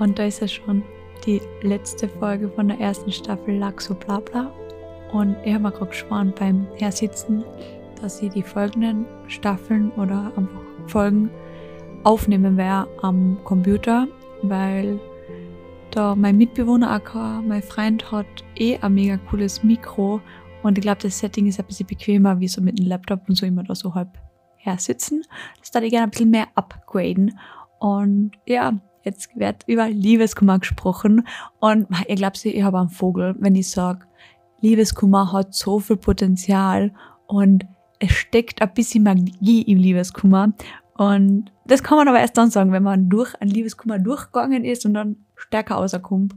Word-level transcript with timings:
Und 0.00 0.18
da 0.18 0.24
ist 0.24 0.40
ja 0.40 0.48
schon 0.48 0.82
die 1.26 1.40
letzte 1.62 2.08
Folge 2.08 2.48
von 2.48 2.68
der 2.68 2.78
ersten 2.78 3.10
Staffel 3.10 3.56
Laxo 3.58 3.94
Blabla. 3.94 4.52
Und 5.12 5.36
ich 5.44 5.52
habe 5.54 5.64
mir 5.64 5.72
gerade 5.72 5.90
geschworen 5.90 6.32
beim 6.38 6.66
Hersitzen, 6.76 7.44
dass 8.00 8.22
ich 8.22 8.30
die 8.30 8.42
folgenden 8.42 9.06
Staffeln 9.26 9.90
oder 9.92 10.32
einfach 10.36 10.60
Folgen 10.86 11.30
aufnehmen 12.04 12.56
werde 12.56 12.88
am 13.02 13.38
Computer, 13.44 14.06
weil 14.42 15.00
da 15.90 16.14
mein 16.14 16.36
Mitbewohner 16.36 16.90
AK, 16.90 17.42
mein 17.44 17.62
Freund 17.62 18.12
hat 18.12 18.26
eh 18.56 18.78
ein 18.78 18.94
mega 18.94 19.16
cooles 19.16 19.64
Mikro 19.64 20.20
und 20.62 20.78
ich 20.78 20.82
glaube, 20.82 21.00
das 21.02 21.18
Setting 21.18 21.46
ist 21.46 21.58
ein 21.58 21.66
bisschen 21.66 21.86
bequemer, 21.86 22.38
wie 22.40 22.48
so 22.48 22.60
mit 22.60 22.78
dem 22.78 22.86
Laptop 22.86 23.28
und 23.28 23.36
so 23.36 23.46
immer 23.46 23.64
da 23.64 23.74
so 23.74 23.94
halb 23.94 24.10
hersitzen. 24.56 25.22
Das 25.60 25.72
würde 25.72 25.86
ich 25.86 25.92
gerne 25.92 26.04
ein 26.04 26.10
bisschen 26.10 26.30
mehr 26.30 26.48
upgraden. 26.54 27.38
Und 27.78 28.32
ja, 28.46 28.72
jetzt 29.02 29.36
wird 29.38 29.64
über 29.66 29.88
Liebeskummer 29.88 30.58
gesprochen. 30.58 31.26
Und 31.60 31.88
ihr 32.08 32.16
glaubt, 32.16 32.44
ich 32.44 32.62
habe 32.62 32.78
einen 32.78 32.90
Vogel, 32.90 33.34
wenn 33.38 33.54
ich 33.54 33.70
sage, 33.70 34.06
Liebeskummer 34.60 35.32
hat 35.32 35.54
so 35.54 35.78
viel 35.78 35.96
Potenzial 35.96 36.92
und 37.26 37.64
es 38.00 38.12
steckt 38.12 38.62
ein 38.62 38.74
bisschen 38.74 39.04
Magie 39.04 39.62
im 39.62 39.78
Liebeskummer. 39.78 40.52
Und 40.96 41.52
das 41.64 41.82
kann 41.82 41.98
man 41.98 42.08
aber 42.08 42.18
erst 42.18 42.36
dann 42.36 42.50
sagen, 42.50 42.72
wenn 42.72 42.82
man 42.82 43.08
durch 43.08 43.34
ein 43.40 43.48
Liebeskummer 43.48 43.98
durchgegangen 43.98 44.64
ist 44.64 44.84
und 44.84 44.94
dann 44.94 45.16
stärker 45.36 45.76
rauskommt. 45.76 46.34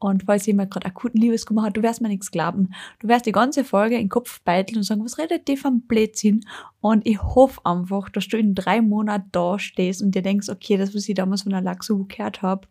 Und 0.00 0.24
falls 0.24 0.46
jemand 0.46 0.70
gerade 0.70 0.86
akuten 0.86 1.20
Liebeskummer 1.20 1.64
hat, 1.64 1.76
du 1.76 1.82
wirst 1.82 2.00
mir 2.00 2.08
nichts 2.08 2.30
glauben. 2.30 2.72
Du 3.00 3.08
wirst 3.08 3.26
die 3.26 3.32
ganze 3.32 3.64
Folge 3.64 3.96
in 3.96 4.02
den 4.02 4.08
Kopf 4.08 4.40
beiteln 4.42 4.78
und 4.78 4.84
sagen, 4.84 5.04
was 5.04 5.18
redet 5.18 5.48
die 5.48 5.56
vom 5.56 5.82
Blödsinn? 5.82 6.44
Und 6.80 7.04
ich 7.04 7.20
hoffe 7.20 7.60
einfach, 7.64 8.08
dass 8.08 8.28
du 8.28 8.38
in 8.38 8.54
drei 8.54 8.80
Monaten 8.80 9.28
da 9.32 9.58
stehst 9.58 10.00
und 10.00 10.14
dir 10.14 10.22
denkst, 10.22 10.48
okay, 10.48 10.76
das, 10.76 10.94
was 10.94 11.08
ich 11.08 11.16
damals 11.16 11.42
von 11.42 11.50
der 11.50 11.62
Laxo 11.62 12.04
gehört 12.04 12.42
habe, 12.42 12.68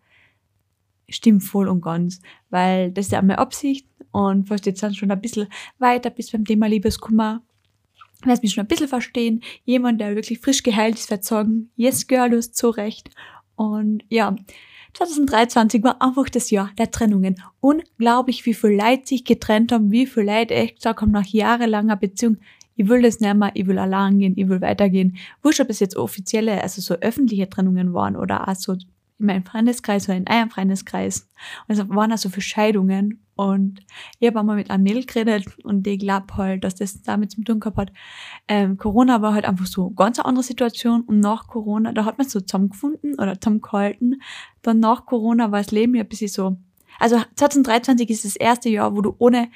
stimmt 1.09 1.43
voll 1.43 1.67
und 1.67 1.81
ganz. 1.81 2.21
Weil 2.49 2.91
das 2.91 3.07
ist 3.07 3.11
ja 3.11 3.21
meine 3.21 3.39
Absicht. 3.39 3.87
Und 4.11 4.47
falls 4.47 4.61
du 4.61 4.69
jetzt 4.69 4.81
dann 4.81 4.95
schon 4.95 5.11
ein 5.11 5.21
bisschen 5.21 5.47
weiter 5.79 6.09
bist 6.09 6.31
beim 6.31 6.45
Thema 6.45 6.67
Liebeskummer, 6.67 7.43
wirst 8.23 8.41
mich 8.41 8.53
schon 8.53 8.63
ein 8.63 8.67
bisschen 8.67 8.87
verstehen. 8.87 9.41
Jemand, 9.65 9.99
der 9.99 10.15
wirklich 10.15 10.39
frisch 10.39 10.63
geheilt 10.63 10.95
ist, 10.95 11.11
wird 11.11 11.25
sagen, 11.25 11.71
yes 11.75 12.07
girl, 12.07 12.29
du 12.29 12.37
hast 12.37 12.55
so 12.55 12.69
recht. 12.69 13.09
Und 13.55 14.03
ja, 14.09 14.35
2023 14.97 15.83
war 15.83 16.01
einfach 16.01 16.27
das 16.27 16.49
Jahr 16.49 16.71
der 16.79 16.89
Trennungen. 16.89 17.35
Unglaublich, 17.59 18.47
wie 18.47 18.55
viel 18.55 18.71
Leute 18.71 19.05
sich 19.05 19.23
getrennt 19.23 19.71
haben, 19.71 19.91
wie 19.91 20.07
viel 20.07 20.23
Leute 20.23 20.55
echt 20.55 20.77
gesagt 20.77 21.01
haben, 21.01 21.11
nach 21.11 21.27
jahrelanger 21.27 21.95
Beziehung, 21.95 22.37
ich 22.75 22.89
will 22.89 23.03
das 23.03 23.19
nicht 23.19 23.35
mehr, 23.35 23.51
ich 23.53 23.67
will 23.67 23.77
allein 23.77 24.17
gehen, 24.17 24.33
ich 24.35 24.49
will 24.49 24.59
weitergehen. 24.59 25.17
Wurscht, 25.43 25.59
ob 25.59 25.69
es 25.69 25.79
jetzt 25.79 25.97
offizielle, 25.97 26.63
also 26.63 26.81
so 26.81 26.95
öffentliche 26.95 27.47
Trennungen 27.47 27.93
waren 27.93 28.15
oder 28.15 28.47
auch 28.47 28.55
so 28.55 28.75
in 29.19 29.25
meinem 29.25 29.45
Freundeskreis 29.45 30.07
oder 30.07 30.17
in 30.17 30.27
einem 30.27 30.49
Freundeskreis. 30.49 31.27
Und 31.67 31.77
es 31.77 31.89
waren 31.89 32.11
also 32.11 32.29
für 32.29 32.41
Scheidungen. 32.41 33.23
Und 33.35 33.81
ich 34.19 34.27
habe 34.27 34.39
einmal 34.39 34.55
mit 34.55 34.71
einem 34.71 34.83
Mädel 34.83 35.05
geredet 35.05 35.45
und 35.63 35.83
die 35.83 35.99
glaubt 35.99 36.35
halt, 36.37 36.63
dass 36.63 36.73
das 36.73 37.03
damit 37.03 37.31
zu 37.31 37.43
tun 37.43 37.59
gehabt 37.59 37.77
hat. 37.77 37.91
Ähm, 38.47 38.77
Corona 38.77 39.21
war 39.21 39.33
halt 39.33 39.45
einfach 39.45 39.67
so 39.67 39.91
ganz 39.91 40.17
eine 40.17 40.25
andere 40.25 40.43
Situation 40.43 41.01
und 41.01 41.19
nach 41.19 41.47
Corona, 41.47 41.93
da 41.93 42.05
hat 42.05 42.17
man 42.17 42.27
so 42.27 42.41
zusammengefunden 42.41 43.13
oder 43.13 43.39
zusammengehalten. 43.39 44.21
Dann 44.63 44.79
nach 44.79 45.05
Corona 45.05 45.51
war 45.51 45.59
das 45.59 45.71
Leben 45.71 45.93
ja 45.93 46.01
ein 46.01 46.09
bisschen 46.09 46.29
so. 46.29 46.57
Also 46.99 47.21
2023 47.35 48.09
ist 48.09 48.25
das 48.25 48.35
erste 48.35 48.69
Jahr, 48.69 48.95
wo 48.95 49.01
du 49.01 49.15
ohne 49.19 49.49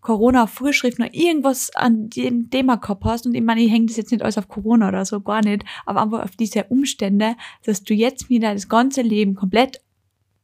Corona-Vorschriften 0.00 1.02
oder 1.02 1.14
irgendwas 1.14 1.74
an 1.74 2.08
dem 2.10 2.50
Thema 2.50 2.76
gehabt 2.76 3.04
hast. 3.04 3.26
Und 3.26 3.34
ich 3.34 3.42
meine, 3.42 3.60
ich 3.60 3.70
hänge 3.70 3.86
das 3.86 3.96
jetzt 3.96 4.10
nicht 4.10 4.22
alles 4.22 4.38
auf 4.38 4.48
Corona 4.48 4.88
oder 4.88 5.04
so, 5.04 5.20
gar 5.20 5.42
nicht, 5.42 5.64
aber 5.86 6.02
einfach 6.02 6.24
auf 6.24 6.36
diese 6.36 6.64
Umstände, 6.64 7.36
dass 7.64 7.82
du 7.82 7.94
jetzt 7.94 8.30
wieder 8.30 8.54
das 8.54 8.68
ganze 8.68 9.02
Leben 9.02 9.34
komplett 9.34 9.80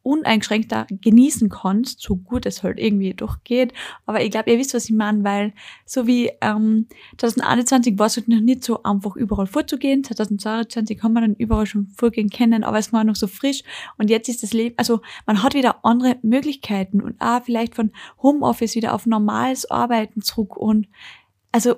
uneingeschränkter 0.07 0.87
genießen 0.89 1.49
kannst, 1.49 2.01
so 2.01 2.17
gut 2.17 2.47
es 2.47 2.63
halt 2.63 2.79
irgendwie 2.79 3.13
durchgeht. 3.13 3.73
Aber 4.07 4.23
ich 4.23 4.31
glaube, 4.31 4.51
ihr 4.51 4.59
wisst, 4.59 4.73
was 4.73 4.85
ich 4.85 4.95
meine, 4.95 5.25
weil 5.25 5.53
so 5.85 6.07
wie 6.07 6.31
ähm, 6.41 6.87
2021 7.19 7.99
war 7.99 8.07
es 8.07 8.17
halt 8.17 8.29
noch 8.29 8.41
nicht 8.41 8.63
so 8.63 8.83
einfach 8.85 9.17
überall 9.17 9.47
vorzugehen. 9.47 10.05
2022 10.05 10.99
kann 10.99 11.13
man 11.13 11.25
dann 11.25 11.35
überall 11.35 11.67
schon 11.67 11.89
vorgehen 11.89 12.31
kennen, 12.31 12.63
aber 12.63 12.79
es 12.79 12.93
war 12.93 13.03
noch 13.03 13.17
so 13.17 13.27
frisch. 13.27 13.63
Und 13.99 14.09
jetzt 14.09 14.29
ist 14.29 14.43
das 14.43 14.53
Leben, 14.53 14.77
also 14.79 15.01
man 15.27 15.43
hat 15.43 15.55
wieder 15.55 15.85
andere 15.85 16.17
Möglichkeiten 16.23 17.01
und 17.01 17.21
auch 17.21 17.43
vielleicht 17.43 17.75
von 17.75 17.91
Homeoffice 18.23 18.77
wieder 18.77 18.95
auf 18.95 19.07
normales 19.07 19.69
Arbeiten 19.71 20.23
zurück 20.23 20.57
und 20.57 20.87
also 21.51 21.77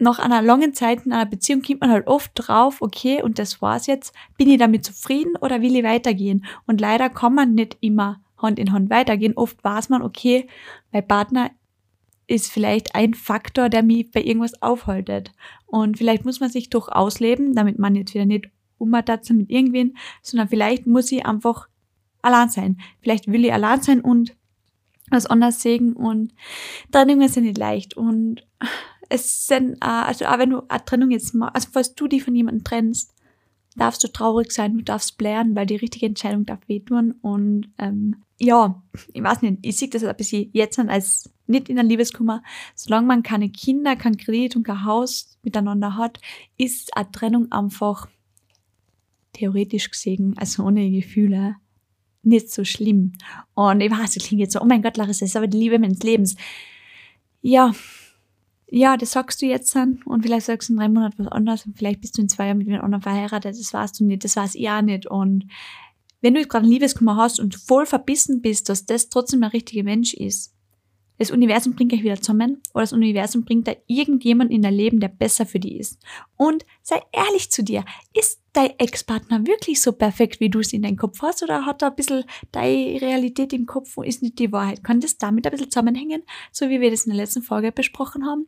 nach 0.00 0.18
einer 0.18 0.42
langen 0.42 0.74
Zeit 0.74 1.04
in 1.04 1.12
einer 1.12 1.26
Beziehung 1.26 1.62
kommt 1.62 1.80
man 1.80 1.90
halt 1.90 2.06
oft 2.06 2.32
drauf, 2.34 2.80
okay, 2.80 3.22
und 3.22 3.38
das 3.38 3.60
war's 3.60 3.86
jetzt, 3.86 4.14
bin 4.36 4.50
ich 4.50 4.58
damit 4.58 4.84
zufrieden 4.84 5.36
oder 5.40 5.60
will 5.60 5.76
ich 5.76 5.84
weitergehen? 5.84 6.44
Und 6.66 6.80
leider 6.80 7.10
kann 7.10 7.34
man 7.34 7.54
nicht 7.54 7.76
immer 7.80 8.20
Hand 8.38 8.58
in 8.58 8.72
Hand 8.72 8.90
weitergehen. 8.90 9.34
Oft 9.36 9.62
weiß 9.62 9.90
man, 9.90 10.02
okay, 10.02 10.46
mein 10.92 11.06
Partner 11.06 11.50
ist 12.26 12.50
vielleicht 12.50 12.94
ein 12.94 13.14
Faktor, 13.14 13.68
der 13.68 13.82
mich 13.82 14.10
bei 14.10 14.22
irgendwas 14.22 14.62
aufhaltet. 14.62 15.32
Und 15.66 15.98
vielleicht 15.98 16.24
muss 16.24 16.40
man 16.40 16.48
sich 16.48 16.70
doch 16.70 16.88
ausleben, 16.88 17.54
damit 17.54 17.78
man 17.78 17.94
jetzt 17.94 18.14
wieder 18.14 18.24
nicht 18.24 18.48
umtatzen 18.78 19.36
mit 19.36 19.50
irgendwen, 19.50 19.96
sondern 20.22 20.48
vielleicht 20.48 20.86
muss 20.86 21.12
ich 21.12 21.26
einfach 21.26 21.68
allein 22.22 22.48
sein. 22.48 22.80
Vielleicht 23.00 23.30
will 23.30 23.44
ich 23.44 23.52
allein 23.52 23.82
sein 23.82 24.00
und 24.00 24.36
was 25.10 25.26
anders 25.26 25.60
sehen 25.60 25.92
und 25.94 26.32
Trennungen 26.92 27.28
sind 27.28 27.44
nicht 27.44 27.58
leicht 27.58 27.96
und 27.96 28.46
es 29.10 29.46
sind, 29.46 29.74
äh, 29.82 29.86
also 29.86 30.24
auch 30.24 30.38
wenn 30.38 30.50
du 30.50 30.62
eine 30.68 30.84
Trennung 30.84 31.10
jetzt 31.10 31.34
mal, 31.34 31.48
also 31.48 31.68
falls 31.70 31.94
du 31.94 32.08
dich 32.08 32.24
von 32.24 32.34
jemandem 32.34 32.64
trennst, 32.64 33.12
darfst 33.76 34.02
du 34.02 34.08
traurig 34.08 34.52
sein, 34.52 34.78
du 34.78 34.84
darfst 34.84 35.18
blären, 35.18 35.54
weil 35.54 35.66
die 35.66 35.76
richtige 35.76 36.06
Entscheidung 36.06 36.46
darf 36.46 36.60
wehtun. 36.66 37.16
Und 37.20 37.68
ähm, 37.78 38.22
ja, 38.38 38.82
ich 39.12 39.22
weiß 39.22 39.42
nicht, 39.42 39.58
ich 39.62 39.76
sehe 39.76 39.88
das 39.88 40.04
ein 40.04 40.16
bisschen 40.16 40.48
jetzt 40.52 40.78
an 40.78 40.88
als 40.88 41.30
nicht 41.46 41.68
in 41.68 41.78
einem 41.78 41.88
Liebeskummer. 41.88 42.42
Solange 42.74 43.06
man 43.06 43.22
keine 43.22 43.50
Kinder, 43.50 43.96
kein 43.96 44.16
Kredit 44.16 44.56
und 44.56 44.62
kein 44.62 44.84
Haus 44.84 45.38
miteinander 45.42 45.96
hat, 45.96 46.20
ist 46.56 46.96
eine 46.96 47.10
Trennung 47.10 47.50
einfach 47.52 48.08
theoretisch 49.32 49.90
gesehen, 49.90 50.34
also 50.36 50.64
ohne 50.64 50.90
Gefühle, 50.90 51.56
nicht 52.22 52.50
so 52.50 52.64
schlimm. 52.64 53.12
Und 53.54 53.80
ich 53.80 53.90
weiß, 53.90 54.14
das 54.14 54.24
klingt 54.24 54.40
jetzt 54.40 54.52
so, 54.52 54.60
oh 54.60 54.66
mein 54.66 54.82
Gott, 54.82 54.96
Larissa, 54.96 55.24
das 55.24 55.30
ist 55.30 55.36
aber 55.36 55.46
die 55.46 55.58
Liebe 55.58 55.78
meines 55.78 56.02
Lebens. 56.02 56.36
Ja, 57.40 57.72
ja, 58.70 58.96
das 58.96 59.12
sagst 59.12 59.42
du 59.42 59.46
jetzt 59.46 59.74
dann. 59.74 60.00
Und 60.04 60.22
vielleicht 60.22 60.46
sagst 60.46 60.68
du 60.68 60.72
in 60.72 60.78
drei 60.78 60.88
Monaten 60.88 61.24
was 61.24 61.32
anderes 61.32 61.66
und 61.66 61.76
vielleicht 61.76 62.00
bist 62.00 62.16
du 62.16 62.22
in 62.22 62.28
zwei 62.28 62.46
Jahren 62.46 62.58
mit 62.58 62.66
jemand 62.66 62.84
anderem 62.84 63.02
verheiratet, 63.02 63.58
das 63.58 63.74
weißt 63.74 64.00
du 64.00 64.04
nicht, 64.04 64.24
das 64.24 64.36
weiß 64.36 64.54
ich 64.54 64.70
auch 64.70 64.82
nicht. 64.82 65.06
Und 65.06 65.46
wenn 66.20 66.34
du 66.34 66.46
gerade 66.46 66.66
ein 66.66 66.70
Liebeskummer 66.70 67.16
hast 67.16 67.40
und 67.40 67.56
voll 67.56 67.86
verbissen 67.86 68.40
bist, 68.40 68.68
dass 68.68 68.86
das 68.86 69.08
trotzdem 69.08 69.40
der 69.40 69.52
richtige 69.52 69.84
Mensch 69.84 70.14
ist, 70.14 70.54
das 71.20 71.30
Universum 71.30 71.74
bringt 71.74 71.92
euch 71.92 72.02
wieder 72.02 72.16
zusammen 72.16 72.62
oder 72.72 72.84
das 72.84 72.94
Universum 72.94 73.44
bringt 73.44 73.68
da 73.68 73.72
irgendjemand 73.86 74.50
in 74.50 74.62
dein 74.62 74.72
Leben, 74.72 75.00
der 75.00 75.08
besser 75.08 75.44
für 75.44 75.60
dich 75.60 75.74
ist. 75.74 75.98
Und 76.38 76.64
sei 76.80 76.98
ehrlich 77.12 77.50
zu 77.50 77.62
dir. 77.62 77.84
Ist 78.14 78.40
dein 78.54 78.70
Ex-Partner 78.78 79.46
wirklich 79.46 79.82
so 79.82 79.92
perfekt, 79.92 80.40
wie 80.40 80.48
du 80.48 80.60
es 80.60 80.72
in 80.72 80.80
deinem 80.80 80.96
Kopf 80.96 81.20
hast 81.20 81.42
oder 81.42 81.66
hat 81.66 81.82
er 81.82 81.90
ein 81.90 81.94
bisschen 81.94 82.24
deine 82.52 83.02
Realität 83.02 83.52
im 83.52 83.66
Kopf 83.66 83.98
und 83.98 84.06
ist 84.06 84.22
nicht 84.22 84.38
die 84.38 84.50
Wahrheit? 84.50 84.82
Kann 84.82 85.00
das 85.00 85.18
damit 85.18 85.46
ein 85.46 85.50
bisschen 85.50 85.70
zusammenhängen, 85.70 86.22
so 86.52 86.70
wie 86.70 86.80
wir 86.80 86.90
das 86.90 87.04
in 87.04 87.12
der 87.12 87.20
letzten 87.20 87.42
Folge 87.42 87.70
besprochen 87.70 88.24
haben? 88.24 88.46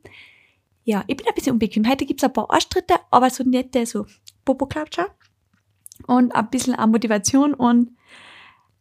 Ja, 0.85 1.05
ich 1.09 1.17
bin 1.19 1.27
ein 1.29 1.35
bisschen 1.35 1.53
unbequem. 1.53 1.87
Heute 1.87 2.07
gibt's 2.07 2.25
ein 2.25 2.33
paar 2.33 2.51
Arschtritte, 2.51 2.95
aber 3.11 3.29
so 3.29 3.45
nette, 3.45 3.85
so 3.85 4.07
Popo-Klatscher 4.47 5.15
und 6.07 6.35
ein 6.35 6.49
bisschen 6.49 6.75
an 6.75 6.91
Motivation 6.91 7.53
und 7.53 7.91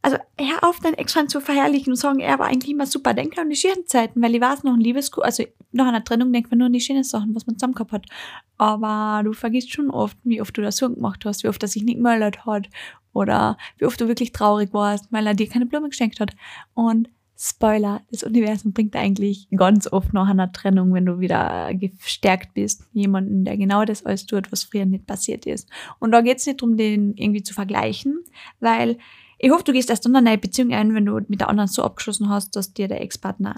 also 0.02 0.18
hör 0.40 0.64
auf, 0.64 0.80
deinen 0.80 0.96
Ex-Freund 0.96 1.30
zu 1.30 1.42
verherrlichen 1.42 1.94
und 1.94 1.98
sagen, 1.98 2.20
er 2.20 2.40
war 2.40 2.48
eigentlich 2.48 2.72
immer 2.72 2.88
super. 2.88 3.14
Denk 3.14 3.38
an 3.38 3.50
die 3.50 3.56
schönen 3.56 3.86
Zeiten, 3.86 4.22
weil 4.22 4.34
ich 4.34 4.42
weiß 4.42 4.64
noch 4.64 4.74
ein 4.74 4.80
Liebesku, 4.80 5.22
also 5.22 5.44
nach 5.72 5.88
einer 5.88 6.04
Trennung 6.04 6.34
denkt 6.34 6.50
man 6.50 6.58
nur 6.58 6.68
an 6.68 6.74
die 6.74 6.82
schönen 6.82 7.04
Sachen, 7.04 7.36
was 7.36 7.46
man 7.46 7.58
zusammen 7.58 7.76
gehabt 7.76 7.92
hat. 7.92 8.06
Aber 8.58 9.24
du 9.24 9.34
vergisst 9.34 9.72
schon 9.72 9.92
oft, 9.92 10.18
wie 10.24 10.42
oft 10.42 10.58
du 10.58 10.62
das 10.62 10.78
so 10.78 10.90
gemacht 10.90 11.24
hast, 11.26 11.44
wie 11.44 11.50
oft 11.50 11.62
er 11.62 11.68
sich 11.70 11.84
nicht 11.84 11.98
gemeldet 11.98 12.46
hat 12.46 12.68
oder 13.14 13.58
wie 13.78 13.86
oft 13.86 14.02
du 14.02 14.08
wirklich 14.08 14.32
traurig 14.32 14.74
warst, 14.74 15.12
weil 15.12 15.28
er 15.28 15.36
dir 15.36 15.48
keine 15.48 15.66
Blume 15.68 15.90
geschenkt 15.90 16.20
hat. 16.20 16.32
Und 16.74 17.10
Spoiler, 17.44 18.02
das 18.12 18.22
Universum 18.22 18.72
bringt 18.72 18.96
eigentlich 18.96 19.48
ganz 19.50 19.92
oft 19.92 20.14
nach 20.14 20.30
einer 20.30 20.52
Trennung, 20.52 20.94
wenn 20.94 21.08
du 21.08 21.20
wieder 21.20 21.74
gestärkt 21.74 22.54
bist, 22.54 22.84
jemanden, 22.94 23.46
der 23.46 23.58
genau 23.58 23.84
das 23.84 24.06
alles 24.06 24.28
tut, 24.28 24.52
was 24.52 24.64
früher 24.64 24.86
nicht 24.86 25.08
passiert 25.08 25.48
ist. 25.48 25.68
Und 25.98 26.12
da 26.12 26.22
geht 26.22 26.38
es 26.38 26.46
nicht 26.46 26.62
darum, 26.62 26.78
den 26.78 27.16
irgendwie 27.16 27.42
zu 27.42 27.56
vergleichen, 27.56 28.20
weil 28.60 29.00
ich 29.44 29.50
hoffe, 29.50 29.64
du 29.64 29.74
gehst 29.74 29.90
erst 29.90 30.06
in 30.06 30.16
eine 30.16 30.38
Beziehung 30.38 30.72
ein, 30.72 30.94
wenn 30.94 31.06
du 31.06 31.20
mit 31.28 31.40
der 31.40 31.50
anderen 31.50 31.68
so 31.68 31.84
abgeschlossen 31.84 32.30
hast, 32.30 32.56
dass 32.56 32.74
dir 32.74 32.88
der 32.88 33.02
Ex-Partner 33.02 33.56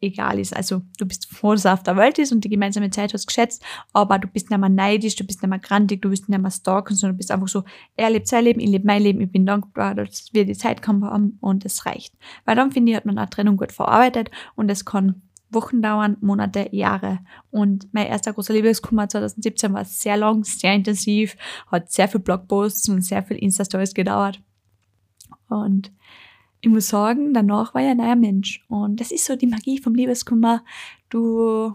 egal 0.00 0.38
ist. 0.38 0.56
Also 0.56 0.80
du 0.98 1.04
bist 1.06 1.30
froh, 1.30 1.52
dass 1.52 1.66
er 1.66 1.74
auf 1.74 1.82
der 1.82 1.98
Welt 1.98 2.18
ist 2.18 2.32
und 2.32 2.42
die 2.44 2.48
gemeinsame 2.48 2.88
Zeit 2.88 3.12
hast 3.12 3.26
geschätzt, 3.26 3.62
aber 3.92 4.18
du 4.18 4.26
bist 4.26 4.50
nicht 4.50 4.58
mehr 4.58 4.70
neidisch, 4.70 5.14
du 5.16 5.24
bist 5.24 5.42
nicht 5.42 5.50
mehr 5.50 5.58
grantig, 5.58 6.00
du 6.00 6.08
bist 6.08 6.30
nicht 6.30 6.40
mehr 6.40 6.50
stalken, 6.50 6.96
sondern 6.96 7.16
du 7.16 7.18
bist 7.18 7.30
einfach 7.30 7.46
so, 7.46 7.62
er 7.94 8.08
lebt 8.08 8.26
sein 8.26 8.44
Leben, 8.44 8.58
ich 8.58 8.70
lebe 8.70 8.86
mein 8.86 9.02
Leben, 9.02 9.20
ich 9.20 9.30
bin 9.30 9.44
dankbar, 9.44 9.94
dass 9.94 10.30
wir 10.32 10.46
die 10.46 10.56
Zeit 10.56 10.84
haben 10.88 11.38
und 11.40 11.64
es 11.66 11.84
reicht. 11.84 12.14
Weil 12.46 12.56
dann 12.56 12.72
finde 12.72 12.92
ich, 12.92 12.96
hat 12.96 13.04
man 13.04 13.18
eine 13.18 13.28
Trennung 13.28 13.58
gut 13.58 13.70
verarbeitet 13.70 14.30
und 14.56 14.70
es 14.70 14.86
kann 14.86 15.22
Wochen 15.50 15.82
dauern, 15.82 16.16
Monate, 16.22 16.70
Jahre. 16.72 17.18
Und 17.50 17.86
mein 17.92 18.06
erster 18.06 18.32
großer 18.32 18.54
Liebeskummer 18.54 19.10
2017 19.10 19.74
war 19.74 19.84
sehr 19.84 20.16
lang, 20.16 20.42
sehr 20.44 20.72
intensiv, 20.72 21.36
hat 21.70 21.92
sehr 21.92 22.08
viel 22.08 22.20
Blogposts 22.20 22.88
und 22.88 23.02
sehr 23.02 23.22
viel 23.22 23.36
Insta-Stories 23.36 23.92
gedauert. 23.92 24.40
Und 25.60 25.92
ich 26.60 26.70
muss 26.70 26.88
sagen, 26.88 27.34
danach 27.34 27.74
war 27.74 27.82
ich 27.82 27.88
ein 27.88 27.96
neuer 27.96 28.16
Mensch. 28.16 28.64
Und 28.68 29.00
das 29.00 29.10
ist 29.10 29.24
so 29.24 29.36
die 29.36 29.46
Magie 29.46 29.78
vom 29.78 29.94
Liebeskummer. 29.94 30.64
Du 31.10 31.74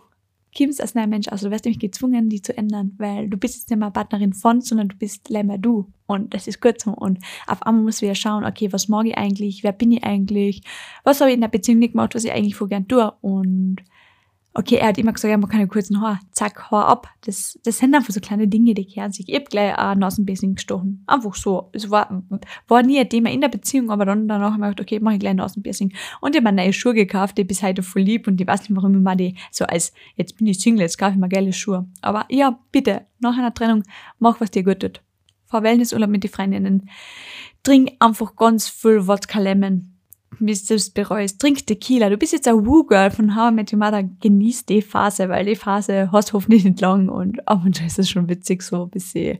kommst 0.57 0.81
als 0.81 0.95
neuer 0.95 1.07
Mensch, 1.07 1.27
also 1.27 1.47
du 1.47 1.51
wirst 1.51 1.65
nämlich 1.65 1.79
gezwungen, 1.79 2.29
die 2.29 2.41
zu 2.41 2.57
ändern, 2.57 2.93
weil 2.97 3.29
du 3.29 3.37
bist 3.37 3.55
jetzt 3.55 3.69
nicht 3.69 3.79
mehr 3.79 3.91
Partnerin 3.91 4.33
von, 4.33 4.61
sondern 4.61 4.87
du 4.87 4.95
bist 4.95 5.29
leider 5.29 5.57
du. 5.57 5.91
Und 6.07 6.33
das 6.33 6.47
ist 6.47 6.61
gut 6.61 6.79
so. 6.79 6.91
Und 6.91 7.19
auf 7.45 7.61
einmal 7.63 7.83
musst 7.83 8.01
du 8.01 8.05
wieder 8.05 8.15
schauen, 8.15 8.45
okay, 8.45 8.71
was 8.71 8.87
mag 8.87 9.05
ich 9.05 9.17
eigentlich, 9.17 9.63
wer 9.63 9.73
bin 9.73 9.91
ich 9.91 10.03
eigentlich, 10.03 10.61
was 11.03 11.19
habe 11.19 11.29
ich 11.29 11.35
in 11.35 11.41
der 11.41 11.49
Beziehung 11.49 11.79
nicht 11.79 11.91
gemacht, 11.91 12.15
was 12.15 12.23
ich 12.23 12.31
eigentlich 12.31 12.55
voll 12.55 12.69
gern 12.69 12.87
tue. 12.87 13.11
Und 13.21 13.77
okay, 14.57 14.77
er 14.77 14.87
hat 14.87 14.97
immer 14.97 15.13
gesagt, 15.13 15.31
er 15.31 15.37
mag 15.37 15.51
keine 15.51 15.67
kurzen 15.67 16.01
Haare. 16.01 16.19
Zack, 16.31 16.71
Haar 16.71 16.87
ab. 16.87 17.07
Das, 17.21 17.59
das 17.63 17.77
sind 17.77 17.93
einfach 17.93 18.11
so 18.11 18.19
kleine 18.19 18.47
Dinge, 18.47 18.73
die 18.73 18.85
kehren 18.85 19.11
sich. 19.11 19.29
Ich 19.29 19.35
hab 19.35 19.49
gleich 19.49 19.77
ein 19.77 19.99
Nasenpiercing 19.99 20.55
gestochen. 20.55 21.03
Einfach 21.05 21.35
so. 21.35 21.69
Es 21.73 21.91
war, 21.91 22.23
war 22.67 22.83
nie 22.83 22.99
ein 22.99 23.07
Thema 23.07 23.29
in 23.29 23.41
der 23.41 23.49
Beziehung, 23.49 23.91
aber 23.91 24.05
dann 24.05 24.27
danach 24.27 24.53
habe 24.53 24.65
ich 24.65 24.69
gedacht, 24.71 24.81
okay, 24.81 24.99
mach 24.99 25.13
ich 25.13 25.19
gleich 25.19 25.31
ein 25.31 25.37
Nasenpiercing. 25.37 25.93
Und 26.21 26.35
ich 26.35 26.41
habe 26.41 26.51
mir 26.53 26.63
neue 26.63 26.73
Schuhe 26.73 26.95
gekauft, 26.95 27.37
die 27.37 27.43
bis 27.43 27.61
heute 27.61 27.83
voll 27.83 28.01
lieb 28.01 28.27
und 28.27 28.41
ich 28.41 28.47
weiß 28.47 28.61
nicht, 28.61 28.75
warum 28.75 28.95
ich 28.95 29.01
mir 29.01 29.15
die 29.15 29.35
so 29.51 29.65
als, 29.65 29.93
jetzt 30.15 30.37
bin 30.37 30.47
ich 30.47 30.59
Single, 30.59 30.81
jetzt 30.81 30.97
kaufe 30.97 31.11
ich 31.11 31.17
mir 31.17 31.29
geile 31.29 31.53
Schuhe. 31.53 31.87
Aber 32.01 32.25
ja, 32.29 32.59
bitte, 32.71 33.05
nach 33.19 33.37
einer 33.37 33.53
Trennung, 33.53 33.83
mach, 34.17 34.41
was 34.41 34.51
dir 34.51 34.63
gut 34.63 34.79
tut. 34.79 35.01
Fahr 35.45 35.63
Wellnessurlaub 35.63 36.09
mit 36.09 36.23
den 36.23 36.31
Freundinnen. 36.31 36.89
Trink 37.63 37.91
einfach 37.99 38.35
ganz 38.35 38.67
viel 38.67 39.07
Wodka 39.07 39.39
Lemon 39.39 39.96
bis 40.39 40.65
du 40.65 40.77
bereust. 40.93 41.39
Trink 41.39 41.65
Tequila. 41.65 42.09
Du 42.09 42.17
bist 42.17 42.33
jetzt 42.33 42.47
ein 42.47 42.65
Woo-Girl 42.65 43.11
von 43.11 43.35
How 43.35 43.51
I 43.51 43.55
Met 43.55 43.73
Your 43.73 43.79
Mother. 43.79 44.03
Genieß 44.03 44.65
die 44.65 44.81
Phase, 44.81 45.29
weil 45.29 45.45
die 45.45 45.55
Phase 45.55 46.11
hast 46.11 46.33
hoffentlich 46.33 46.63
nicht 46.63 46.81
lang 46.81 47.09
und 47.09 47.47
ab 47.47 47.63
und 47.65 47.75
zu 47.75 47.83
ist 47.83 47.99
es 47.99 48.09
schon 48.09 48.29
witzig 48.29 48.61
so 48.61 48.83
ein 48.83 48.89
bisschen. 48.89 49.39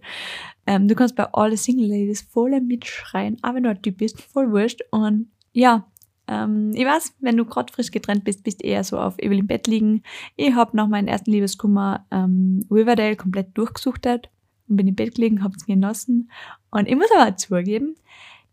Ähm, 0.65 0.87
du 0.87 0.95
kannst 0.95 1.15
bei 1.15 1.25
alle 1.33 1.57
Single 1.57 1.87
Ladies 1.87 2.21
voll 2.21 2.59
mitschreien, 2.59 3.37
aber 3.41 3.55
wenn 3.55 3.63
du 3.63 3.69
ein 3.69 3.81
Typ 3.81 3.97
bist, 3.97 4.21
voll 4.21 4.51
wurscht. 4.51 4.81
Und 4.91 5.31
ja, 5.53 5.85
ähm, 6.27 6.71
ich 6.73 6.85
weiß, 6.85 7.15
wenn 7.21 7.37
du 7.37 7.45
gerade 7.45 7.71
frisch 7.71 7.91
getrennt 7.91 8.23
bist, 8.25 8.43
bist 8.43 8.63
eher 8.63 8.83
so 8.83 8.99
auf 8.99 9.17
Evil 9.17 9.39
im 9.39 9.47
Bett 9.47 9.67
liegen. 9.67 10.03
Ich 10.35 10.53
habe 10.53 10.75
nach 10.75 10.87
meinem 10.87 11.07
ersten 11.07 11.31
Liebeskummer 11.31 12.05
ähm, 12.11 12.65
Riverdale 12.69 13.15
komplett 13.15 13.57
durchgesuchtet 13.57 14.29
und 14.67 14.75
bin 14.75 14.87
im 14.87 14.95
Bett 14.95 15.15
gelegen, 15.15 15.43
hab's 15.43 15.65
genossen. 15.65 16.29
Und 16.69 16.87
ich 16.87 16.95
muss 16.95 17.09
aber 17.17 17.37
zugeben, 17.37 17.95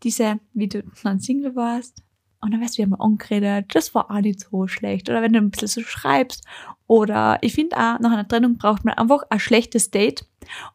diese, 0.05 0.39
wie 0.53 0.69
du 0.69 0.85
dann 1.03 1.19
Single 1.19 1.57
warst, 1.57 2.04
und 2.45 2.51
dann 2.53 2.61
weißt 2.61 2.75
du, 2.75 2.79
wir 2.79 2.85
haben 2.85 3.01
angeredet, 3.01 3.75
das 3.75 3.95
war 3.95 4.11
auch 4.11 4.21
nicht 4.21 4.41
so 4.41 4.67
schlecht. 4.67 5.09
Oder 5.09 5.23
wenn 5.23 5.33
du 5.33 5.39
ein 5.39 5.51
bisschen 5.51 5.69
so 5.69 5.81
schreibst. 5.81 6.45
Oder 6.87 7.39
ich 7.41 7.55
finde 7.55 7.77
auch, 7.77 7.99
nach 7.99 8.13
einer 8.13 8.29
Trennung 8.29 8.59
braucht 8.59 8.85
man 8.85 8.95
einfach 8.95 9.23
ein 9.31 9.41
schlechtes 9.41 9.91
Date, 9.91 10.27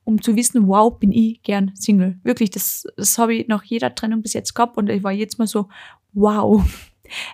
um 0.03 0.19
zu 0.21 0.35
wissen, 0.35 0.67
wow, 0.67 0.97
bin 0.97 1.11
ich 1.11 1.43
gern 1.43 1.71
Single. 1.75 2.17
Wirklich, 2.23 2.49
das, 2.49 2.87
das 2.97 3.19
habe 3.19 3.35
ich 3.35 3.47
nach 3.47 3.63
jeder 3.63 3.93
Trennung 3.93 4.23
bis 4.23 4.33
jetzt 4.33 4.55
gehabt 4.55 4.77
und 4.77 4.89
ich 4.89 5.03
war 5.03 5.11
jetzt 5.11 5.37
mal 5.37 5.47
so, 5.47 5.69
wow. 6.13 6.63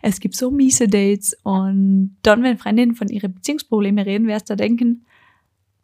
Es 0.02 0.22
gibt 0.22 0.38
so 0.38 0.52
miese 0.52 0.88
Dates 0.88 1.36
und 1.44 2.16
dann, 2.22 2.44
wenn 2.44 2.58
Freundinnen 2.58 2.96
von 2.96 3.10
ihren 3.10 3.34
Beziehungsproblemen 3.34 4.06
reden, 4.06 4.26
wirst 4.26 4.50
du 4.50 4.56
denken, 4.56 5.06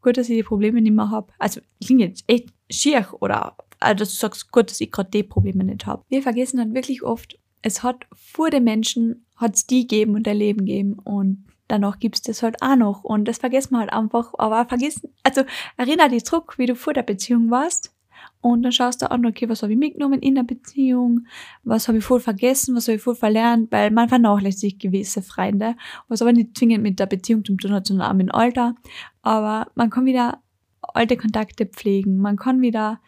gut, 0.01 0.15
dass 0.15 0.29
ich 0.29 0.37
die 0.37 0.43
Probleme 0.43 0.81
nicht 0.81 0.93
mehr 0.93 1.09
habe. 1.09 1.33
Also 1.39 1.59
klingt 1.83 1.99
jetzt 1.99 2.23
echt 2.27 2.53
schier 2.69 3.05
oder 3.19 3.57
also 3.81 3.95
dass 3.95 4.11
du 4.11 4.15
sagst, 4.15 4.51
gut, 4.51 4.69
dass 4.69 4.79
ich 4.79 4.91
gerade 4.91 5.09
die 5.09 5.23
Probleme 5.23 5.63
nicht 5.63 5.85
habe. 5.85 6.03
Wir 6.07 6.21
vergessen 6.21 6.57
dann 6.57 6.73
wirklich 6.73 7.03
oft, 7.03 7.37
es 7.61 7.83
hat 7.83 8.07
vor 8.15 8.49
den 8.49 8.63
Menschen, 8.63 9.25
hat 9.35 9.55
es 9.55 9.67
die 9.67 9.87
geben 9.87 10.15
und 10.15 10.27
erleben 10.27 10.65
geben 10.65 10.93
und 10.93 11.45
danach 11.67 11.99
gibt's 11.99 12.21
das 12.21 12.43
halt 12.43 12.61
auch 12.61 12.75
noch 12.75 13.03
und 13.03 13.25
das 13.27 13.37
vergessen 13.37 13.73
wir 13.73 13.79
halt 13.79 13.93
einfach, 13.93 14.33
aber 14.37 14.65
vergessen, 14.65 15.09
also 15.23 15.43
erinner 15.77 16.09
dich 16.09 16.25
zurück, 16.25 16.55
wie 16.57 16.65
du 16.65 16.75
vor 16.75 16.93
der 16.93 17.03
Beziehung 17.03 17.49
warst 17.49 17.93
und 18.41 18.63
dann 18.63 18.71
schaust 18.71 19.01
du 19.01 19.09
an, 19.09 19.25
okay, 19.25 19.47
was 19.49 19.63
habe 19.63 19.73
ich 19.73 19.79
mitgenommen 19.79 20.19
in 20.19 20.35
der 20.35 20.43
Beziehung, 20.43 21.27
was 21.63 21.87
habe 21.87 21.99
ich 21.99 22.03
voll 22.03 22.19
vergessen, 22.19 22.75
was 22.75 22.87
habe 22.87 22.97
ich 22.97 23.01
voll 23.01 23.15
verlernt, 23.15 23.71
weil 23.71 23.91
man 23.91 24.09
vernachlässigt 24.09 24.79
gewisse 24.79 25.21
Freunde, 25.21 25.75
was 26.07 26.21
aber 26.21 26.33
nicht 26.33 26.57
zwingend 26.57 26.83
mit 26.83 26.99
der 26.99 27.05
Beziehung 27.05 27.45
zu 27.45 27.55
tun 27.55 27.71
hat, 27.71 27.87
sondern 27.87 28.09
auch 28.09 28.13
mit 28.13 28.27
dem 28.27 28.35
Alter, 28.35 28.75
aber 29.21 29.71
man 29.75 29.89
kann 29.89 30.05
wieder 30.05 30.41
alte 30.81 31.15
Kontakte 31.15 31.65
pflegen, 31.65 32.17
man 32.17 32.37
kann 32.37 32.61
wieder 32.61 32.99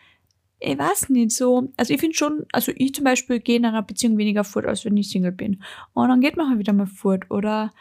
ich 0.63 0.77
weiß 0.77 1.09
nicht 1.09 1.31
so, 1.31 1.69
also 1.75 1.93
ich 1.93 1.99
finde 1.99 2.15
schon, 2.15 2.45
also 2.51 2.71
ich 2.75 2.93
zum 2.93 3.03
Beispiel 3.03 3.39
gehe 3.39 3.57
in 3.57 3.65
einer 3.65 3.81
Beziehung 3.81 4.17
weniger 4.17 4.43
fort, 4.43 4.65
als 4.65 4.85
wenn 4.85 4.95
ich 4.95 5.09
Single 5.09 5.31
bin. 5.31 5.61
Und 5.93 6.07
dann 6.07 6.21
geht 6.21 6.37
man 6.37 6.49
halt 6.49 6.59
wieder 6.59 6.73
mal 6.73 6.87
fort. 6.87 7.29
Oder 7.29 7.71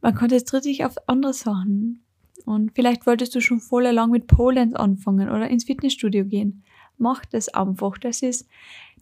man 0.00 0.14
konzentriert 0.14 0.64
sich 0.64 0.84
auf 0.84 0.96
andere 1.06 1.32
Sachen. 1.32 2.02
Und 2.44 2.72
vielleicht 2.74 3.06
wolltest 3.06 3.34
du 3.34 3.40
schon 3.40 3.60
voll 3.60 3.84
lang 3.84 4.10
mit 4.10 4.26
Polenz 4.26 4.74
anfangen 4.74 5.28
oder 5.28 5.48
ins 5.48 5.64
Fitnessstudio 5.64 6.24
gehen. 6.24 6.64
Mach 6.98 7.24
das 7.24 7.48
einfach. 7.48 7.98
Das 7.98 8.22
ist, 8.22 8.48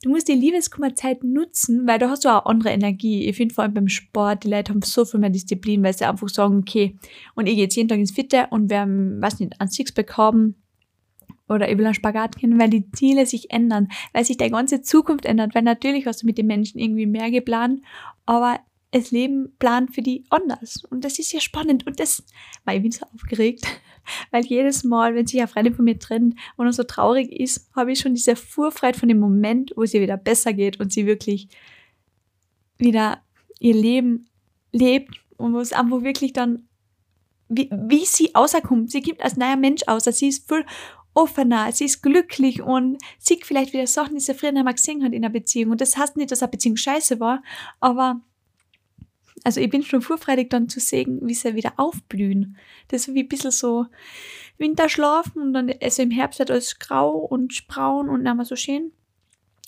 du 0.03 0.11
musst 0.11 0.29
die 0.29 0.33
Liebeskummerzeit 0.33 1.25
nutzen, 1.25 1.87
weil 1.87 1.99
da 1.99 2.11
hast 2.11 2.25
du 2.25 2.29
auch 2.29 2.47
andere 2.47 2.71
Energie. 2.71 3.27
Ich 3.27 3.37
finde 3.37 3.55
vor 3.55 3.65
allem 3.65 3.75
beim 3.75 3.89
Sport, 3.89 4.45
die 4.45 4.49
Leute 4.49 4.73
haben 4.73 4.83
so 4.83 5.05
viel 5.05 5.21
mehr 5.21 5.31
Disziplin, 5.31 5.83
weil 5.83 5.97
sie 5.97 6.05
einfach 6.05 6.29
sagen, 6.29 6.59
okay, 6.59 6.97
und 7.35 7.47
ich 7.47 7.55
gehe 7.55 7.65
jetzt 7.65 7.77
jeden 7.77 7.89
Tag 7.89 7.99
ins 7.99 8.13
Fitte 8.13 8.49
und 8.51 8.69
wir 8.69 8.81
haben, 8.81 9.23
weiß 9.23 9.41
nicht, 9.41 9.61
ein 9.61 9.69
Sixpack 9.69 10.17
haben, 10.17 10.57
oder 11.55 11.67
will 11.69 11.85
einen 11.85 11.95
Spagat 11.95 12.37
gehen, 12.37 12.59
weil 12.59 12.71
die 12.71 12.91
Ziele 12.93 13.27
sich 13.27 13.51
ändern, 13.51 13.89
weil 14.13 14.25
sich 14.25 14.37
die 14.37 14.51
ganze 14.51 14.83
Zukunft 14.83 15.25
ändert, 15.25 15.55
weil 15.55 15.63
natürlich 15.63 16.07
hast 16.07 16.23
du 16.23 16.27
mit 16.27 16.39
den 16.39 16.47
Menschen 16.47 16.79
irgendwie 16.79 17.07
mehr 17.07 17.31
geplant, 17.31 17.81
aber 18.27 18.61
das 18.95 19.11
Leben 19.11 19.57
plant 19.59 19.93
für 19.93 20.03
die 20.03 20.25
anders. 20.31 20.85
Und 20.89 21.05
das 21.05 21.19
ist 21.19 21.33
ja 21.33 21.41
spannend. 21.41 21.85
Und 21.85 21.99
das, 21.99 22.23
weil 22.65 22.77
ich 22.77 22.83
bin 22.83 22.93
so 22.93 23.05
aufgeregt, 23.13 23.67
weil 24.31 24.45
jedes 24.47 24.85
Mal, 24.85 25.17
wenn 25.17 25.27
sich 25.27 25.41
eine 25.41 25.49
Freundin 25.49 25.75
von 25.75 25.85
mir 25.85 25.99
trennt 25.99 26.37
und 26.57 26.71
so 26.73 26.85
traurig 26.85 27.33
ist, 27.33 27.69
habe 27.75 27.91
ich 27.91 27.99
schon 27.99 28.15
diese 28.15 28.37
Vorfreude 28.37 28.97
von 28.97 29.09
dem 29.09 29.19
Moment, 29.19 29.73
wo 29.75 29.83
es 29.83 29.95
ihr 29.95 30.01
wieder 30.01 30.17
besser 30.17 30.53
geht 30.53 30.79
und 30.79 30.93
sie 30.93 31.07
wirklich 31.07 31.49
wieder 32.79 33.21
ihr 33.59 33.75
Leben 33.75 34.29
lebt 34.71 35.21
und 35.39 35.55
wo 35.55 35.59
es 35.59 35.73
einfach 35.73 36.03
wirklich 36.03 36.33
dann, 36.33 36.69
wie, 37.49 37.69
wie 37.73 38.05
sie 38.05 38.35
außerkommt. 38.37 38.93
Sie 38.93 39.01
gibt 39.01 39.25
als 39.25 39.37
neuer 39.37 39.57
Mensch 39.57 39.83
aus. 39.89 40.05
Sie 40.05 40.29
ist 40.29 40.49
voll 40.49 40.65
offener, 41.15 41.71
sie 41.73 41.85
ist 41.85 42.03
glücklich 42.03 42.61
und 42.61 42.99
sieht 43.19 43.47
vielleicht 43.47 43.73
wieder 43.73 43.87
Sachen, 43.87 44.15
die 44.15 44.21
sie 44.21 44.35
früher 44.35 44.53
nicht 44.53 44.65
mehr 44.65 44.75
gesehen 44.75 45.03
hat 45.05 45.13
in 45.13 45.25
einer 45.25 45.33
Beziehung. 45.33 45.73
Und 45.73 45.81
das 45.81 45.97
heißt 45.97 46.17
nicht, 46.17 46.31
dass 46.31 46.43
eine 46.43 46.51
Beziehung 46.51 46.77
scheiße 46.77 47.21
war, 47.21 47.43
aber 47.81 48.21
also 49.45 49.61
ich 49.61 49.71
bin 49.71 49.83
schon 49.83 50.03
vorfreudig 50.03 50.51
dann 50.51 50.69
zu 50.69 50.81
sehen, 50.81 51.21
wie 51.23 51.35
sie 51.35 51.55
wieder 51.55 51.75
aufblühen. 51.77 52.57
Das 52.89 53.07
ist 53.07 53.15
wie 53.15 53.23
ein 53.23 53.29
bisschen 53.29 53.51
so 53.51 53.87
Winterschlafen 54.59 55.43
und 55.43 55.53
dann 55.53 55.73
also 55.83 56.03
im 56.03 56.11
Herbst 56.11 56.39
wird 56.39 56.51
alles 56.51 56.79
grau 56.79 57.11
und 57.11 57.67
braun 57.69 58.09
und 58.09 58.25
dann 58.25 58.39
mal 58.39 58.45
so 58.45 58.57
schön. 58.57 58.93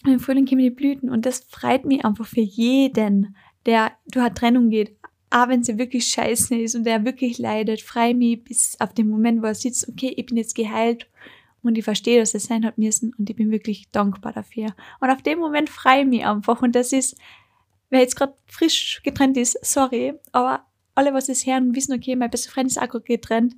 Und 0.04 0.12
im 0.12 0.20
Frühling 0.20 0.46
kommen 0.46 0.62
die 0.62 0.70
Blüten 0.70 1.10
und 1.10 1.26
das 1.26 1.40
freut 1.49 1.85
mich 1.85 2.04
einfach 2.04 2.26
für 2.26 2.40
jeden, 2.40 3.37
der 3.66 3.92
durch 4.06 4.25
eine 4.25 4.35
Trennung 4.35 4.71
geht, 4.71 4.97
auch 5.30 5.49
wenn 5.49 5.64
sie 5.64 5.78
wirklich 5.78 6.06
scheiße 6.06 6.56
ist 6.56 6.75
und 6.75 6.85
der 6.85 7.04
wirklich 7.04 7.38
leidet, 7.38 7.82
frei 7.82 8.14
mich 8.14 8.44
bis 8.44 8.76
auf 8.80 8.94
den 8.94 9.09
Moment, 9.09 9.42
wo 9.42 9.47
er 9.47 9.54
sitzt, 9.54 9.88
okay, 9.88 10.14
ich 10.16 10.26
bin 10.26 10.37
jetzt 10.37 10.54
geheilt 10.54 11.09
und 11.66 11.78
ich 11.78 11.85
verstehe, 11.85 12.20
dass 12.20 12.35
es 12.35 12.44
sein 12.44 12.64
hat 12.64 12.78
müssen 12.78 13.14
und 13.18 13.28
ich 13.28 13.37
bin 13.37 13.50
wirklich 13.50 13.90
dankbar 13.90 14.32
dafür. 14.32 14.75
Und 15.00 15.11
auf 15.11 15.23
dem 15.23 15.38
Moment 15.38 15.68
freue 15.68 16.00
ich 16.00 16.06
mich 16.06 16.26
einfach 16.26 16.62
und 16.62 16.75
das 16.75 16.92
ist, 16.92 17.16
wer 17.90 18.00
jetzt 18.00 18.16
gerade 18.16 18.35
frisch 18.46 19.00
getrennt 19.02 19.37
ist, 19.37 19.58
sorry, 19.62 20.14
aber 20.32 20.66
alle, 20.94 21.12
was 21.12 21.28
es 21.28 21.46
hören, 21.46 21.75
wissen, 21.75 21.94
okay, 21.94 22.16
mein 22.16 22.30
bester 22.30 22.50
Freund 22.50 22.68
ist 22.68 22.78
auch 22.80 22.88
gerade 22.88 23.04
getrennt, 23.04 23.54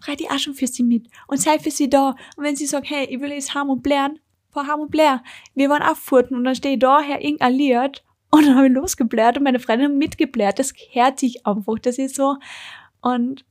freu 0.00 0.14
dich 0.14 0.30
auch 0.30 0.38
schon 0.38 0.54
für 0.54 0.66
sie 0.66 0.82
mit 0.82 1.08
und 1.26 1.40
sei 1.40 1.58
für 1.58 1.70
sie 1.70 1.90
da. 1.90 2.10
Und 2.36 2.44
wenn 2.44 2.56
sie 2.56 2.66
sagt, 2.66 2.88
hey, 2.88 3.06
ich 3.06 3.20
will 3.20 3.32
jetzt 3.32 3.54
Harm 3.54 3.70
und 3.70 3.82
blären, 3.82 4.18
vor 4.50 4.66
Harm 4.66 4.80
und 4.80 4.90
Blair, 4.90 5.22
wir 5.54 5.68
waren 5.68 5.82
auch 5.82 5.96
furten 5.96 6.36
und 6.36 6.44
dann 6.44 6.54
stehe 6.54 6.74
ich 6.74 6.80
da, 6.80 7.00
her 7.00 7.22
irgendein 7.22 7.54
Lied 7.54 8.04
und 8.30 8.42
dann 8.46 8.56
habe 8.56 8.66
ich 8.66 8.72
losgeblärt 8.72 9.36
und 9.36 9.44
meine 9.44 9.60
Freundin 9.60 9.98
mitgeblärt. 9.98 10.58
Das 10.58 10.74
gehört 10.74 11.18
sich 11.18 11.46
einfach. 11.46 11.78
Das 11.80 11.98
ist 11.98 12.14
so. 12.16 12.36
Und 13.00 13.44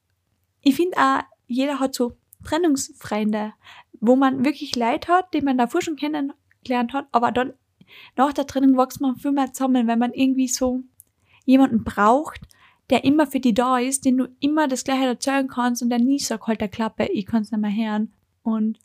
ich 0.62 0.75
finde 0.75 0.98
auch, 0.98 1.22
jeder 1.48 1.80
hat 1.80 1.94
so 1.94 2.13
Trennungsfreunde, 2.44 3.54
wo 4.00 4.16
man 4.16 4.46
wirklich 4.46 4.75
Leid 4.75 5.08
hat, 5.08 5.34
die 5.34 5.42
man 5.42 5.58
davor 5.58 5.82
schon 5.82 5.96
kennengelernt 5.96 6.94
hat, 6.94 7.08
aber 7.12 7.32
dann 7.32 7.54
nach 8.16 8.34
der 8.34 8.48
Trennung 8.48 8.77
wächst 8.77 9.01
man 9.01 9.16
viel 9.16 9.32
mehr 9.32 9.54
zusammen, 9.54 9.88
wenn 9.88 10.00
man 10.00 10.13
irgendwie 10.13 10.48
so 10.48 10.82
jemanden 11.46 11.84
braucht, 11.84 12.42
der 12.89 13.04
immer 13.04 13.27
für 13.27 13.39
die 13.39 13.54
da 13.54 13.77
ist, 13.80 14.06
den 14.06 14.18
du 14.18 14.27
immer 14.39 14.68
das 14.68 14.84
Gleiche 14.84 15.06
erzählen 15.06 15.48
kannst 15.48 15.82
und 15.82 15.89
der 15.89 16.00
nie 16.00 16.20
sagt, 16.20 16.48
halt 16.48 16.62
der 16.62 16.68
Klappe, 16.68 17.06
ich 17.06 17.25
kann 17.25 17.42
es 17.42 17.51
nicht 17.51 17.62
mehr 17.62 17.74
hören. 17.74 18.13
Und 18.44 18.80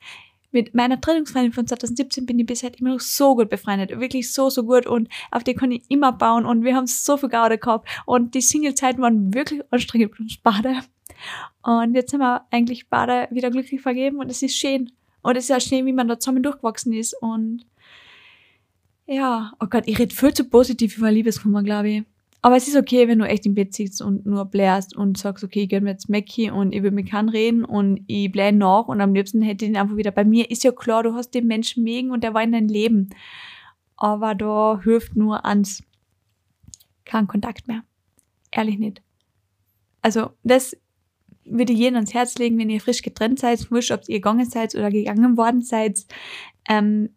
mit 0.50 0.75
meiner 0.75 1.00
Trainingsfreundin 1.00 1.52
von 1.52 1.66
2017 1.66 2.26
bin 2.26 2.38
ich 2.38 2.47
bisher 2.47 2.71
immer 2.78 2.90
noch 2.90 3.00
so 3.00 3.35
gut 3.35 3.49
befreundet. 3.49 3.99
Wirklich 3.99 4.33
so, 4.33 4.50
so 4.50 4.64
gut 4.64 4.87
und 4.87 5.09
auf 5.31 5.45
die 5.45 5.54
kann 5.54 5.73
ich 5.73 5.83
immer 5.88 6.12
bauen 6.12 6.45
und 6.45 6.62
wir 6.62 6.76
haben 6.76 6.87
so 6.87 7.16
viel 7.16 7.28
Gaude 7.28 7.59
gehabt 7.59 7.88
und 8.07 8.35
die 8.35 8.42
Single-Zeiten 8.42 9.00
waren 9.00 9.33
wirklich 9.35 9.62
anstrengend 9.71 10.14
für 10.14 10.23
uns 10.23 10.37
beide. 10.37 10.81
Und 11.62 11.95
jetzt 11.95 12.11
sind 12.11 12.21
wir 12.21 12.45
eigentlich 12.50 12.88
beide 12.88 13.28
wieder 13.35 13.50
glücklich 13.50 13.81
vergeben 13.81 14.19
und 14.19 14.31
es 14.31 14.42
ist 14.42 14.57
schön. 14.57 14.92
Und 15.23 15.37
es 15.37 15.45
ist 15.45 15.57
auch 15.57 15.61
schön, 15.61 15.87
wie 15.87 15.93
man 15.93 16.09
da 16.09 16.19
zusammen 16.19 16.43
durchgewachsen 16.43 16.93
ist 16.93 17.14
und 17.21 17.64
ja, 19.07 19.52
oh 19.61 19.67
Gott, 19.69 19.85
ich 19.87 19.99
rede 19.99 20.14
viel 20.14 20.33
zu 20.33 20.45
positiv 20.45 20.97
über 20.99 21.11
Liebeskummer, 21.11 21.62
glaube 21.62 21.88
ich. 21.88 22.02
Aber 22.45 22.57
es 22.57 22.67
ist 22.67 22.76
okay, 22.76 23.07
wenn 23.07 23.21
du 23.21 23.25
echt 23.25 23.47
im 23.47 23.55
Bett 23.55 23.73
sitzt 23.73 24.02
und 24.02 24.26
nur 24.26 24.45
blärst 24.47 24.97
und 24.97 25.17
sagst, 25.17 25.45
okay, 25.45 25.62
ich 25.62 25.69
geh 25.69 25.81
mir 25.81 25.91
jetzt 25.91 26.09
Mackie 26.09 26.50
und 26.50 26.73
ich 26.73 26.83
will 26.83 26.91
mit 26.91 27.09
keinem 27.09 27.29
reden 27.29 27.64
und 27.64 28.00
ich 28.09 28.33
blähe 28.33 28.52
nach 28.52 28.88
und 28.88 29.00
am 29.00 29.14
liebsten 29.14 29.43
hätte 29.43 29.64
ich 29.64 29.71
ihn 29.71 29.76
einfach 29.76 29.97
wieder 29.97 30.11
bei 30.11 30.25
mir. 30.25 30.50
Ist 30.50 30.64
ja 30.64 30.73
klar, 30.73 31.05
du 31.05 31.14
hast 31.14 31.31
den 31.35 31.47
Menschen 31.47 31.85
mögen 31.85 32.11
und 32.11 32.25
der 32.25 32.35
war 32.35 32.43
in 32.43 32.52
dein 32.52 32.69
Leben. 32.69 33.11
aber 33.97 34.35
da 34.35 34.81
hilft 34.83 35.14
nur 35.17 35.45
ans 35.45 35.83
kein 37.05 37.29
Kontakt 37.29 37.69
mehr. 37.69 37.85
Ehrlich 38.50 38.79
nicht. 38.79 39.02
Also 40.02 40.31
das 40.43 40.76
würde 41.45 41.73
ich 41.73 41.79
jedem 41.79 41.97
ans 41.97 42.15
Herz 42.15 42.39
legen, 42.39 42.59
wenn 42.59 42.71
ihr 42.71 42.81
frisch 42.81 43.03
getrennt 43.03 43.39
seid, 43.39 43.71
wurscht, 43.71 43.91
ob 43.91 44.09
ihr 44.09 44.17
gegangen 44.17 44.49
seid 44.49 44.75
oder 44.75 44.91
gegangen 44.91 45.37
worden 45.37 45.63
seid. 45.63 46.05
Ähm, 46.69 47.11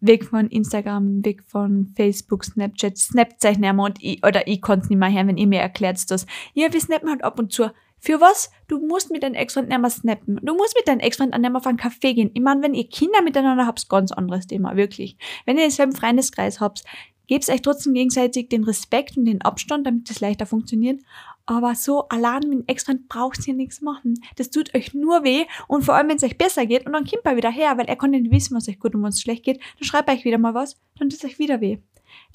weg 0.00 0.24
von 0.24 0.48
Instagram, 0.48 1.24
weg 1.24 1.42
von 1.46 1.92
Facebook, 1.94 2.44
Snapchat, 2.44 2.98
nicht 3.14 3.60
mehr 3.60 3.78
und 3.78 4.02
ich, 4.02 4.24
oder 4.24 4.46
ich 4.48 4.62
kann 4.62 4.80
es 4.80 4.88
nicht 4.88 4.98
mehr 4.98 5.12
hören, 5.12 5.28
wenn 5.28 5.36
ihr 5.36 5.46
mir 5.46 5.60
erklärt 5.60 6.10
das. 6.10 6.26
Ja, 6.54 6.72
wir 6.72 6.80
snappen 6.80 7.10
halt 7.10 7.22
ab 7.22 7.38
und 7.38 7.52
zu. 7.52 7.70
Für 8.02 8.18
was? 8.18 8.50
Du 8.66 8.78
musst 8.78 9.10
mit 9.10 9.22
deinem 9.22 9.34
Ex-Freund 9.34 9.68
nicht 9.68 9.78
mehr 9.78 9.90
snappen. 9.90 10.40
Du 10.42 10.54
musst 10.54 10.74
mit 10.74 10.88
deinem 10.88 11.00
Ex-Freund 11.00 11.32
nicht 11.32 11.40
mehr 11.40 11.56
auf 11.56 11.66
einen 11.66 11.76
Kaffee 11.76 12.14
gehen. 12.14 12.30
Ich 12.32 12.40
meine, 12.40 12.62
wenn 12.62 12.72
ihr 12.72 12.88
Kinder 12.88 13.20
miteinander 13.20 13.66
habt, 13.66 13.90
ganz 13.90 14.10
anderes 14.10 14.46
Thema, 14.46 14.74
wirklich. 14.74 15.18
Wenn 15.44 15.58
ihr 15.58 15.64
denselben 15.64 15.92
Freundeskreis 15.92 16.60
habt, 16.60 16.82
gebt 17.26 17.48
euch 17.50 17.60
trotzdem 17.60 17.92
gegenseitig 17.92 18.48
den 18.48 18.64
Respekt 18.64 19.18
und 19.18 19.26
den 19.26 19.42
Abstand, 19.42 19.86
damit 19.86 20.08
das 20.08 20.20
leichter 20.20 20.46
funktioniert. 20.46 21.02
Aber 21.50 21.74
so 21.74 22.06
allein 22.10 22.42
mit 22.48 22.52
dem 22.60 22.64
Ex-Freund 22.68 23.08
braucht 23.08 23.44
ihr 23.48 23.54
nichts 23.54 23.80
machen. 23.80 24.22
Das 24.36 24.50
tut 24.50 24.72
euch 24.72 24.94
nur 24.94 25.24
weh 25.24 25.46
und 25.66 25.82
vor 25.82 25.96
allem, 25.96 26.08
wenn 26.08 26.16
es 26.16 26.22
euch 26.22 26.38
besser 26.38 26.64
geht 26.64 26.86
und 26.86 26.92
dann 26.92 27.04
kommt 27.04 27.24
er 27.26 27.36
wieder 27.36 27.50
her, 27.50 27.76
weil 27.76 27.86
er 27.86 27.96
kann 27.96 28.12
nicht 28.12 28.30
wissen, 28.30 28.56
was 28.56 28.68
euch 28.68 28.78
gut 28.78 28.94
und 28.94 29.02
was 29.02 29.20
schlecht 29.20 29.42
geht, 29.42 29.58
dann 29.58 29.84
schreibt 29.84 30.08
euch 30.08 30.24
wieder 30.24 30.38
mal 30.38 30.54
was, 30.54 30.76
dann 30.96 31.08
tut 31.08 31.18
es 31.18 31.24
euch 31.24 31.40
wieder 31.40 31.60
weh. 31.60 31.78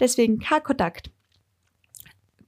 Deswegen 0.01 0.39
kein 0.39 0.62
Kontakt 0.62 1.12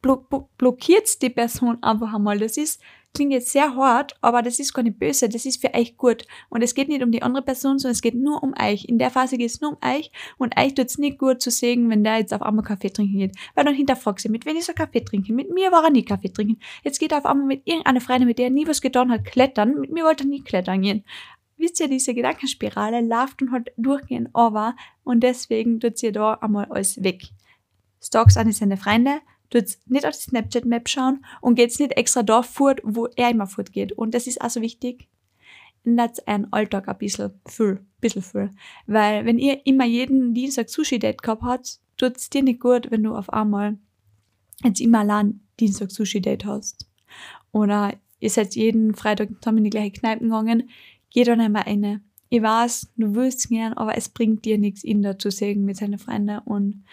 blockiert 0.02 1.22
die 1.22 1.30
Person 1.30 1.82
einfach 1.82 2.14
einmal. 2.14 2.38
Das 2.38 2.58
ist, 2.58 2.82
klingt 3.14 3.32
jetzt 3.32 3.52
sehr 3.52 3.76
hart, 3.76 4.16
aber 4.22 4.42
das 4.42 4.60
ist 4.60 4.74
gar 4.74 4.84
nicht 4.84 5.00
böse, 5.00 5.28
das 5.28 5.46
ist 5.46 5.60
für 5.60 5.74
euch 5.74 5.98
gut. 5.98 6.26
Und 6.50 6.62
es 6.62 6.76
geht 6.76 6.88
nicht 6.88 7.04
um 7.04 7.12
die 7.12 7.24
andere 7.24 7.44
Person, 7.44 7.80
sondern 7.80 7.94
es 7.94 8.02
geht 8.02 8.16
nur 8.16 8.44
um 8.44 8.54
euch. 8.62 8.86
In 8.86 9.00
der 9.00 9.10
Phase 9.10 9.38
geht 9.38 9.50
es 9.50 9.60
nur 9.60 9.72
um 9.72 9.78
euch 9.84 10.12
und 10.38 10.58
euch 10.60 10.76
tut 10.76 10.86
es 10.88 10.98
nicht 10.98 11.18
gut 11.18 11.42
zu 11.42 11.50
sehen, 11.50 11.90
wenn 11.90 12.04
der 12.04 12.18
jetzt 12.20 12.34
auf 12.34 12.42
einmal 12.42 12.64
Kaffee 12.64 12.90
trinken 12.90 13.18
geht. 13.18 13.36
Weil 13.56 13.66
dann 13.66 13.74
hinterfragt 13.74 14.22
sie, 14.22 14.30
mit 14.30 14.46
wem 14.46 14.56
ist 14.56 14.70
er 14.70 14.76
Kaffee 14.76 15.02
trinken? 15.02 15.36
Mit 15.36 15.52
mir 15.52 15.72
war 15.72 15.84
er 15.84 15.90
nie 15.90 16.06
Kaffee 16.06 16.30
trinken. 16.30 16.60
Jetzt 16.84 17.00
geht 17.00 17.12
er 17.12 17.20
auf 17.20 17.26
einmal 17.26 17.48
mit 17.48 17.62
irgendeiner 17.66 18.02
Freundin, 18.02 18.28
mit 18.28 18.38
der 18.38 18.46
er 18.46 18.52
nie 18.52 18.68
was 18.68 18.82
getan 18.82 19.12
hat, 19.12 19.26
klettern. 19.26 19.80
Mit 19.80 19.92
mir 19.92 20.04
wollte 20.04 20.24
er 20.24 20.28
nie 20.28 20.42
klettern 20.42 20.82
gehen. 20.82 21.04
Wisst 21.58 21.80
ihr, 21.80 21.88
diese 21.88 22.14
Gedankenspirale 22.14 23.02
läuft 23.02 23.42
und 23.42 23.52
halt 23.52 23.72
durchgehen, 23.78 24.30
aber 24.34 24.76
und 25.04 25.22
deswegen 25.22 25.80
tut 25.80 25.98
sie 25.98 26.12
da 26.12 26.36
einmal 26.36 26.66
alles 26.66 27.04
weg. 27.04 27.24
Stalks 28.00 28.38
an 28.38 28.52
seine 28.52 28.78
Freunde, 28.78 29.22
tut 29.50 29.66
nicht 29.86 30.06
auf 30.06 30.16
die 30.16 30.30
Snapchat-Map 30.30 30.89
schauen 30.89 31.25
und 31.42 31.56
geht 31.56 31.80
nicht 31.80 31.94
extra 31.94 32.24
da 32.24 32.44
fort, 32.44 32.82
wo 32.84 33.08
er 33.16 33.32
immer 33.32 33.48
fortgeht. 33.48 33.94
Und 33.94 34.13
das 34.13 34.27
ist 34.27 34.42
also 34.42 34.62
wichtig, 34.62 35.08
ändert 35.84 36.27
einen 36.27 36.51
Alltag 36.51 36.88
ein 36.88 36.98
bisschen 36.98 37.32
viel, 37.48 37.80
bisschen 38.01 38.22
viel. 38.22 38.51
Weil 38.86 39.25
wenn 39.25 39.39
ihr 39.39 39.66
immer 39.66 39.86
jeden 39.86 40.34
Dienstag 40.34 40.70
Sushi-Date 40.70 41.22
gehabt 41.22 41.44
habt, 41.44 41.80
tut 41.98 42.18
es 42.18 42.30
dir 42.30 42.44
nicht 42.44 42.60
gut, 42.60 42.92
wenn 42.92 43.04
du 43.04 43.16
auf 43.16 43.32
einmal 43.32 43.77
jetzt 44.63 44.82
immer 44.82 45.00
allein 45.00 45.42
Dienstag 45.60 45.92
Sushi-Date 45.92 46.46
hast. 46.46 46.88
Oder 47.51 47.94
ihr 48.20 48.30
seid 48.30 48.56
jeden 48.56 48.96
Freitag 48.96 49.30
zusammen 49.42 49.60
in 49.60 49.63
die 49.66 49.70
gleiche 49.70 49.92
Kneipe 49.92 50.24
gegangen, 50.24 50.70
geht 51.10 51.27
dann 51.27 51.42
einmal 51.42 51.63
eine. 51.63 52.01
Ich 52.30 52.42
weiß, 52.42 52.92
du 52.98 53.16
willst 53.16 53.50
gern, 53.50 53.74
aber 53.74 53.98
es 53.98 54.10
bringt 54.10 54.44
dir 54.44 54.58
nichts, 54.58 54.84
ihn 54.84 55.01
da 55.01 55.18
zu 55.18 55.32
sehen 55.32 55.63
mit 55.63 55.77
seinen 55.77 55.98
Freunden 55.98 56.39
und 56.39 56.84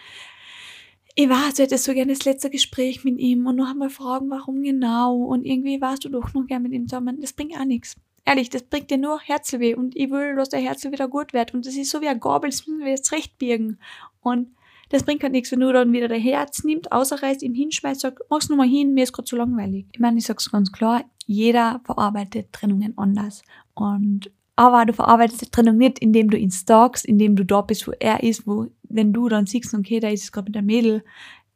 ich 1.15 1.29
war, 1.29 1.51
du 1.55 1.63
hättest 1.63 1.85
so 1.85 1.93
gerne 1.93 2.11
das 2.11 2.25
letzte 2.25 2.49
Gespräch 2.49 3.05
mit 3.05 3.19
ihm 3.19 3.47
und 3.47 3.55
noch 3.55 3.69
einmal 3.69 3.89
fragen, 3.89 4.29
warum 4.29 4.61
genau 4.61 5.15
und 5.15 5.45
irgendwie 5.45 5.79
warst 5.79 6.03
du 6.03 6.09
doch 6.09 6.33
noch 6.33 6.45
gern 6.45 6.63
mit 6.63 6.73
ihm 6.73 6.87
zusammen. 6.87 7.21
Das 7.21 7.31
bringt 7.31 7.57
auch 7.57 7.63
nichts. 7.63 7.95
Ehrlich, 8.25 8.49
das 8.49 8.63
bringt 8.63 8.91
dir 8.91 8.97
nur 8.97 9.21
Herzweh 9.21 9.75
und 9.75 9.95
ich 9.95 10.09
will, 10.09 10.35
dass 10.35 10.49
der 10.49 10.59
Herzel 10.59 10.91
wieder 10.91 11.07
gut 11.07 11.31
wird 11.31 11.53
und 11.53 11.65
das 11.65 11.75
ist 11.75 11.89
so 11.89 12.01
wie 12.01 12.07
ein 12.09 12.19
Gabel, 12.19 12.49
das 12.49 12.67
müssen 12.67 12.83
wir 12.83 12.89
jetzt 12.89 13.11
recht 13.11 13.37
birgen 13.37 13.79
und 14.19 14.49
das 14.89 15.03
bringt 15.03 15.23
halt 15.23 15.31
nichts, 15.31 15.51
wenn 15.51 15.61
du 15.61 15.71
dann 15.71 15.93
wieder 15.93 16.07
dein 16.07 16.21
Herz 16.21 16.63
nimmt, 16.63 16.91
außerreißt, 16.91 17.43
ihm 17.43 17.53
hinschmeißt, 17.53 18.01
sagt, 18.01 18.19
mach's 18.29 18.49
nochmal 18.49 18.67
hin, 18.67 18.93
mir 18.93 19.03
ist 19.03 19.13
gerade 19.13 19.25
zu 19.25 19.35
langweilig. 19.35 19.87
Ich 19.93 19.99
meine, 19.99 20.17
ich 20.17 20.25
sag's 20.25 20.51
ganz 20.51 20.71
klar, 20.71 21.05
jeder 21.25 21.81
verarbeitet 21.85 22.51
Trennungen 22.51 22.97
anders 22.97 23.41
und 23.73 24.31
aber 24.55 24.85
du 24.85 24.93
verarbeitest 24.93 25.41
die 25.41 25.51
Trennung 25.51 25.77
nicht, 25.77 25.99
indem 25.99 26.29
du 26.29 26.37
ihn 26.37 26.51
stalkst, 26.51 27.05
indem 27.05 27.35
du 27.35 27.43
da 27.45 27.61
bist, 27.61 27.87
wo 27.87 27.91
er 27.99 28.23
ist, 28.23 28.47
wo, 28.47 28.67
wenn 28.83 29.13
du 29.13 29.27
dann 29.27 29.45
siehst, 29.45 29.73
okay, 29.73 29.99
da 29.99 30.09
ist 30.09 30.23
es 30.23 30.31
gerade 30.31 30.45
mit 30.45 30.55
der 30.55 30.61
Mädel, 30.61 31.03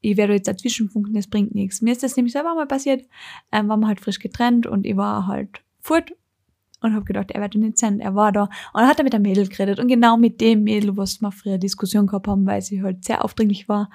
ich 0.02 0.18
werde 0.18 0.34
jetzt 0.34 0.48
dazwischen 0.48 0.90
funken, 0.90 1.14
das 1.14 1.28
bringt 1.28 1.54
nichts. 1.54 1.82
Mir 1.82 1.92
ist 1.92 2.04
das 2.04 2.16
nämlich 2.16 2.34
selber 2.34 2.56
mal 2.56 2.68
passiert, 2.68 3.06
ähm, 3.52 3.68
waren 3.68 3.80
wir 3.82 3.88
halt 3.88 4.00
frisch 4.00 4.20
getrennt 4.20 4.66
und 4.68 4.86
ich 4.86 4.96
war 4.96 5.28
halt 5.28 5.62
fort 5.80 6.14
und 6.82 6.94
habe 6.94 7.06
gedacht, 7.06 7.32
er 7.32 7.42
wird 7.42 7.56
nicht 7.56 7.78
sein, 7.78 8.00
er 8.00 8.16
war 8.16 8.32
da. 8.32 8.44
Und 8.44 8.82
dann 8.82 8.88
hat 8.88 9.00
er 9.00 9.04
mit 9.04 9.14
der 9.14 9.20
Mädel 9.20 9.48
geredet 9.48 9.80
und 9.80 9.88
genau 9.88 10.18
mit 10.18 10.40
dem 10.40 10.64
Mädel, 10.64 10.96
was 10.96 11.22
wir 11.22 11.32
früher 11.32 11.58
Diskussion 11.58 12.08
gehabt 12.08 12.28
haben, 12.28 12.46
weil 12.46 12.62
sie 12.62 12.82
halt 12.82 13.04
sehr 13.04 13.24
aufdringlich 13.24 13.68
war. 13.68 13.90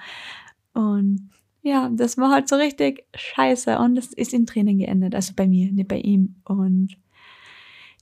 Und 0.73 1.29
ja, 1.63 1.89
das 1.91 2.17
war 2.17 2.31
halt 2.31 2.47
so 2.47 2.55
richtig 2.55 3.05
scheiße 3.15 3.79
und 3.79 3.95
das 3.95 4.13
ist 4.13 4.33
in 4.33 4.45
Tränen 4.45 4.77
geendet, 4.77 5.15
also 5.15 5.33
bei 5.35 5.47
mir, 5.47 5.71
nicht 5.71 5.87
bei 5.87 5.97
ihm. 5.97 6.35
Und 6.43 6.95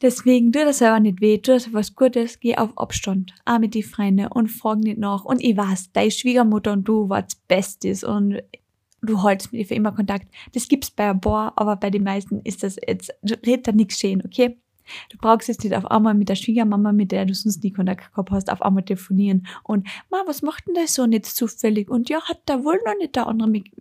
Deswegen 0.04 0.52
tu 0.52 0.60
das 0.60 0.80
selber 0.80 1.00
nicht 1.00 1.22
weh, 1.22 1.38
tu 1.38 1.54
das 1.54 1.72
was 1.72 1.96
Gutes, 1.96 2.42
geh 2.42 2.58
auf 2.58 2.78
Abstand, 2.78 3.34
auch 3.46 3.58
mit 3.58 3.74
die 3.74 3.84
Freunde 3.84 4.28
und 4.30 4.50
frag 4.50 4.80
nicht 4.80 4.98
nach. 4.98 5.24
Und 5.24 5.42
ich 5.42 5.56
weiß, 5.56 5.94
deine 5.94 6.12
Schwiegermutter 6.12 6.74
und 6.74 6.84
du 6.84 7.08
wart's 7.08 7.36
Bestes 7.36 8.04
und 8.04 8.44
du 9.02 9.26
hältst 9.26 9.54
mit 9.54 9.62
ihr 9.62 9.66
für 9.66 9.76
immer 9.76 9.94
Kontakt. 9.94 10.28
Das 10.54 10.68
gibt's 10.68 10.92
bei 10.92 11.10
ein 11.10 11.22
paar, 11.22 11.54
aber 11.56 11.78
bei 11.78 11.90
den 11.90 12.04
meisten 12.04 12.42
ist 12.42 12.64
das 12.64 12.76
jetzt, 12.86 13.14
red 13.48 13.66
da 13.66 13.72
nichts 13.72 13.98
schön, 13.98 14.22
okay? 14.26 14.58
Du 15.10 15.18
brauchst 15.18 15.48
jetzt 15.48 15.64
nicht 15.64 15.74
auf 15.74 15.90
einmal 15.90 16.16
mit 16.16 16.28
der 16.28 16.36
Schwiegermama, 16.36 16.92
mit 16.92 17.14
der 17.14 17.26
du 17.26 17.34
sonst 17.34 17.64
nie 17.64 17.72
Kontakt 17.72 18.12
gehabt 18.12 18.32
hast, 18.32 18.52
auf 18.52 18.62
einmal 18.62 18.84
telefonieren 18.84 19.48
und, 19.64 19.88
ma, 20.12 20.24
was 20.26 20.42
macht 20.42 20.68
denn 20.68 20.74
das 20.74 20.96
so 20.96 21.06
nicht 21.06 21.28
zufällig? 21.28 21.90
Und 21.90 22.10
ja, 22.10 22.22
hat 22.24 22.42
da 22.46 22.66
wohl 22.66 22.78
noch 22.86 22.98
nicht 23.00 23.16
der 23.16 23.28
andere 23.28 23.48
mit, 23.48 23.72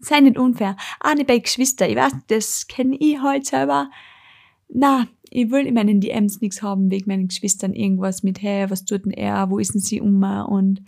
sei 0.00 0.18
nicht 0.18 0.36
unfair. 0.36 0.76
Auch 0.98 1.14
nicht 1.14 1.28
bei 1.28 1.38
Geschwister, 1.38 1.88
ich 1.88 1.94
weiß, 1.94 2.12
das 2.26 2.66
kenne 2.66 2.96
ich 2.98 3.20
halt 3.20 3.46
selber. 3.46 3.88
Na, 4.68 5.06
ich 5.30 5.50
will 5.50 5.66
in 5.66 5.74
meinen 5.74 6.00
DMs 6.00 6.40
nichts 6.40 6.62
haben 6.62 6.90
wegen 6.90 7.08
meinen 7.08 7.28
Geschwistern 7.28 7.74
irgendwas 7.74 8.22
mit, 8.22 8.40
hey, 8.42 8.70
was 8.70 8.84
tut 8.84 9.04
denn 9.04 9.12
er, 9.12 9.50
wo 9.50 9.58
ist 9.58 9.74
denn 9.74 9.80
sie 9.80 10.00
um? 10.00 10.22
Und 10.22 10.82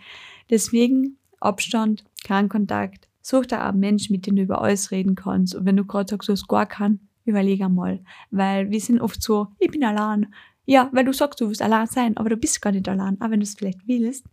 deswegen 0.50 1.18
Abstand, 1.40 2.04
kein 2.22 2.48
Kontakt. 2.48 3.08
Such 3.22 3.46
da 3.46 3.68
einen 3.68 3.80
Mensch, 3.80 4.10
mit 4.10 4.26
dem 4.26 4.36
du 4.36 4.42
über 4.42 4.62
alles 4.62 4.90
reden 4.90 5.14
kannst. 5.14 5.54
Und 5.54 5.64
wenn 5.64 5.76
du 5.76 5.84
gerade 5.84 6.08
sagst, 6.10 6.28
du 6.28 6.32
hast 6.32 6.48
gar 6.48 6.66
keinen, 6.66 7.08
überleg 7.24 7.62
einmal. 7.62 8.00
Weil 8.30 8.70
wir 8.70 8.80
sind 8.80 9.00
oft 9.00 9.22
so, 9.22 9.48
ich 9.58 9.70
bin 9.70 9.84
allein. 9.84 10.32
Ja, 10.66 10.88
weil 10.92 11.04
du 11.04 11.12
sagst, 11.12 11.40
du 11.40 11.48
willst 11.48 11.62
allein 11.62 11.86
sein, 11.86 12.16
aber 12.16 12.30
du 12.30 12.36
bist 12.36 12.60
gar 12.62 12.72
nicht 12.72 12.88
allein, 12.88 13.20
auch 13.20 13.30
wenn 13.30 13.40
du 13.40 13.44
es 13.44 13.54
vielleicht 13.54 13.86
willst. 13.88 14.26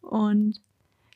Und 0.00 0.60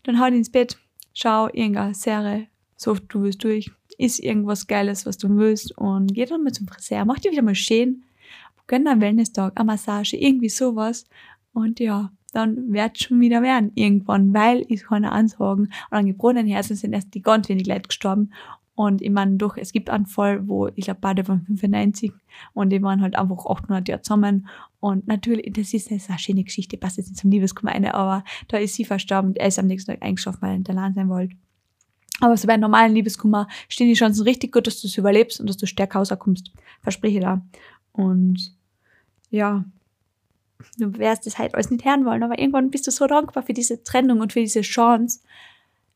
dann 0.04 0.20
hau 0.20 0.26
dich 0.26 0.38
ins 0.38 0.50
Bett, 0.50 0.78
schau 1.12 1.48
irgendeine 1.48 1.94
Serie, 1.94 2.48
so 2.76 2.92
oft 2.92 3.04
du 3.08 3.22
willst 3.22 3.44
durch, 3.44 3.70
isst 3.98 4.22
irgendwas 4.22 4.66
Geiles, 4.66 5.06
was 5.06 5.18
du 5.18 5.28
willst 5.36 5.76
und 5.76 6.14
geh 6.14 6.24
dann 6.24 6.42
mal 6.42 6.52
zum 6.52 6.68
Friseur, 6.68 7.04
mach 7.04 7.18
dir 7.18 7.32
wieder 7.32 7.42
mal 7.42 7.54
schön, 7.54 8.02
gönn 8.66 8.86
einen 8.86 9.00
Wellness-Tag, 9.00 9.52
eine 9.56 9.66
Massage, 9.66 10.16
irgendwie 10.16 10.48
sowas. 10.48 11.04
Und 11.52 11.80
ja, 11.80 12.10
dann 12.32 12.72
wird 12.72 12.98
schon 12.98 13.20
wieder 13.20 13.42
werden 13.42 13.72
irgendwann, 13.74 14.34
weil 14.34 14.64
ich 14.68 14.84
kann 14.84 15.04
ansagen, 15.04 15.66
und 15.66 15.72
an 15.90 16.06
gebrannenen 16.06 16.48
Herzen 16.48 16.76
sind 16.76 16.92
erst 16.92 17.14
die 17.14 17.22
ganz 17.22 17.48
wenig 17.48 17.66
Leute 17.66 17.88
gestorben. 17.88 18.30
Und 18.74 19.00
ich 19.00 19.10
meine, 19.10 19.36
doch, 19.36 19.56
es 19.56 19.72
gibt 19.72 19.88
einen 19.88 20.04
Fall, 20.04 20.46
wo 20.46 20.68
ich 20.74 20.84
glaube, 20.84 21.00
beide 21.00 21.26
waren 21.28 21.46
95 21.46 22.12
und 22.52 22.68
die 22.68 22.82
waren 22.82 23.00
halt 23.00 23.16
einfach 23.16 23.46
800 23.46 23.88
Jahre 23.88 24.02
zusammen. 24.02 24.48
Und 24.80 25.06
natürlich, 25.06 25.50
das 25.54 25.72
ist, 25.72 25.90
ist 25.90 26.10
eine 26.10 26.18
schöne 26.18 26.44
Geschichte, 26.44 26.76
passt 26.76 26.98
jetzt 26.98 27.08
nicht 27.08 27.18
zum 27.18 27.30
Liebeskummer 27.30 27.72
eine, 27.72 27.94
aber 27.94 28.22
da 28.48 28.58
ist 28.58 28.74
sie 28.74 28.84
verstorben, 28.84 29.34
er 29.34 29.48
ist 29.48 29.58
am 29.58 29.66
nächsten 29.66 29.92
Tag 29.92 30.02
eingeschlafen, 30.02 30.42
weil 30.42 30.50
er 30.50 30.54
hinterlassen 30.54 30.94
sein 30.94 31.08
wollte. 31.08 31.36
Aber 32.20 32.36
so 32.36 32.46
bei 32.46 32.56
normalen 32.56 32.94
Liebeskummer 32.94 33.48
stehen 33.68 33.88
die 33.88 33.94
Chancen 33.94 34.22
richtig 34.22 34.52
gut, 34.52 34.66
dass 34.66 34.80
du 34.80 34.86
es 34.86 34.96
überlebst 34.96 35.40
und 35.40 35.48
dass 35.48 35.56
du 35.56 35.66
stärker 35.66 35.98
rauskommst. 35.98 36.50
Verspreche 36.82 37.20
da. 37.20 37.42
Und 37.92 38.54
ja, 39.30 39.64
du 40.78 40.98
wirst 40.98 41.26
das 41.26 41.38
halt 41.38 41.54
alles 41.54 41.70
nicht 41.70 41.84
hören 41.84 42.04
wollen, 42.04 42.22
aber 42.22 42.38
irgendwann 42.38 42.70
bist 42.70 42.86
du 42.86 42.90
so 42.90 43.06
dankbar 43.06 43.42
für 43.42 43.52
diese 43.52 43.82
Trennung 43.82 44.20
und 44.20 44.32
für 44.32 44.40
diese 44.40 44.62
Chance, 44.62 45.20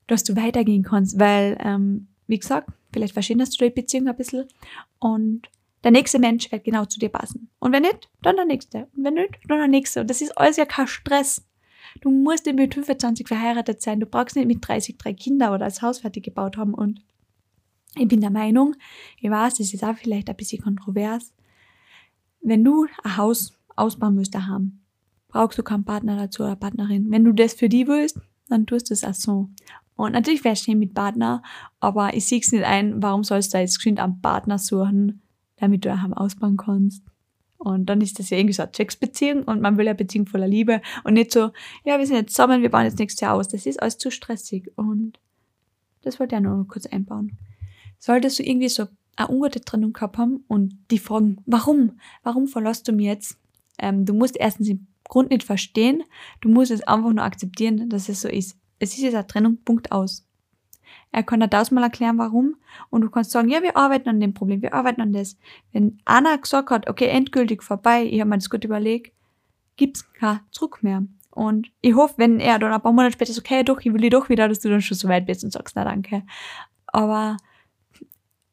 dass 0.06 0.24
du 0.24 0.36
weitergehen 0.36 0.82
kannst, 0.82 1.18
weil, 1.18 1.56
ähm, 1.60 2.08
wie 2.26 2.38
gesagt, 2.38 2.70
vielleicht 2.92 3.14
verschönerst 3.14 3.60
du 3.60 3.64
die 3.64 3.70
Beziehung 3.70 4.08
ein 4.08 4.16
bisschen 4.16 4.46
und 4.98 5.48
der 5.84 5.92
nächste 5.92 6.18
Mensch 6.18 6.50
wird 6.52 6.64
genau 6.64 6.84
zu 6.84 6.98
dir 6.98 7.08
passen. 7.08 7.48
Und 7.58 7.72
wenn 7.72 7.82
nicht, 7.82 8.10
dann 8.22 8.36
der 8.36 8.44
nächste. 8.44 8.88
Und 8.94 9.04
wenn 9.04 9.14
nicht, 9.14 9.38
dann 9.48 9.58
der 9.58 9.68
nächste. 9.68 10.02
Und 10.02 10.10
das 10.10 10.20
ist 10.20 10.36
alles 10.36 10.56
ja 10.58 10.66
kein 10.66 10.86
Stress. 10.86 11.42
Du 12.00 12.10
musst 12.10 12.46
nicht 12.46 12.56
mit 12.56 12.74
25 12.74 13.28
verheiratet 13.28 13.82
sein. 13.82 14.00
Du 14.00 14.06
brauchst 14.06 14.36
nicht 14.36 14.46
mit 14.46 14.66
30 14.66 14.98
drei 14.98 15.12
Kinder 15.12 15.50
oder 15.50 15.66
das 15.66 15.82
Haus 15.82 16.00
fertig 16.00 16.24
gebaut 16.24 16.56
haben. 16.56 16.74
Und 16.74 17.00
ich 17.96 18.08
bin 18.08 18.20
der 18.20 18.30
Meinung, 18.30 18.74
ich 19.18 19.30
weiß, 19.30 19.54
das 19.56 19.74
ist 19.74 19.84
auch 19.84 19.96
vielleicht 19.96 20.28
ein 20.28 20.36
bisschen 20.36 20.62
kontrovers, 20.62 21.32
wenn 22.40 22.64
du 22.64 22.86
ein 23.02 23.16
Haus 23.16 23.52
ausbauen 23.76 24.16
willst 24.16 24.34
daheim, 24.34 24.80
brauchst 25.28 25.58
du 25.58 25.62
keinen 25.62 25.84
Partner 25.84 26.16
dazu 26.16 26.42
oder 26.42 26.56
Partnerin. 26.56 27.10
Wenn 27.10 27.24
du 27.24 27.32
das 27.32 27.54
für 27.54 27.68
die 27.68 27.86
willst, 27.86 28.18
dann 28.48 28.66
tust 28.66 28.90
du 28.90 28.94
es 28.94 29.04
auch 29.04 29.14
so. 29.14 29.48
Und 29.96 30.12
natürlich 30.12 30.42
wäre 30.44 30.54
es 30.54 30.62
schön 30.62 30.78
mit 30.78 30.94
Partner, 30.94 31.42
aber 31.78 32.14
ich 32.14 32.26
sehe 32.26 32.40
es 32.40 32.52
nicht 32.52 32.64
ein, 32.64 33.02
warum 33.02 33.22
sollst 33.22 33.52
du 33.52 33.58
jetzt 33.58 33.76
geschwind 33.76 34.00
einen 34.00 34.20
Partner 34.20 34.58
suchen, 34.58 35.20
damit 35.56 35.84
du 35.84 35.90
daheim 35.90 36.14
ausbauen 36.14 36.56
kannst. 36.56 37.02
Und 37.60 37.86
dann 37.86 38.00
ist 38.00 38.18
das 38.18 38.30
ja 38.30 38.38
irgendwie 38.38 38.54
so 38.54 38.62
eine 38.62 38.72
Zwecksbeziehung 38.72 39.42
und 39.42 39.60
man 39.60 39.76
will 39.76 39.86
eine 39.86 39.94
Beziehung 39.94 40.26
voller 40.26 40.48
Liebe 40.48 40.80
und 41.04 41.12
nicht 41.12 41.30
so, 41.30 41.50
ja, 41.84 41.98
wir 41.98 42.06
sind 42.06 42.16
jetzt 42.16 42.34
zusammen, 42.34 42.62
wir 42.62 42.70
bauen 42.70 42.84
jetzt 42.84 42.98
nächstes 42.98 43.20
Jahr 43.20 43.34
aus. 43.34 43.48
Das 43.48 43.66
ist 43.66 43.82
alles 43.82 43.98
zu 43.98 44.10
stressig 44.10 44.72
und 44.76 45.20
das 46.00 46.18
wollte 46.18 46.34
ich 46.34 46.40
auch 46.40 46.44
noch 46.44 46.64
kurz 46.66 46.86
einbauen. 46.86 47.36
Solltest 47.98 48.38
du 48.38 48.44
irgendwie 48.44 48.70
so 48.70 48.86
eine 49.16 49.28
ungute 49.28 49.60
Trennung 49.60 49.92
gehabt 49.92 50.16
haben 50.16 50.42
und 50.48 50.78
die 50.90 50.98
fragen, 50.98 51.42
warum? 51.44 52.00
Warum 52.22 52.48
verlässt 52.48 52.88
du 52.88 52.92
mich 52.92 53.04
jetzt? 53.04 53.38
Ähm, 53.78 54.06
du 54.06 54.14
musst 54.14 54.38
erstens 54.38 54.68
im 54.68 54.86
Grund 55.04 55.28
nicht 55.28 55.42
verstehen, 55.42 56.02
du 56.40 56.48
musst 56.48 56.70
es 56.70 56.82
einfach 56.82 57.12
nur 57.12 57.24
akzeptieren, 57.24 57.90
dass 57.90 58.08
es 58.08 58.22
so 58.22 58.28
ist. 58.28 58.56
Es 58.78 58.94
ist 58.94 59.02
jetzt 59.02 59.14
eine 59.14 59.26
Trennung, 59.26 59.58
Punkt 59.66 59.92
aus. 59.92 60.26
Er 61.12 61.22
kann 61.22 61.40
dir 61.40 61.50
tausendmal 61.50 61.84
erklären, 61.84 62.18
warum. 62.18 62.56
Und 62.90 63.02
du 63.02 63.10
kannst 63.10 63.30
sagen, 63.30 63.48
ja, 63.48 63.62
wir 63.62 63.76
arbeiten 63.76 64.08
an 64.08 64.20
dem 64.20 64.34
Problem, 64.34 64.62
wir 64.62 64.74
arbeiten 64.74 65.00
an 65.00 65.12
das. 65.12 65.36
Wenn 65.72 65.98
Anna 66.04 66.36
gesagt 66.36 66.70
hat, 66.70 66.88
okay, 66.88 67.06
endgültig 67.06 67.62
vorbei, 67.62 68.04
ich 68.04 68.20
habe 68.20 68.30
mir 68.30 68.38
das 68.38 68.50
gut 68.50 68.64
überlegt, 68.64 69.12
gibt's 69.76 70.12
kein 70.12 70.40
Zurück 70.50 70.82
mehr. 70.82 71.04
Und 71.30 71.70
ich 71.80 71.94
hoffe, 71.94 72.14
wenn 72.18 72.40
er 72.40 72.58
dann 72.58 72.72
ein 72.72 72.80
paar 72.80 72.92
Monate 72.92 73.12
später 73.12 73.32
sagt, 73.32 73.46
okay, 73.46 73.62
doch, 73.62 73.80
ich 73.80 73.92
will 73.92 74.00
dich 74.00 74.10
doch 74.10 74.28
wieder, 74.28 74.48
dass 74.48 74.60
du 74.60 74.68
dann 74.68 74.82
schon 74.82 74.96
so 74.96 75.08
weit 75.08 75.26
bist 75.26 75.44
und 75.44 75.52
sagst, 75.52 75.76
na 75.76 75.84
danke. 75.84 76.22
Aber 76.86 77.36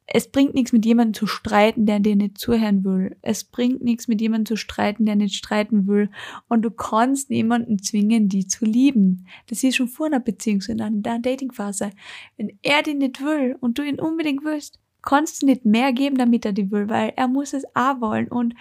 es 0.10 0.32
bringt 0.32 0.54
nichts, 0.54 0.72
mit 0.72 0.86
jemandem 0.86 1.14
zu 1.14 1.28
streiten, 1.28 1.86
der 1.86 2.00
dir 2.00 2.16
nicht 2.16 2.38
zuhören 2.38 2.86
will. 2.86 3.18
Es 3.22 3.44
bringt 3.44 3.84
nichts, 3.84 4.08
mit 4.08 4.22
jemandem 4.22 4.46
zu 4.46 4.56
streiten, 4.56 5.06
der 5.06 5.18
nicht 5.18 5.36
streiten 5.36 5.86
will. 5.86 6.10
Und 6.48 6.62
du 6.62 6.72
kannst 6.72 7.30
niemanden 7.30 7.80
zwingen, 7.80 8.30
die 8.30 8.48
zu 8.48 8.64
lieben. 8.64 9.28
Das 9.48 9.64
ist 9.64 9.76
schon 9.76 9.90
vor 9.90 10.06
einer 10.06 10.22
Beziehung, 10.22 10.62
so 10.62 10.72
in 10.72 10.82
einer 10.82 11.20
Datingphase. 11.20 11.92
Wenn 12.38 12.58
er 12.62 12.84
die 12.84 12.94
nicht 12.94 13.22
will 13.22 13.58
und 13.60 13.78
du 13.78 13.84
ihn 13.84 14.00
unbedingt 14.00 14.46
willst, 14.46 14.80
kannst 15.02 15.42
du 15.42 15.46
nicht 15.46 15.66
mehr 15.66 15.92
geben, 15.92 16.18
damit 16.18 16.46
er 16.46 16.54
die 16.54 16.72
will, 16.72 16.88
weil 16.88 17.12
er 17.18 17.28
muss 17.28 17.52
es 17.52 17.66
auch 17.76 18.00
wollen. 18.00 18.30
Und 18.30 18.56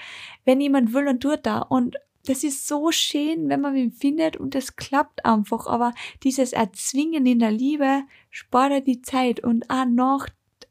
wenn 0.45 0.61
jemand 0.61 0.93
will, 0.93 1.05
dann 1.05 1.21
tut 1.21 1.47
er. 1.47 1.71
Und 1.71 1.97
das 2.25 2.43
ist 2.43 2.67
so 2.67 2.91
schön, 2.91 3.49
wenn 3.49 3.61
man 3.61 3.76
ihn 3.76 3.93
findet 3.93 4.37
und 4.37 4.57
es 4.57 4.75
klappt 4.75 5.25
einfach. 5.25 5.69
Aber 5.69 5.93
dieses 6.25 6.53
Erzwingen 6.53 7.25
in 7.25 7.38
der 7.38 7.53
Liebe 7.53 8.03
spart 8.31 8.73
er 8.73 8.81
die 8.81 9.00
Zeit 9.00 9.38
und 9.38 9.71
auch 9.71 9.87
nach 9.87 10.29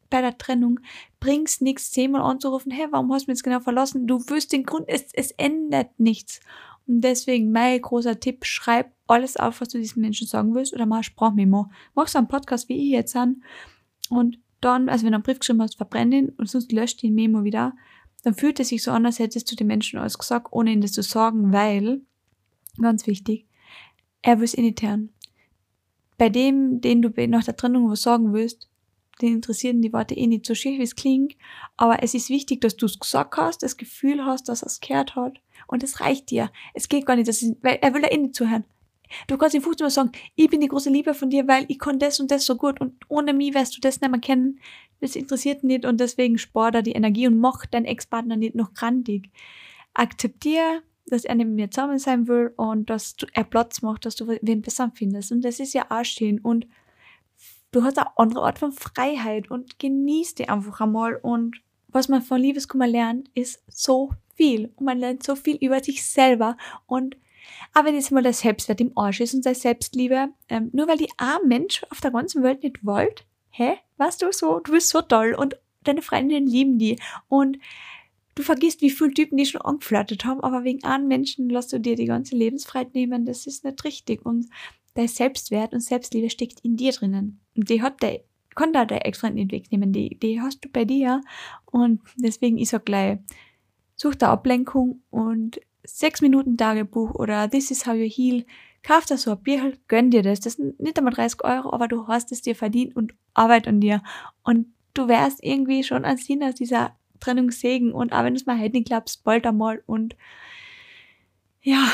bei 0.10 0.22
der 0.22 0.38
Trennung 0.38 0.80
bringt's 1.20 1.62
nichts, 1.62 1.92
zehnmal 1.92 2.22
anzurufen, 2.22 2.72
hey, 2.72 2.88
warum 2.92 3.12
hast 3.14 3.28
du 3.28 3.32
mich 3.32 3.38
jetzt 3.38 3.44
genau 3.44 3.60
verlassen? 3.60 4.08
Du 4.08 4.20
wirst 4.30 4.54
den 4.54 4.64
Grund, 4.64 4.88
es, 4.88 5.06
es 5.14 5.32
ändert 5.32 6.00
nichts. 6.00 6.40
Und 6.88 7.02
deswegen 7.02 7.52
mein 7.52 7.82
großer 7.82 8.20
Tipp, 8.20 8.46
schreib 8.46 8.92
alles 9.08 9.38
auf, 9.38 9.62
was 9.62 9.70
du 9.70 9.78
diesen 9.78 10.02
Menschen 10.02 10.28
sagen 10.28 10.54
willst 10.54 10.74
oder 10.74 10.86
mach 10.86 11.04
Sprachmemo. 11.04 11.70
Mach 11.96 12.08
so 12.08 12.18
einen 12.18 12.28
Podcast, 12.28 12.70
wie 12.70 12.78
ich 12.78 12.90
jetzt 12.90 13.16
an 13.16 13.44
und 14.10 14.40
dann, 14.62 14.90
also 14.90 15.06
wenn 15.06 15.12
du 15.12 15.18
einen 15.18 15.24
Brief 15.24 15.40
geschrieben 15.40 15.62
hast, 15.62 15.78
verbrenn 15.78 16.12
ihn 16.12 16.30
und 16.30 16.50
sonst 16.50 16.72
löscht 16.72 17.04
den 17.04 17.14
Memo 17.14 17.44
wieder. 17.44 17.74
Dann 18.24 18.34
fühlt 18.34 18.60
es 18.60 18.70
sich 18.70 18.82
so 18.82 18.92
an, 18.92 19.06
als 19.06 19.20
hättest 19.20 19.52
du 19.52 19.56
den 19.56 19.68
Menschen 19.68 20.00
alles 20.00 20.18
gesagt, 20.18 20.48
ohne 20.52 20.72
ihn 20.72 20.82
das 20.82 20.94
zu 20.94 21.04
sagen, 21.04 21.54
weil, 21.54 22.02
ganz 22.80 23.06
wichtig, 23.06 23.46
er 24.22 24.40
will 24.40 24.46
es 24.46 24.56
hören. 24.56 25.10
Bei 26.18 26.30
dem, 26.30 26.82
den 26.82 27.02
du 27.02 27.10
nach 27.28 27.44
der 27.44 27.56
Trennung 27.56 27.90
was 27.90 28.02
sagen 28.02 28.34
willst, 28.34 28.70
den 29.22 29.36
interessieren 29.36 29.82
die 29.82 29.94
Worte 29.94 30.16
eh 30.16 30.28
nicht 30.28 30.46
so 30.46 30.56
schief, 30.56 30.80
wie 30.80 30.84
es 30.84 30.96
klingt. 30.96 31.36
Aber 31.78 32.04
es 32.04 32.14
ist 32.14 32.30
wichtig, 32.30 32.62
dass 32.62 32.76
du 32.76 32.86
es 32.86 33.00
gesagt 33.00 33.38
hast, 33.38 33.64
das 33.64 33.78
Gefühl 33.78 34.26
hast, 34.26 34.50
dass 34.50 34.62
er 34.62 34.68
es 34.68 34.82
gehört 34.82 35.16
hat. 35.16 35.40
Und 35.68 35.84
es 35.84 36.00
reicht 36.00 36.32
dir. 36.32 36.52
Es 36.74 36.90
geht 36.90 37.06
gar 37.06 37.16
nicht, 37.16 37.28
dass 37.28 37.42
es, 37.42 37.56
weil 37.62 37.80
er 37.82 37.94
will 37.94 38.02
ja 38.02 38.12
eh 38.12 38.18
nicht 38.18 38.36
zuhören. 38.36 38.66
Du 39.28 39.38
kannst 39.38 39.56
ihm 39.56 39.62
15 39.62 39.86
Mal 39.86 39.90
sagen, 39.90 40.12
ich 40.36 40.50
bin 40.50 40.62
die 40.62 40.68
große 40.68 40.90
Liebe 40.90 41.14
von 41.14 41.30
dir, 41.30 41.48
weil 41.48 41.66
ich 41.68 41.80
kann 41.80 42.00
das 42.00 42.20
und 42.20 42.32
das 42.32 42.46
so 42.46 42.56
gut 42.56 42.82
und 42.82 42.94
ohne 43.08 43.34
mich 43.34 43.54
wirst 43.54 43.78
du 43.78 43.82
das 43.82 44.02
nicht 44.02 44.10
mehr 44.10 44.20
kennen. 44.20 44.60
Das 45.00 45.16
interessiert 45.16 45.64
nicht 45.64 45.86
und 45.86 46.00
deswegen 46.00 46.38
spart 46.38 46.76
er 46.76 46.82
die 46.82 46.94
Energie 46.94 47.28
und 47.28 47.40
macht 47.40 47.74
deinen 47.74 47.86
Ex-Partner 47.86 48.36
nicht 48.36 48.56
noch 48.56 48.74
grandig. 48.74 49.30
Akzeptier, 49.94 50.82
dass 51.06 51.26
er 51.26 51.36
nicht 51.36 51.48
mit 51.48 51.56
mir 51.56 51.72
zusammen 51.72 52.00
sein 52.00 52.28
will 52.28 52.54
und 52.58 52.90
dass 52.90 53.16
du, 53.16 53.28
er 53.34 53.44
Platz 53.44 53.82
macht, 53.82 54.06
dass 54.06 54.16
du 54.16 54.28
wen 54.28 54.62
besser 54.62 54.92
findest. 54.96 55.32
Und 55.32 55.42
das 55.44 55.60
ist 55.60 55.74
ja 55.74 55.86
auch 55.90 56.04
schön. 56.04 56.40
Und 56.40 56.68
du 57.76 57.84
hast 57.84 57.98
eine 57.98 58.18
andere 58.18 58.46
Art 58.46 58.60
von 58.60 58.72
Freiheit 58.72 59.52
und 59.52 59.80
genießt 59.80 60.40
die 60.40 60.50
einfach 60.50 60.80
einmal. 60.80 61.18
Und 61.18 61.58
was 61.90 62.08
man 62.08 62.22
von 62.22 62.40
Liebeskummer 62.40 62.88
lernt, 62.88 63.30
ist 63.36 63.64
so 63.68 64.12
viel. 64.36 64.72
Und 64.76 64.86
man 64.86 65.00
lernt 65.00 65.24
so 65.24 65.36
viel 65.36 65.58
über 65.58 65.84
sich 65.84 66.06
selber. 66.06 66.58
Und 66.86 67.18
aber 67.74 67.90
wenn 67.90 67.96
jetzt 67.96 68.12
mal 68.12 68.24
der 68.24 68.34
Selbstwert 68.34 68.82
im 68.82 68.98
Arsch 68.98 69.20
ist 69.20 69.34
und 69.34 69.44
seine 69.44 69.56
Selbstliebe, 69.56 70.30
ähm, 70.50 70.70
nur 70.74 70.88
weil 70.88 70.98
die 70.98 71.12
ein 71.18 71.48
Mensch 71.48 71.86
auf 71.92 72.02
der 72.02 72.12
ganzen 72.12 72.42
Welt 72.42 72.64
nicht 72.64 72.84
wollt, 72.84 73.26
hä? 73.50 73.78
Was 73.98 74.18
du 74.18 74.32
so? 74.32 74.60
Du 74.62 74.72
bist 74.72 74.90
so 74.90 75.02
toll 75.02 75.36
und 75.38 75.56
deine 75.84 76.02
Freundinnen 76.02 76.48
lieben 76.48 76.80
die. 76.80 76.98
Und 77.28 77.60
du 78.34 78.42
vergisst, 78.42 78.82
wie 78.82 78.90
viele 78.90 79.14
Typen 79.14 79.38
die 79.38 79.46
schon 79.46 79.62
angeflirtet 79.62 80.26
haben, 80.26 80.42
aber 80.42 80.64
wegen 80.64 80.84
einem 80.84 81.08
Menschen 81.08 81.50
lässt 81.50 81.72
du 81.72 81.80
dir 81.80 81.96
die 81.96 82.06
ganze 82.06 82.36
Lebensfreiheit 82.36 82.96
nehmen. 82.96 83.26
Das 83.26 83.46
ist 83.46 83.64
nicht 83.64 83.84
richtig. 83.84 84.26
Und 84.26 84.48
dein 84.96 85.08
Selbstwert 85.08 85.74
und 85.74 85.82
Selbstliebe 85.82 86.30
steckt 86.30 86.62
in 86.62 86.78
dir 86.78 86.92
drinnen. 86.92 87.45
Die 87.56 87.82
hat 87.82 88.02
der, 88.02 88.22
kann 88.56 88.74
da 88.74 88.86
der 88.86 89.06
Ex-Freund 89.06 89.36
nicht 89.36 89.52
wegnehmen. 89.52 89.92
Die, 89.92 90.18
die 90.20 90.42
hast 90.42 90.64
du 90.64 90.70
bei 90.70 90.86
dir. 90.86 91.22
Und 91.66 92.02
deswegen 92.18 92.58
ist 92.58 92.74
er 92.74 92.80
gleich, 92.80 93.20
such 93.96 94.16
da 94.16 94.32
Ablenkung 94.32 95.02
und 95.10 95.60
sechs 95.84 96.22
Minuten 96.22 96.58
Tagebuch 96.58 97.16
oder 97.16 97.50
This 97.50 97.72
is 97.72 97.86
how 97.86 97.94
you 97.96 98.10
heal. 98.10 98.46
Kauf 98.84 99.06
da 99.06 99.18
so 99.18 99.32
ein 99.32 99.42
Bier, 99.42 99.74
gönn 99.88 100.12
dir 100.12 100.22
das. 100.22 100.40
Das 100.40 100.54
sind 100.54 100.80
nicht 100.80 100.98
einmal 100.98 101.14
30 101.14 101.44
Euro, 101.44 101.74
aber 101.74 101.88
du 101.88 102.08
hast 102.08 102.32
es 102.32 102.42
dir 102.42 102.56
verdient 102.56 102.96
und 102.96 103.14
arbeit 103.34 103.68
an 103.68 103.82
dir. 103.82 104.04
Und 104.44 104.68
du 104.94 105.08
wärst 105.08 105.44
irgendwie 105.44 105.84
schon 105.84 106.06
ein 106.06 106.18
Sinn 106.18 106.44
aus 106.44 106.56
dieser 106.56 106.96
Trennungssegen. 107.20 107.94
Und 107.94 108.14
auch 108.14 108.24
wenn 108.24 108.36
es 108.36 108.46
mal 108.46 108.60
halt 108.60 108.74
nicht 108.74 108.88
klappst, 108.88 109.24
bald 109.24 109.48
einmal. 109.48 109.82
Und 109.88 110.16
ja, 111.62 111.88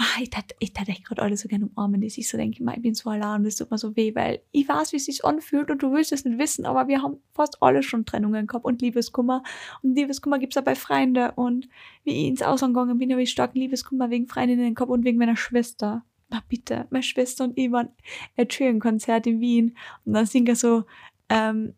ach, 0.00 0.20
ich 0.20 0.30
tat, 0.30 0.54
ich 0.60 0.72
echt 0.78 1.04
gerade 1.04 1.22
alle 1.22 1.36
so 1.36 1.48
gerne 1.48 1.66
umarmen, 1.66 2.00
dass 2.00 2.16
ich 2.16 2.28
so 2.28 2.38
denke, 2.38 2.62
ich 2.62 2.82
bin 2.82 2.94
so 2.94 3.10
allein, 3.10 3.42
das 3.42 3.56
tut 3.56 3.70
mir 3.70 3.78
so 3.78 3.96
weh, 3.96 4.14
weil 4.14 4.40
ich 4.52 4.68
weiß, 4.68 4.92
wie 4.92 4.96
es 4.96 5.06
sich 5.06 5.24
anfühlt 5.24 5.70
und 5.70 5.82
du 5.82 5.92
willst 5.92 6.12
es 6.12 6.24
nicht 6.24 6.38
wissen, 6.38 6.66
aber 6.66 6.86
wir 6.86 7.02
haben 7.02 7.18
fast 7.32 7.60
alle 7.60 7.82
schon 7.82 8.06
Trennungen 8.06 8.46
gehabt 8.46 8.64
und 8.64 8.80
Liebeskummer. 8.80 9.42
Und 9.82 9.96
Liebeskummer 9.96 10.38
gibt's 10.38 10.56
auch 10.56 10.62
bei 10.62 10.76
Freunden 10.76 11.30
und 11.30 11.68
wie 12.04 12.12
ich 12.12 12.28
ins 12.28 12.42
Ausland 12.42 12.74
gegangen 12.74 12.98
bin, 12.98 13.10
habe 13.10 13.22
ich 13.22 13.30
starken 13.30 13.58
Liebeskummer 13.58 14.08
wegen 14.08 14.28
Freundinnen 14.28 14.74
gehabt 14.74 14.90
und 14.90 15.04
wegen 15.04 15.18
meiner 15.18 15.36
Schwester. 15.36 16.04
Na 16.30 16.42
bitte, 16.48 16.86
meine 16.90 17.02
Schwester 17.02 17.44
und 17.44 17.58
ich 17.58 17.72
waren 17.72 17.88
ein 18.36 18.80
Konzert 18.80 19.26
in 19.26 19.40
Wien 19.40 19.76
und 20.04 20.12
dann 20.12 20.26
singt 20.26 20.48
er 20.48 20.56
so, 20.56 20.84
ähm, 21.28 21.74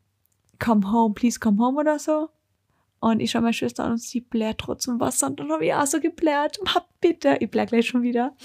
come 0.59 0.93
home, 0.93 1.15
please 1.15 1.41
come 1.41 1.59
home 1.59 1.79
oder 1.79 1.99
so. 1.99 2.29
Und 3.01 3.21
ich 3.21 3.31
schaue 3.31 3.43
meine 3.43 3.55
Schwester 3.55 3.85
an 3.85 3.93
und 3.93 3.99
sie 3.99 4.21
blärt 4.21 4.59
trotzdem 4.59 5.01
Wasser. 5.01 5.29
Und 5.29 5.41
dann 5.41 5.51
habe 5.51 5.65
ich 5.65 5.73
auch 5.73 5.87
so 5.87 6.01
geblärt. 6.01 6.59
Ma 6.65 6.85
bitte, 7.01 7.39
ich 7.41 7.51
blär 7.51 7.65
gleich 7.65 7.87
schon 7.87 8.03
wieder. 8.03 8.37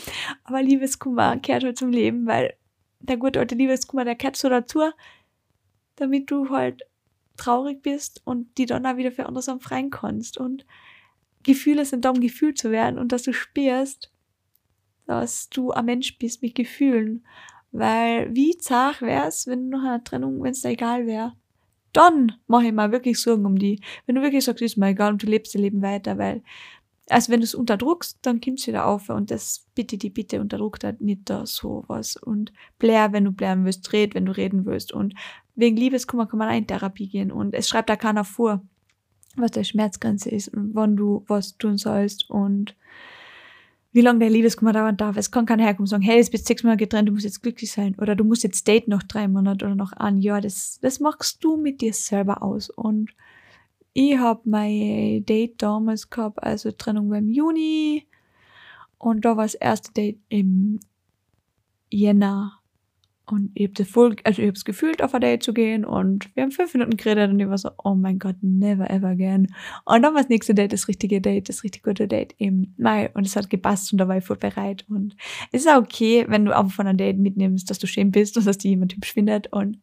Aber 0.46 0.64
Liebeskummer 0.64 1.38
kehrt 1.38 1.66
halt 1.66 1.78
zum 1.78 1.92
Leben, 1.92 2.26
weil 2.26 2.54
der 3.00 3.18
gute 3.18 3.40
alte 3.40 3.56
Liebeskummer, 3.56 4.06
der 4.06 4.16
kehrt 4.16 4.38
so 4.38 4.48
dazu, 4.48 4.80
damit 5.98 6.32
du 6.32 6.50
halt 6.50 6.84
traurig 7.36 7.82
bist 7.82 8.22
und 8.24 8.58
die 8.58 8.66
dann 8.66 8.86
auch 8.86 8.96
wieder 8.96 9.12
für 9.12 9.26
andere 9.26 9.60
freien 9.60 9.90
kannst. 9.90 10.38
Und 10.38 10.66
Gefühle 11.44 11.84
sind 11.84 12.06
da, 12.06 12.12
um 12.12 12.22
gefühlt 12.22 12.58
zu 12.58 12.72
werden 12.72 12.98
und 12.98 13.12
dass 13.12 13.24
du 13.24 13.34
spürst, 13.34 14.10
dass 15.06 15.50
du 15.50 15.72
ein 15.72 15.86
Mensch 15.86 16.18
bist 16.18 16.42
mit 16.42 16.56
Gefühlen. 16.56 17.26
Weil 17.74 18.34
wie 18.34 18.58
zart 18.58 19.02
wär's, 19.02 19.48
wenn 19.48 19.70
du 19.70 19.78
nach 19.78 19.84
einer 19.84 20.04
Trennung, 20.04 20.42
wenn 20.42 20.52
es 20.52 20.62
dir 20.62 20.70
egal 20.70 21.06
wäre 21.06 21.34
dann 21.96 22.34
mache 22.48 22.66
ich 22.68 22.74
mir 22.74 22.92
wirklich 22.92 23.20
Sorgen 23.22 23.46
um 23.46 23.58
die. 23.58 23.80
Wenn 24.06 24.16
du 24.16 24.22
wirklich 24.22 24.44
sagst, 24.44 24.62
ist 24.62 24.78
mir 24.78 24.90
egal 24.90 25.14
und 25.14 25.24
du 25.24 25.28
lebst 25.28 25.56
dein 25.56 25.62
Leben 25.62 25.82
weiter, 25.82 26.18
weil, 26.18 26.44
also 27.10 27.32
wenn 27.32 27.40
du 27.40 27.46
es 27.46 27.56
unterdruckst, 27.56 28.20
dann 28.22 28.42
kommt's 28.42 28.68
wieder 28.68 28.86
auf 28.86 29.10
und 29.10 29.32
das 29.32 29.66
bitte 29.76 29.98
die 29.98 30.10
bitte 30.10 30.42
unterdruckt 30.42 30.84
halt 30.84 31.02
nicht 31.02 31.22
da 31.30 31.46
sowas 31.46 32.18
und 32.18 32.52
blär, 32.80 33.14
wenn 33.14 33.26
du 33.26 33.32
blären 33.32 33.66
willst, 33.66 33.94
red, 33.94 34.16
wenn 34.16 34.26
du 34.26 34.36
reden 34.36 34.66
willst 34.66 34.92
und 34.92 35.14
wegen 35.56 35.78
Liebeskummer 35.78 36.26
kann 36.28 36.40
man 36.40 36.50
auch 36.50 36.58
in 36.58 36.68
Therapie 36.68 37.08
gehen 37.08 37.32
und 37.32 37.54
es 37.54 37.70
schreibt 37.70 37.90
da 37.90 37.96
keiner 37.96 38.26
vor, 38.26 38.62
was 39.38 39.52
der 39.52 39.64
Schmerzgrenze 39.64 40.30
ist 40.30 40.50
und 40.50 40.76
wann 40.76 40.96
du 40.96 41.24
was 41.28 41.58
tun 41.58 41.78
sollst 41.78 42.30
und 42.30 42.76
wie 43.96 44.02
lange 44.02 44.20
der 44.20 44.30
Liebeskummer 44.30 44.74
dauern 44.74 44.98
darf. 44.98 45.16
Es 45.16 45.32
kann 45.32 45.46
keiner 45.46 45.64
herkommen 45.64 45.86
und 45.86 45.90
sagen, 45.90 46.04
hey, 46.04 46.18
jetzt 46.18 46.30
bist 46.30 46.46
sechs 46.46 46.64
Monate 46.64 46.80
getrennt, 46.80 47.08
du 47.08 47.14
musst 47.14 47.24
jetzt 47.24 47.42
glücklich 47.42 47.72
sein. 47.72 47.96
Oder 47.98 48.18
du 48.18 48.26
musst 48.26 48.44
jetzt 48.44 48.68
daten 48.68 48.92
noch 48.92 49.04
drei 49.04 49.30
Monate 49.30 49.64
oder 49.64 49.76
noch 49.76 49.94
ein 49.94 50.18
Jahr. 50.18 50.42
Das, 50.42 50.80
das 50.82 51.00
machst 51.00 51.42
du 51.46 51.56
mit 51.56 51.80
dir 51.80 51.94
selber 51.94 52.44
aus. 52.44 52.70
Und 52.70 53.16
ich 53.94 54.18
habe 54.18 54.42
mein 54.44 55.24
Date 55.24 55.62
damals 55.62 56.10
gehabt, 56.10 56.44
also 56.44 56.74
Trennung 56.74 57.08
beim 57.08 57.30
Juni. 57.30 58.06
Und 58.98 59.24
da 59.24 59.38
war 59.38 59.46
das 59.46 59.56
erste 59.56 59.94
Date 59.94 60.20
im 60.28 60.82
Jänner 61.90 62.60
und 63.32 63.52
ich 63.54 63.70
habe 63.70 63.86
voll, 63.86 64.16
also 64.24 64.42
ich 64.42 64.48
habe 64.48 64.58
es 64.58 64.66
gefühlt, 64.66 65.02
auf 65.02 65.14
ein 65.14 65.22
Date 65.22 65.44
zu 65.44 65.54
gehen 65.54 65.86
und 65.86 66.34
wir 66.36 66.44
haben 66.44 66.52
fünf 66.52 66.74
Minuten 66.74 66.98
geredet 66.98 67.32
und 67.32 67.40
ich 67.40 67.48
war 67.48 67.58
so, 67.58 67.70
oh 67.84 67.96
mein 67.96 68.20
Gott, 68.20 68.36
never 68.42 68.90
ever 68.90 69.10
again. 69.10 69.54
Und 69.86 70.02
dann 70.02 70.14
war 70.14 70.22
das 70.22 70.30
nächste 70.30 70.54
Date 70.54 70.74
das 70.74 70.88
richtige 70.88 71.22
Date, 71.22 71.50
das 71.50 71.64
richtig 71.64 71.84
gute 71.84 72.08
Date 72.08 72.36
im 72.38 72.74
Mai 72.78 73.10
und 73.14 73.26
es 73.26 73.36
hat 73.36 73.50
gepasst 73.50 73.92
und 73.92 74.00
da 74.00 74.08
war 74.08 74.18
ich 74.18 74.24
voll 74.24 74.38
bereit 74.38 74.86
und 74.90 75.16
es 75.52 75.62
ist 75.62 75.70
auch 75.70 75.82
okay, 75.82 76.26
wenn 76.28 76.46
du 76.46 76.56
einfach 76.56 76.74
von 76.74 76.88
einem 76.88 76.98
Date 76.98 77.18
mitnimmst, 77.18 77.70
dass 77.70 77.80
du 77.80 77.88
schön 77.88 78.12
bist 78.12 78.38
und 78.38 78.46
dass 78.46 78.58
dich 78.58 78.70
jemand 78.70 78.96
hübsch 78.96 79.14
findet 79.14 79.52
und 79.52 79.80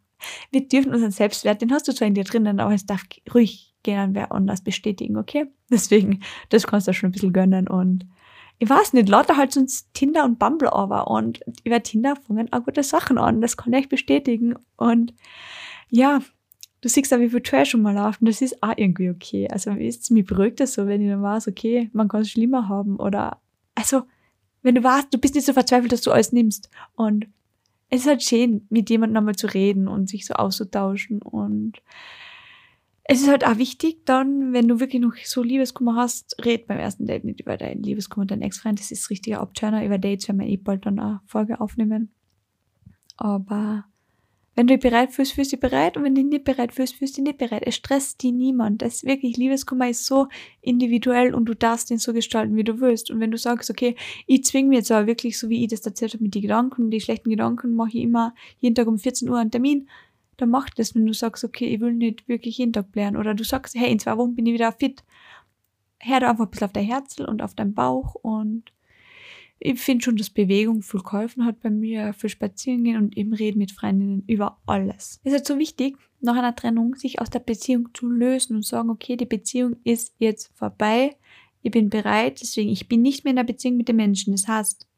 wir 0.51 0.69
dürfen 0.69 0.93
unseren 0.93 1.11
Selbstwert, 1.11 1.63
den 1.63 1.73
hast 1.73 1.89
du 1.89 1.93
zwar 1.93 2.09
in 2.09 2.15
dir 2.15 2.25
drinnen, 2.25 2.61
aber 2.61 2.75
es 2.75 2.87
darf 2.87 3.05
ruhig 3.35 3.75
gerne 3.83 4.15
wer 4.15 4.33
anders 4.33 4.63
bestätigen, 4.63 5.17
okay? 5.17 5.47
Deswegen, 5.71 6.21
das 6.49 6.67
kannst 6.67 6.89
du 6.89 6.93
schon 6.93 7.09
ein 7.09 7.13
bisschen 7.13 7.33
gönnen 7.33 7.69
und 7.69 8.07
ich 8.59 8.69
weiß 8.69 8.93
nicht, 8.93 9.09
lauter 9.09 9.37
halt 9.37 9.53
sonst 9.53 9.93
Tinder 9.95 10.25
und 10.25 10.38
Bumble 10.38 10.73
aber 10.73 11.09
und 11.09 11.41
über 11.65 11.83
Tinder 11.83 12.17
fangen 12.17 12.53
auch 12.53 12.65
gute 12.65 12.83
Sachen 12.83 13.19
an, 13.19 13.41
das 13.41 13.57
kann 13.57 13.73
ich 13.73 13.88
bestätigen 13.88 14.55
und 14.77 15.15
ja, 15.91 16.21
du 16.81 16.88
siehst 16.88 17.12
auch, 17.15 17.21
wie 17.21 17.31
viel 17.31 17.41
Trash 17.41 17.71
schon 17.71 17.83
mal 17.83 17.95
laufen, 17.95 18.27
das 18.27 18.43
ist 18.43 18.62
auch 18.62 18.75
irgendwie 18.77 19.11
okay. 19.11 19.49
Also, 19.51 19.71
es, 19.71 20.11
mir 20.11 20.25
beruhigt 20.25 20.61
das 20.61 20.75
so, 20.75 20.87
wenn 20.87 21.03
ich 21.03 21.09
dann 21.09 21.23
weiß, 21.23 21.49
okay, 21.49 21.91
man 21.93 22.09
kann 22.09 22.23
es 22.23 22.31
schlimmer 22.31 22.69
haben 22.69 22.97
oder, 22.97 23.41
also, 23.75 24.03
wenn 24.62 24.75
du 24.75 24.85
weißt, 24.85 25.12
du 25.12 25.19
bist 25.19 25.35
nicht 25.35 25.47
so 25.47 25.53
verzweifelt, 25.53 25.93
dass 25.93 26.03
du 26.03 26.11
alles 26.11 26.33
nimmst 26.33 26.71
und 26.95 27.27
es 27.88 28.03
ist 28.03 28.07
halt 28.07 28.23
schön, 28.23 28.67
mit 28.71 28.88
jemandem 28.91 29.19
einmal 29.19 29.37
zu 29.37 29.47
reden 29.49 29.87
und 29.87 30.09
sich 30.09 30.25
so 30.25 30.35
auszutauschen 30.35 31.21
und 31.21 31.83
es 33.05 33.23
ist 33.23 33.29
halt 33.29 33.45
auch 33.45 33.59
wichtig, 33.59 34.05
dann, 34.05 34.53
wenn 34.53 34.69
du 34.69 34.79
wirklich 34.79 35.03
noch 35.03 35.17
so 35.25 35.43
Liebeskummer 35.43 35.97
hast, 35.97 36.37
red 36.45 36.67
beim 36.67 36.79
ersten 36.79 37.07
Date 37.07 37.25
nicht 37.25 37.41
über 37.41 37.57
deinen 37.57 37.83
Liebeskummer 37.83 38.27
deinen 38.27 38.43
Ex-Freund. 38.43 38.79
Das 38.79 38.93
ist 38.93 39.11
richtiger 39.11 39.41
Abturner. 39.41 39.85
Über 39.85 39.99
Dates 39.99 40.29
werden 40.29 40.41
wir 40.41 40.47
eh 40.47 40.57
bald 40.57 40.87
dann 40.87 40.99
eine 40.99 41.21
Folge 41.27 41.61
aufnehmen. 41.61 42.12
Aber 43.17 43.85
wenn 44.55 44.67
du 44.67 44.75
dich 44.75 44.83
bereit 44.83 45.12
fühlst, 45.12 45.33
fühlst 45.33 45.53
du 45.53 45.57
dich 45.57 45.69
bereit. 45.69 45.97
Und 45.97 46.05
wenn 46.05 46.15
du 46.15 46.23
dich 46.23 46.31
nicht 46.31 46.45
bereit 46.45 46.73
fühlst, 46.73 46.95
fühlst 46.95 47.17
du 47.17 47.23
dich 47.23 47.33
nicht 47.33 47.38
bereit. 47.38 47.62
Es 47.67 47.75
stresst 47.75 48.23
dich 48.23 48.33
niemand. 48.33 48.83
Das 48.83 48.97
ist 48.97 49.05
wirklich, 49.05 49.37
Liebeskummer 49.37 49.88
ist 49.88 50.07
so 50.07 50.29
individuell 50.61 51.35
und 51.35 51.47
du 51.47 51.55
darfst 51.55 51.91
ihn 51.91 51.99
so 51.99 52.12
gestalten, 52.12 52.55
wie 52.55 52.65
du 52.65 52.81
willst. 52.81 53.11
Und 53.11 53.19
wenn 53.19 53.33
du 53.33 53.38
sagst, 53.38 53.69
okay, 53.69 53.97
ich 54.27 54.45
zwinge 54.45 54.69
mir 54.69 54.77
jetzt 54.77 54.93
aber 54.93 55.09
wirklich, 55.09 55.38
so 55.38 55.49
wie 55.49 55.65
ich 55.65 55.71
das 55.71 55.81
erzählt 55.81 56.15
habe 56.15 56.23
mit 56.23 56.35
den 56.35 56.43
Gedanken, 56.43 56.91
die 56.91 57.01
schlechten 57.01 57.31
Gedanken, 57.31 57.75
mache 57.75 57.97
ich 57.99 58.05
immer 58.05 58.35
jeden 58.61 58.77
Tag 58.77 58.87
um 58.87 58.99
14 58.99 59.29
Uhr 59.29 59.38
einen 59.38 59.51
Termin, 59.51 59.88
dann 60.43 60.51
mach 60.51 60.69
das, 60.71 60.95
wenn 60.95 61.07
du 61.07 61.15
sagst, 61.15 61.45
okay, 61.45 61.67
ich 61.67 61.81
will 61.81 61.95
nicht 61.95 62.29
wirklich 62.29 62.59
jeden 62.59 62.73
Tag 62.73 62.93
blären. 62.93 63.17
Oder 63.17 63.35
du 63.35 63.45
sagst, 63.45 63.75
hey, 63.75 63.91
in 63.91 63.99
zwei 63.99 64.17
Wochen 64.19 64.35
bin 64.35 64.47
ich 64.47 64.55
wieder 64.55 64.73
fit. 64.73 65.05
Hör 66.01 66.21
da 66.21 66.31
einfach 66.31 66.45
ein 66.45 66.51
bisschen 66.51 66.67
auf 66.67 66.73
dein 66.73 66.85
Herzel 66.85 67.27
und 67.27 67.43
auf 67.43 67.55
deinen 67.55 67.75
Bauch 67.75 68.17
und 68.17 68.73
ich 69.65 69.81
finde 69.81 70.03
schon, 70.03 70.17
dass 70.17 70.29
Bewegung 70.29 70.83
viel 70.83 71.03
geholfen 71.03 71.45
hat 71.45 71.61
bei 71.61 71.71
mir, 71.71 72.15
für 72.15 72.29
Spazieren 72.29 72.83
gehen 72.83 72.97
und 72.97 73.17
eben 73.17 73.33
reden 73.33 73.59
mit 73.59 73.71
Freundinnen 73.71 74.25
über 74.27 74.59
alles. 74.67 75.21
Es 75.23 75.33
ist 75.33 75.39
halt 75.39 75.47
so 75.47 75.59
wichtig, 75.59 75.97
nach 76.21 76.37
einer 76.37 76.57
Trennung 76.57 76.97
sich 76.97 77.21
aus 77.21 77.31
der 77.31 77.39
Beziehung 77.39 77.91
zu 77.95 78.09
lösen 78.09 78.57
und 78.57 78.67
sagen, 78.67 78.91
okay, 78.91 79.17
die 79.17 79.25
Beziehung 79.25 79.77
ist 79.85 80.17
jetzt 80.19 80.51
vorbei, 80.57 81.17
ich 81.63 81.71
bin 81.71 81.91
bereit, 81.91 82.41
deswegen 82.41 82.71
ich 82.71 82.89
bin 82.89 83.03
nicht 83.03 83.23
mehr 83.23 83.31
in 83.31 83.37
der 83.37 83.45
Beziehung 83.45 83.77
mit 83.77 83.87
den 83.87 83.97
Menschen. 83.97 84.33
Das 84.33 84.49
heißt, 84.49 84.89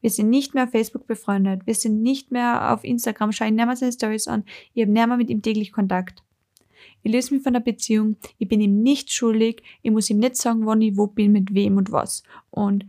wir 0.00 0.10
sind 0.10 0.30
nicht 0.30 0.54
mehr 0.54 0.64
auf 0.64 0.70
Facebook 0.70 1.06
befreundet, 1.06 1.66
wir 1.66 1.74
sind 1.74 2.02
nicht 2.02 2.30
mehr 2.30 2.72
auf 2.72 2.84
Instagram, 2.84 3.32
schauen 3.32 3.54
mehr 3.54 3.74
seine 3.76 3.92
Stories 3.92 4.28
an, 4.28 4.44
ich 4.74 4.82
habe 4.82 4.92
mehr 4.92 5.06
mit 5.08 5.30
ihm 5.30 5.42
täglich 5.42 5.72
Kontakt. 5.72 6.22
Ich 7.02 7.12
löse 7.12 7.34
mich 7.34 7.42
von 7.42 7.52
der 7.52 7.60
Beziehung, 7.60 8.16
ich 8.38 8.48
bin 8.48 8.60
ihm 8.60 8.82
nicht 8.82 9.12
schuldig, 9.12 9.62
ich 9.82 9.90
muss 9.90 10.10
ihm 10.10 10.18
nicht 10.18 10.36
sagen, 10.36 10.66
wann 10.66 10.82
ich 10.82 10.96
wo 10.96 11.06
bin, 11.06 11.32
mit 11.32 11.54
wem 11.54 11.76
und 11.76 11.92
was. 11.92 12.22
Und 12.50 12.86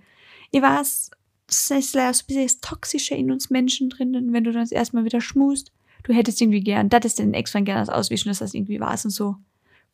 ich 0.51 0.61
weiß, 0.61 1.11
das 1.47 1.71
ist 1.71 1.95
leider 1.95 2.13
so 2.13 2.23
ein 2.23 2.27
bisschen 2.27 2.43
das 2.43 2.59
Toxische 2.61 3.15
in 3.15 3.31
uns 3.31 3.49
Menschen 3.49 3.89
drinnen, 3.89 4.33
wenn 4.33 4.43
du 4.43 4.51
dann 4.51 4.67
erstmal 4.67 5.05
wieder 5.05 5.21
schmust. 5.21 5.71
Du 6.03 6.13
hättest 6.13 6.41
irgendwie 6.41 6.61
gern, 6.61 6.89
das 6.89 7.05
ist 7.05 7.19
den 7.19 7.33
Ex-Freund 7.33 7.65
gerne 7.65 7.93
auswischen, 7.93 8.29
dass 8.29 8.39
das 8.39 8.53
irgendwie 8.53 8.79
war 8.79 8.91
und 8.91 9.09
so. 9.09 9.35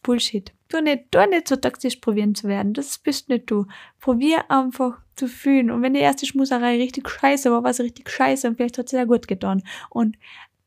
Bullshit. 0.04 0.52
Du 0.70 0.82
nicht, 0.82 1.06
du 1.12 1.26
nicht 1.28 1.48
so 1.48 1.56
toxisch 1.56 1.98
probieren 1.98 2.36
zu 2.36 2.48
werden. 2.48 2.74
Das 2.74 2.98
bist 2.98 3.30
nicht 3.30 3.50
du. 3.50 3.66
Probier 4.00 4.50
einfach 4.50 5.00
zu 5.16 5.28
fühlen. 5.28 5.72
Und 5.72 5.82
wenn 5.82 5.94
die 5.94 6.00
erste 6.00 6.26
Schmuserei 6.26 6.78
richtig 6.78 7.10
scheiße 7.10 7.52
war, 7.52 7.64
war 7.64 7.74
sie 7.74 7.84
richtig 7.84 8.10
scheiße 8.10 8.48
und 8.48 8.56
vielleicht 8.56 8.78
hat 8.78 8.90
sie 8.90 8.98
ja 8.98 9.06
gut 9.06 9.28
getan. 9.28 9.64
Und 9.90 10.18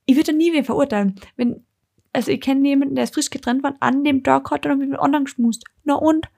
ich 0.06 0.16
würde 0.16 0.32
nie 0.32 0.52
wen 0.52 0.64
verurteilen. 0.64 1.16
Wenn, 1.36 1.64
also 2.12 2.30
ich 2.30 2.40
kenne 2.40 2.66
jemanden, 2.68 2.94
der 2.94 3.04
ist 3.04 3.14
frisch 3.14 3.30
getrennt 3.30 3.62
war, 3.62 3.74
an 3.80 4.04
dem 4.04 4.22
Tag 4.22 4.50
hat 4.50 4.64
er 4.64 4.72
noch 4.72 4.78
mit 4.78 4.88
einem 4.88 5.00
anderen 5.00 5.24
geschmust. 5.24 5.64
Na 5.84 5.94
und? 5.94 6.28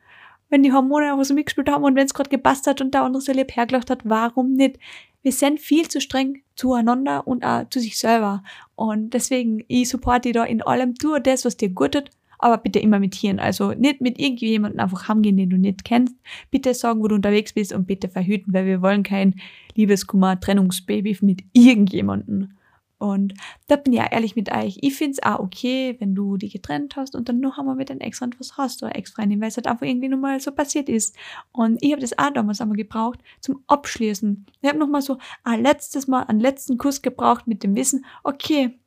wenn 0.50 0.62
die 0.62 0.72
Hormone 0.72 1.12
einfach 1.12 1.24
so 1.24 1.32
mitgespielt 1.32 1.70
haben 1.70 1.84
und 1.84 1.94
wenn 1.94 2.04
es 2.04 2.14
gerade 2.14 2.28
gepasst 2.28 2.66
hat 2.66 2.80
und 2.80 2.92
der 2.92 3.02
andere 3.02 3.22
so 3.22 3.32
lieb 3.32 3.56
hergelacht 3.56 3.88
hat, 3.88 4.00
warum 4.04 4.52
nicht? 4.52 4.78
Wir 5.22 5.32
sind 5.32 5.60
viel 5.60 5.88
zu 5.88 6.00
streng 6.00 6.42
zueinander 6.56 7.26
und 7.26 7.44
auch 7.44 7.68
zu 7.70 7.78
sich 7.78 7.98
selber. 7.98 8.42
Und 8.74 9.10
deswegen, 9.10 9.64
ich 9.68 9.88
supporte 9.88 10.22
dich 10.22 10.32
da 10.32 10.44
in 10.44 10.62
allem. 10.62 10.94
Tu 10.94 11.18
das, 11.18 11.44
was 11.44 11.56
dir 11.56 11.68
gut 11.68 11.92
tut, 11.92 12.10
aber 12.40 12.58
bitte 12.58 12.78
immer 12.78 12.98
mit 12.98 13.14
Hirn. 13.14 13.38
Also 13.38 13.72
nicht 13.72 14.00
mit 14.00 14.18
irgendjemandem 14.18 14.80
einfach 14.80 15.08
hamgehen, 15.08 15.36
den 15.36 15.50
du 15.50 15.58
nicht 15.58 15.84
kennst. 15.84 16.16
Bitte 16.50 16.74
sagen, 16.74 17.02
wo 17.02 17.08
du 17.08 17.14
unterwegs 17.14 17.52
bist 17.52 17.72
und 17.72 17.86
bitte 17.86 18.08
verhüten, 18.08 18.52
weil 18.52 18.66
wir 18.66 18.82
wollen 18.82 19.02
kein 19.02 19.34
Liebeskummer, 19.74 20.40
Trennungsbaby 20.40 21.18
mit 21.22 21.42
irgendjemandem. 21.52 22.52
Und 23.00 23.32
da 23.66 23.76
bin 23.76 23.94
ich 23.94 23.98
ja 23.98 24.12
ehrlich 24.12 24.36
mit 24.36 24.52
euch. 24.52 24.76
Ich 24.82 24.94
finde 24.94 25.12
es 25.12 25.22
auch 25.22 25.38
okay, 25.38 25.96
wenn 26.00 26.14
du 26.14 26.36
die 26.36 26.50
getrennt 26.50 26.96
hast 26.96 27.14
und 27.14 27.30
dann 27.30 27.40
noch 27.40 27.58
einmal 27.58 27.74
mit 27.74 27.88
deinem 27.88 28.00
Ex 28.00 28.20
was 28.20 28.58
hast 28.58 28.82
oder 28.82 28.94
Ex-Freundin, 28.94 29.40
weil 29.40 29.48
es 29.48 29.56
halt 29.56 29.66
einfach 29.66 29.86
irgendwie 29.86 30.08
nochmal 30.08 30.38
so 30.38 30.52
passiert 30.52 30.90
ist. 30.90 31.16
Und 31.50 31.82
ich 31.82 31.92
habe 31.92 32.02
das 32.02 32.18
auch 32.18 32.30
damals 32.30 32.60
einmal 32.60 32.76
gebraucht 32.76 33.20
zum 33.40 33.64
Abschließen. 33.68 34.44
Ich 34.60 34.68
habe 34.68 34.78
nochmal 34.78 35.00
so 35.00 35.16
ein 35.44 35.62
letztes 35.62 36.08
Mal 36.08 36.24
einen 36.24 36.40
letzten 36.40 36.76
Kuss 36.76 37.00
gebraucht 37.00 37.46
mit 37.46 37.62
dem 37.62 37.74
Wissen, 37.74 38.04
okay, 38.22 38.78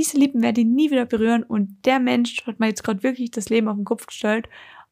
diese 0.00 0.16
Lippen 0.16 0.40
werde 0.40 0.62
ich 0.62 0.66
nie 0.66 0.90
wieder 0.90 1.04
berühren 1.04 1.42
und 1.42 1.84
der 1.84 2.00
Mensch 2.00 2.46
hat 2.46 2.58
mir 2.58 2.68
jetzt 2.68 2.82
gerade 2.82 3.02
wirklich 3.02 3.30
das 3.30 3.50
Leben 3.50 3.68
auf 3.68 3.76
den 3.76 3.84
Kopf 3.84 4.06
gestellt, 4.06 4.48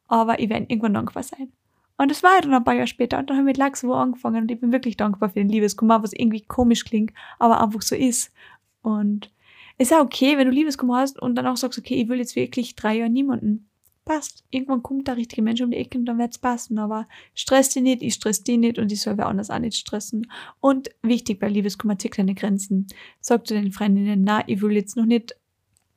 aber 0.06 0.38
ich 0.38 0.50
werde 0.50 0.66
irgendwann 0.68 0.92
dankbar 0.92 1.22
sein. 1.22 1.50
Und 1.96 2.10
das 2.10 2.22
war 2.22 2.38
dann 2.42 2.52
ein 2.52 2.62
paar 2.62 2.74
Jahre 2.74 2.86
später 2.86 3.18
und 3.18 3.30
dann 3.30 3.38
haben 3.38 3.44
wir 3.44 3.52
mit 3.52 3.56
Lachs 3.56 3.82
wo 3.82 3.94
angefangen 3.94 4.42
und 4.42 4.50
ich 4.50 4.60
bin 4.60 4.70
wirklich 4.70 4.98
dankbar 4.98 5.30
für 5.30 5.40
den 5.40 5.48
Liebeskummer, 5.48 6.02
was 6.02 6.12
irgendwie 6.12 6.42
komisch 6.42 6.84
klingt, 6.84 7.12
aber 7.38 7.62
einfach 7.62 7.80
so 7.80 7.96
ist. 7.96 8.34
Und 8.82 9.32
ist 9.78 9.92
ja 9.92 10.02
okay, 10.02 10.36
wenn 10.36 10.46
du 10.46 10.52
Liebeskummer 10.52 10.98
hast 10.98 11.18
und 11.20 11.36
dann 11.36 11.46
auch 11.46 11.56
sagst, 11.56 11.78
okay, 11.78 11.94
ich 11.94 12.08
will 12.08 12.18
jetzt 12.18 12.36
wirklich 12.36 12.76
drei 12.76 12.98
Jahre 12.98 13.10
niemanden. 13.10 13.67
Passt. 14.08 14.42
Irgendwann 14.48 14.82
kommt 14.82 15.06
der 15.06 15.18
richtige 15.18 15.42
Mensch 15.42 15.60
um 15.60 15.70
die 15.70 15.76
Ecke 15.76 15.98
und 15.98 16.06
dann 16.06 16.16
wird's 16.16 16.38
passen. 16.38 16.78
Aber 16.78 17.06
stress 17.34 17.68
dich 17.68 17.82
nicht, 17.82 18.02
ich 18.02 18.14
stress 18.14 18.42
dich 18.42 18.56
nicht 18.56 18.78
und 18.78 18.90
ich 18.90 19.02
soll 19.02 19.18
wer 19.18 19.26
anders 19.26 19.50
auch 19.50 19.58
nicht 19.58 19.76
stressen. 19.76 20.32
Und 20.60 20.88
wichtig 21.02 21.38
bei 21.38 21.46
Liebeskummer, 21.46 21.98
zieh 21.98 22.08
kleine 22.08 22.34
Grenzen. 22.34 22.86
Sag 23.20 23.46
zu 23.46 23.52
deinen 23.52 23.70
Freundinnen, 23.70 24.24
na, 24.24 24.48
ich 24.48 24.62
will 24.62 24.72
jetzt 24.72 24.96
noch 24.96 25.04
nicht 25.04 25.36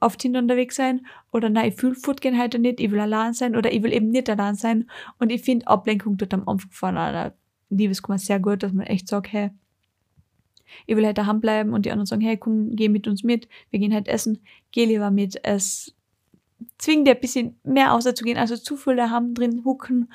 auf 0.02 0.18
Tinder 0.18 0.40
unterwegs 0.40 0.76
sein 0.76 1.06
oder 1.32 1.50
nein, 1.50 1.70
ich 1.70 1.76
fühle 1.76 1.96
Foodgehen 1.96 2.38
heute 2.38 2.60
nicht, 2.60 2.82
ich 2.82 2.92
will 2.92 3.00
allein 3.00 3.34
sein 3.34 3.56
oder 3.56 3.72
ich 3.72 3.82
will 3.82 3.94
eben 3.94 4.10
nicht 4.10 4.30
allein 4.30 4.56
sein. 4.56 4.90
Und 5.20 5.32
ich 5.32 5.44
finde 5.44 5.68
Ablenkung 5.68 6.18
dort 6.18 6.34
am 6.34 6.50
Anfang 6.50 6.72
von 6.72 6.98
einer 6.98 7.34
Liebeskummer 7.70 8.18
sehr 8.18 8.42
gut, 8.42 8.62
dass 8.62 8.74
man 8.74 8.88
echt 8.88 9.08
sagt, 9.08 9.32
hey, 9.32 9.52
ich 10.86 10.98
will 10.98 11.06
halt 11.06 11.18
daheim 11.18 11.40
bleiben 11.40 11.72
und 11.72 11.86
die 11.86 11.92
anderen 11.92 12.08
sagen, 12.08 12.22
hey, 12.22 12.36
komm, 12.36 12.76
geh 12.76 12.90
mit 12.90 13.08
uns 13.08 13.24
mit, 13.24 13.48
wir 13.70 13.80
gehen 13.80 13.94
halt 13.94 14.10
essen, 14.10 14.40
geh 14.72 14.84
lieber 14.84 15.12
mit. 15.12 15.40
Es 15.46 15.96
zwingt 16.78 17.08
dir 17.08 17.16
ein 17.16 17.22
bisschen 17.22 17.60
mehr 17.64 17.94
auszugehen, 17.94 18.38
also 18.38 18.56
zu 18.58 18.78
viel 18.78 18.96
daheim 18.96 19.34
drin 19.34 19.64
hucken, 19.66 20.12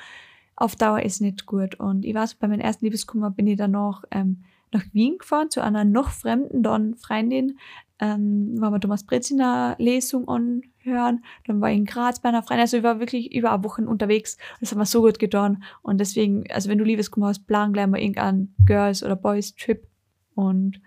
auf 0.55 0.75
Dauer 0.75 1.01
ist 1.01 1.21
nicht 1.21 1.45
gut. 1.45 1.79
Und 1.79 2.05
ich 2.05 2.15
weiß, 2.15 2.35
bei 2.35 2.47
meinem 2.47 2.61
ersten 2.61 2.85
Liebeskummer 2.85 3.29
bin 3.31 3.47
ich 3.47 3.57
dann 3.57 3.71
noch 3.71 4.03
ähm, 4.11 4.43
nach 4.71 4.83
Wien 4.93 5.17
gefahren 5.17 5.49
zu 5.49 5.61
einer 5.61 5.85
noch 5.85 6.09
fremden 6.09 6.63
dann 6.63 6.95
Freundin, 6.95 7.57
ähm, 7.99 8.59
war 8.59 8.71
wir 8.71 8.79
Thomas 8.79 9.03
Breziner 9.03 9.75
Lesung 9.79 10.27
anhören, 10.27 11.23
dann 11.45 11.61
war 11.61 11.71
ich 11.71 11.77
in 11.77 11.85
Graz 11.85 12.19
bei 12.19 12.29
einer 12.29 12.43
Freundin, 12.43 12.61
also 12.61 12.77
ich 12.77 12.83
war 12.83 12.99
wirklich 12.99 13.33
über 13.33 13.51
eine 13.51 13.63
Woche 13.63 13.81
unterwegs, 13.87 14.37
das 14.59 14.71
hat 14.71 14.77
mir 14.77 14.85
so 14.85 15.01
gut 15.01 15.19
getan. 15.19 15.63
Und 15.81 15.99
deswegen, 15.99 16.43
also 16.51 16.69
wenn 16.69 16.77
du 16.77 16.83
Liebeskummer 16.83 17.27
hast, 17.27 17.47
plan 17.47 17.73
gleich 17.73 17.87
mal 17.87 17.99
irgendeinen 17.99 18.55
Girls- 18.65 19.03
oder 19.03 19.15
Boys-Trip. 19.15 19.87
Und 20.35 20.79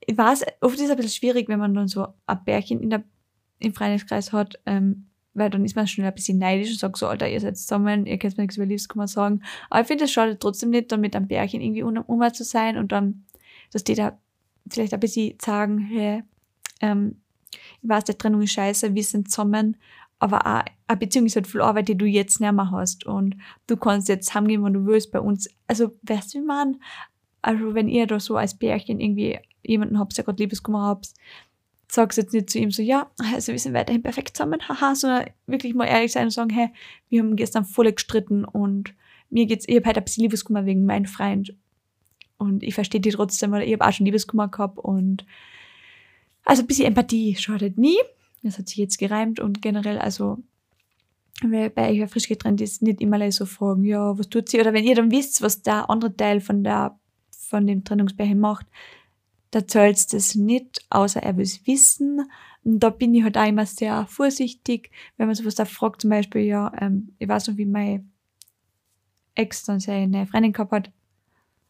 ich 0.00 0.16
weiß, 0.16 0.44
oft 0.60 0.74
ist 0.74 0.82
es 0.82 0.90
ein 0.90 0.96
bisschen 0.96 1.12
schwierig, 1.12 1.48
wenn 1.48 1.58
man 1.58 1.74
dann 1.74 1.88
so 1.88 2.06
ein 2.26 2.44
Bärchen 2.44 2.80
in 2.80 2.90
der, 2.90 3.04
im 3.62 3.74
Freundeskreis 3.74 4.32
hat, 4.32 4.58
ähm, 4.66 5.06
weil 5.34 5.50
dann 5.50 5.64
ist 5.64 5.76
man 5.76 5.86
schon 5.86 6.04
ein 6.04 6.14
bisschen 6.14 6.38
neidisch 6.38 6.70
und 6.70 6.78
sagt 6.78 6.98
so, 6.98 7.06
Alter, 7.06 7.28
ihr 7.28 7.40
seid 7.40 7.56
zusammen, 7.56 8.06
ihr 8.06 8.18
könnt 8.18 8.36
mir 8.36 8.44
nichts 8.44 8.56
über 8.56 8.66
Liebeskummer 8.66 9.08
sagen. 9.08 9.42
Aber 9.70 9.80
ich 9.80 9.86
finde, 9.86 10.04
es 10.04 10.12
schadet 10.12 10.40
trotzdem 10.40 10.70
nicht, 10.70 10.92
dann 10.92 11.00
mit 11.00 11.16
einem 11.16 11.28
Bärchen 11.28 11.60
irgendwie 11.60 11.82
um, 11.82 11.96
um 11.96 12.32
zu 12.34 12.44
sein 12.44 12.76
und 12.76 12.92
dann, 12.92 13.24
dass 13.72 13.84
die 13.84 13.94
da 13.94 14.18
vielleicht 14.68 14.94
ein 14.94 15.00
bisschen 15.00 15.34
sagen, 15.40 15.78
hey, 15.78 16.22
ähm, 16.80 17.16
ich 17.82 17.88
weiß, 17.88 18.04
die 18.04 18.14
Trennung 18.14 18.42
ist 18.42 18.52
scheiße, 18.52 18.94
wir 18.94 19.04
sind 19.04 19.30
zusammen, 19.30 19.76
aber 20.18 20.46
auch 20.46 20.64
eine 20.86 20.98
Beziehung 20.98 21.26
ist 21.26 21.36
halt 21.36 21.46
viel 21.46 21.60
Arbeit, 21.60 21.88
die 21.88 21.98
du 21.98 22.06
jetzt 22.06 22.40
nicht 22.40 22.52
mehr 22.52 22.70
hast 22.70 23.04
und 23.06 23.36
du 23.66 23.76
kannst 23.76 24.08
jetzt 24.08 24.34
heimgehen, 24.34 24.62
wenn 24.62 24.72
du 24.72 24.86
willst 24.86 25.10
bei 25.10 25.20
uns. 25.20 25.48
Also, 25.66 25.90
weißt 26.02 26.34
du, 26.34 26.38
wie 26.38 26.44
man, 26.44 26.76
also 27.40 27.74
wenn 27.74 27.88
ihr 27.88 28.06
da 28.06 28.20
so 28.20 28.36
als 28.36 28.56
Bärchen 28.56 29.00
irgendwie 29.00 29.40
jemanden 29.64 29.98
habt, 29.98 30.16
der 30.16 30.24
gerade 30.24 30.40
Liebeskummer 30.42 30.82
habt, 30.82 31.08
sag's 31.94 32.16
jetzt 32.16 32.32
nicht 32.32 32.48
zu 32.48 32.58
ihm 32.58 32.70
so, 32.70 32.82
ja, 32.82 33.10
also 33.34 33.52
wir 33.52 33.58
sind 33.58 33.74
weiterhin 33.74 34.02
perfekt 34.02 34.36
zusammen, 34.36 34.66
haha, 34.66 34.94
sondern 34.94 35.26
wirklich 35.46 35.74
mal 35.74 35.86
ehrlich 35.86 36.12
sein 36.12 36.24
und 36.24 36.30
sagen, 36.30 36.50
hey, 36.50 36.70
wir 37.08 37.20
haben 37.20 37.36
gestern 37.36 37.64
voll 37.64 37.92
gestritten 37.92 38.44
und 38.44 38.94
mir 39.28 39.46
geht's, 39.46 39.66
ich 39.68 39.76
habe 39.76 39.86
halt 39.86 39.98
ein 39.98 40.04
bisschen 40.04 40.22
Liebeskummer 40.22 40.64
wegen 40.64 40.86
meinem 40.86 41.04
Freund 41.04 41.54
und 42.38 42.62
ich 42.62 42.74
verstehe 42.74 43.00
die 43.00 43.10
trotzdem, 43.10 43.52
weil 43.52 43.62
ich 43.62 43.72
habe 43.74 43.86
auch 43.86 43.92
schon 43.92 44.06
Liebeskummer 44.06 44.48
gehabt 44.48 44.78
und 44.78 45.26
also 46.44 46.62
ein 46.62 46.66
bisschen 46.66 46.86
Empathie 46.86 47.36
schadet 47.36 47.78
nie. 47.78 47.98
Das 48.42 48.58
hat 48.58 48.68
sich 48.68 48.78
jetzt 48.78 48.98
gereimt 48.98 49.38
und 49.38 49.62
generell, 49.62 49.98
also 49.98 50.38
weil 51.42 51.70
bei 51.70 51.90
euch 51.90 52.10
frisch 52.10 52.28
getrennt 52.28 52.60
ist, 52.60 52.82
nicht 52.82 53.00
immer 53.00 53.30
so 53.32 53.46
fragen, 53.46 53.84
ja, 53.84 54.18
was 54.18 54.28
tut 54.28 54.48
sie? 54.48 54.60
Oder 54.60 54.72
wenn 54.72 54.84
ihr 54.84 54.94
dann 54.94 55.10
wisst, 55.10 55.42
was 55.42 55.62
der 55.62 55.88
andere 55.90 56.16
Teil 56.16 56.40
von 56.40 56.64
der 56.64 56.98
von 57.30 57.66
dem 57.66 57.84
Trennungsbärchen 57.84 58.40
macht, 58.40 58.66
da 59.52 59.66
zählst 59.66 60.14
es 60.14 60.34
nicht, 60.34 60.84
außer 60.90 61.22
er 61.22 61.36
will 61.36 61.44
es 61.44 61.66
wissen. 61.66 62.28
Und 62.64 62.80
da 62.80 62.90
bin 62.90 63.14
ich 63.14 63.22
halt 63.22 63.36
auch 63.36 63.46
immer 63.46 63.66
sehr 63.66 64.06
vorsichtig, 64.06 64.90
wenn 65.16 65.26
man 65.26 65.36
sowas 65.36 65.54
da 65.54 65.66
fragt, 65.66 66.00
zum 66.00 66.10
Beispiel, 66.10 66.42
ja, 66.42 66.72
ähm, 66.80 67.14
ich 67.18 67.28
weiß 67.28 67.48
noch, 67.48 67.56
wie 67.56 67.66
mein 67.66 68.10
Ex 69.34 69.64
dann 69.64 69.78
seine 69.78 70.26
Freundin 70.26 70.52
gehabt 70.52 70.72
hat, 70.72 70.90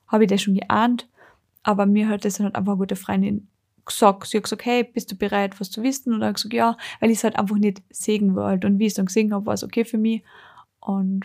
habe 0.06 0.24
ich 0.24 0.30
das 0.30 0.42
schon 0.42 0.54
geahnt, 0.54 1.08
aber 1.62 1.86
mir 1.86 2.08
hat 2.08 2.24
das 2.24 2.36
dann 2.36 2.46
halt 2.46 2.54
einfach 2.54 2.72
eine 2.72 2.78
gute 2.78 2.96
Freundin 2.96 3.48
gesagt. 3.84 4.28
Sie 4.28 4.36
hat 4.36 4.44
gesagt, 4.44 4.64
hey, 4.64 4.84
bist 4.84 5.10
du 5.10 5.16
bereit, 5.16 5.60
was 5.60 5.70
zu 5.70 5.82
wissen? 5.82 6.14
Und 6.14 6.22
er 6.22 6.28
hat 6.28 6.36
gesagt, 6.36 6.54
ja, 6.54 6.76
weil 7.00 7.10
ich 7.10 7.18
es 7.18 7.24
halt 7.24 7.36
einfach 7.36 7.56
nicht 7.56 7.82
sehen 7.90 8.36
wollte. 8.36 8.68
Und 8.68 8.78
wie 8.78 8.86
ich 8.86 8.92
es 8.92 8.94
dann 8.94 9.06
gesehen 9.06 9.32
habe, 9.32 9.46
war 9.46 9.54
es 9.54 9.64
okay 9.64 9.84
für 9.84 9.98
mich. 9.98 10.22
Und 10.78 11.24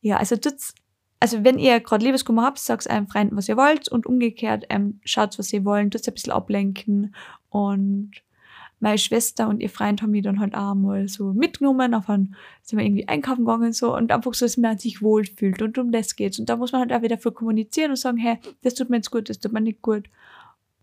ja, 0.00 0.16
also 0.16 0.34
das, 0.34 0.74
also 1.22 1.44
wenn 1.44 1.56
ihr 1.56 1.78
gerade 1.78 2.04
Liebeskummer 2.04 2.42
habt, 2.42 2.58
sagt 2.58 2.90
einem 2.90 3.06
Freunden, 3.06 3.36
was 3.36 3.48
ihr 3.48 3.56
wollt 3.56 3.88
und 3.88 4.06
umgekehrt, 4.06 4.64
ähm, 4.70 4.98
schaut, 5.04 5.38
was 5.38 5.52
ihr 5.52 5.64
wollt, 5.64 5.92
tut 5.92 6.08
ein 6.08 6.14
bisschen 6.14 6.32
ablenken 6.32 7.14
und 7.48 8.10
meine 8.80 8.98
Schwester 8.98 9.48
und 9.48 9.60
ihr 9.60 9.70
Freund 9.70 10.02
haben 10.02 10.10
mich 10.10 10.24
dann 10.24 10.40
halt 10.40 10.56
auch 10.56 10.74
mal 10.74 11.06
so 11.06 11.32
mitgenommen, 11.32 11.94
auf 11.94 12.10
einen, 12.10 12.34
sind 12.62 12.76
wir 12.76 12.84
irgendwie 12.84 13.06
einkaufen 13.06 13.44
gegangen 13.44 13.72
so 13.72 13.96
und 13.96 14.10
einfach 14.10 14.34
so, 14.34 14.44
dass 14.44 14.56
man 14.56 14.78
sich 14.78 15.00
wohlfühlt 15.00 15.62
und 15.62 15.78
um 15.78 15.92
das 15.92 16.16
geht's. 16.16 16.40
Und 16.40 16.48
da 16.48 16.56
muss 16.56 16.72
man 16.72 16.80
halt 16.80 16.92
auch 16.92 17.02
wieder 17.02 17.18
für 17.18 17.30
kommunizieren 17.30 17.92
und 17.92 17.98
sagen, 17.98 18.18
hey, 18.18 18.38
das 18.62 18.74
tut 18.74 18.90
mir 18.90 18.96
jetzt 18.96 19.12
gut, 19.12 19.28
das 19.30 19.38
tut 19.38 19.52
mir 19.52 19.60
nicht 19.60 19.80
gut. 19.80 20.10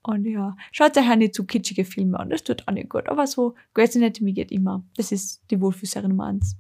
Und 0.04 0.24
ja, 0.24 0.56
schaut 0.72 0.98
euch 0.98 1.12
auch 1.12 1.18
nicht 1.18 1.36
zu 1.36 1.44
kitschige 1.44 1.84
Filme 1.84 2.18
an, 2.18 2.30
das 2.30 2.46
tut 2.46 2.66
auch 2.66 2.72
nicht 2.72 2.88
gut, 2.88 3.10
aber 3.10 3.28
so 3.28 3.56
Grey's 3.74 3.98
Anatomy 3.98 4.32
geht 4.32 4.54
immer, 4.54 4.86
das 4.96 5.12
ist 5.12 5.42
die 5.52 5.60
Wohlfühlserie 5.60 6.08
Nummer 6.08 6.28
eins. 6.28 6.56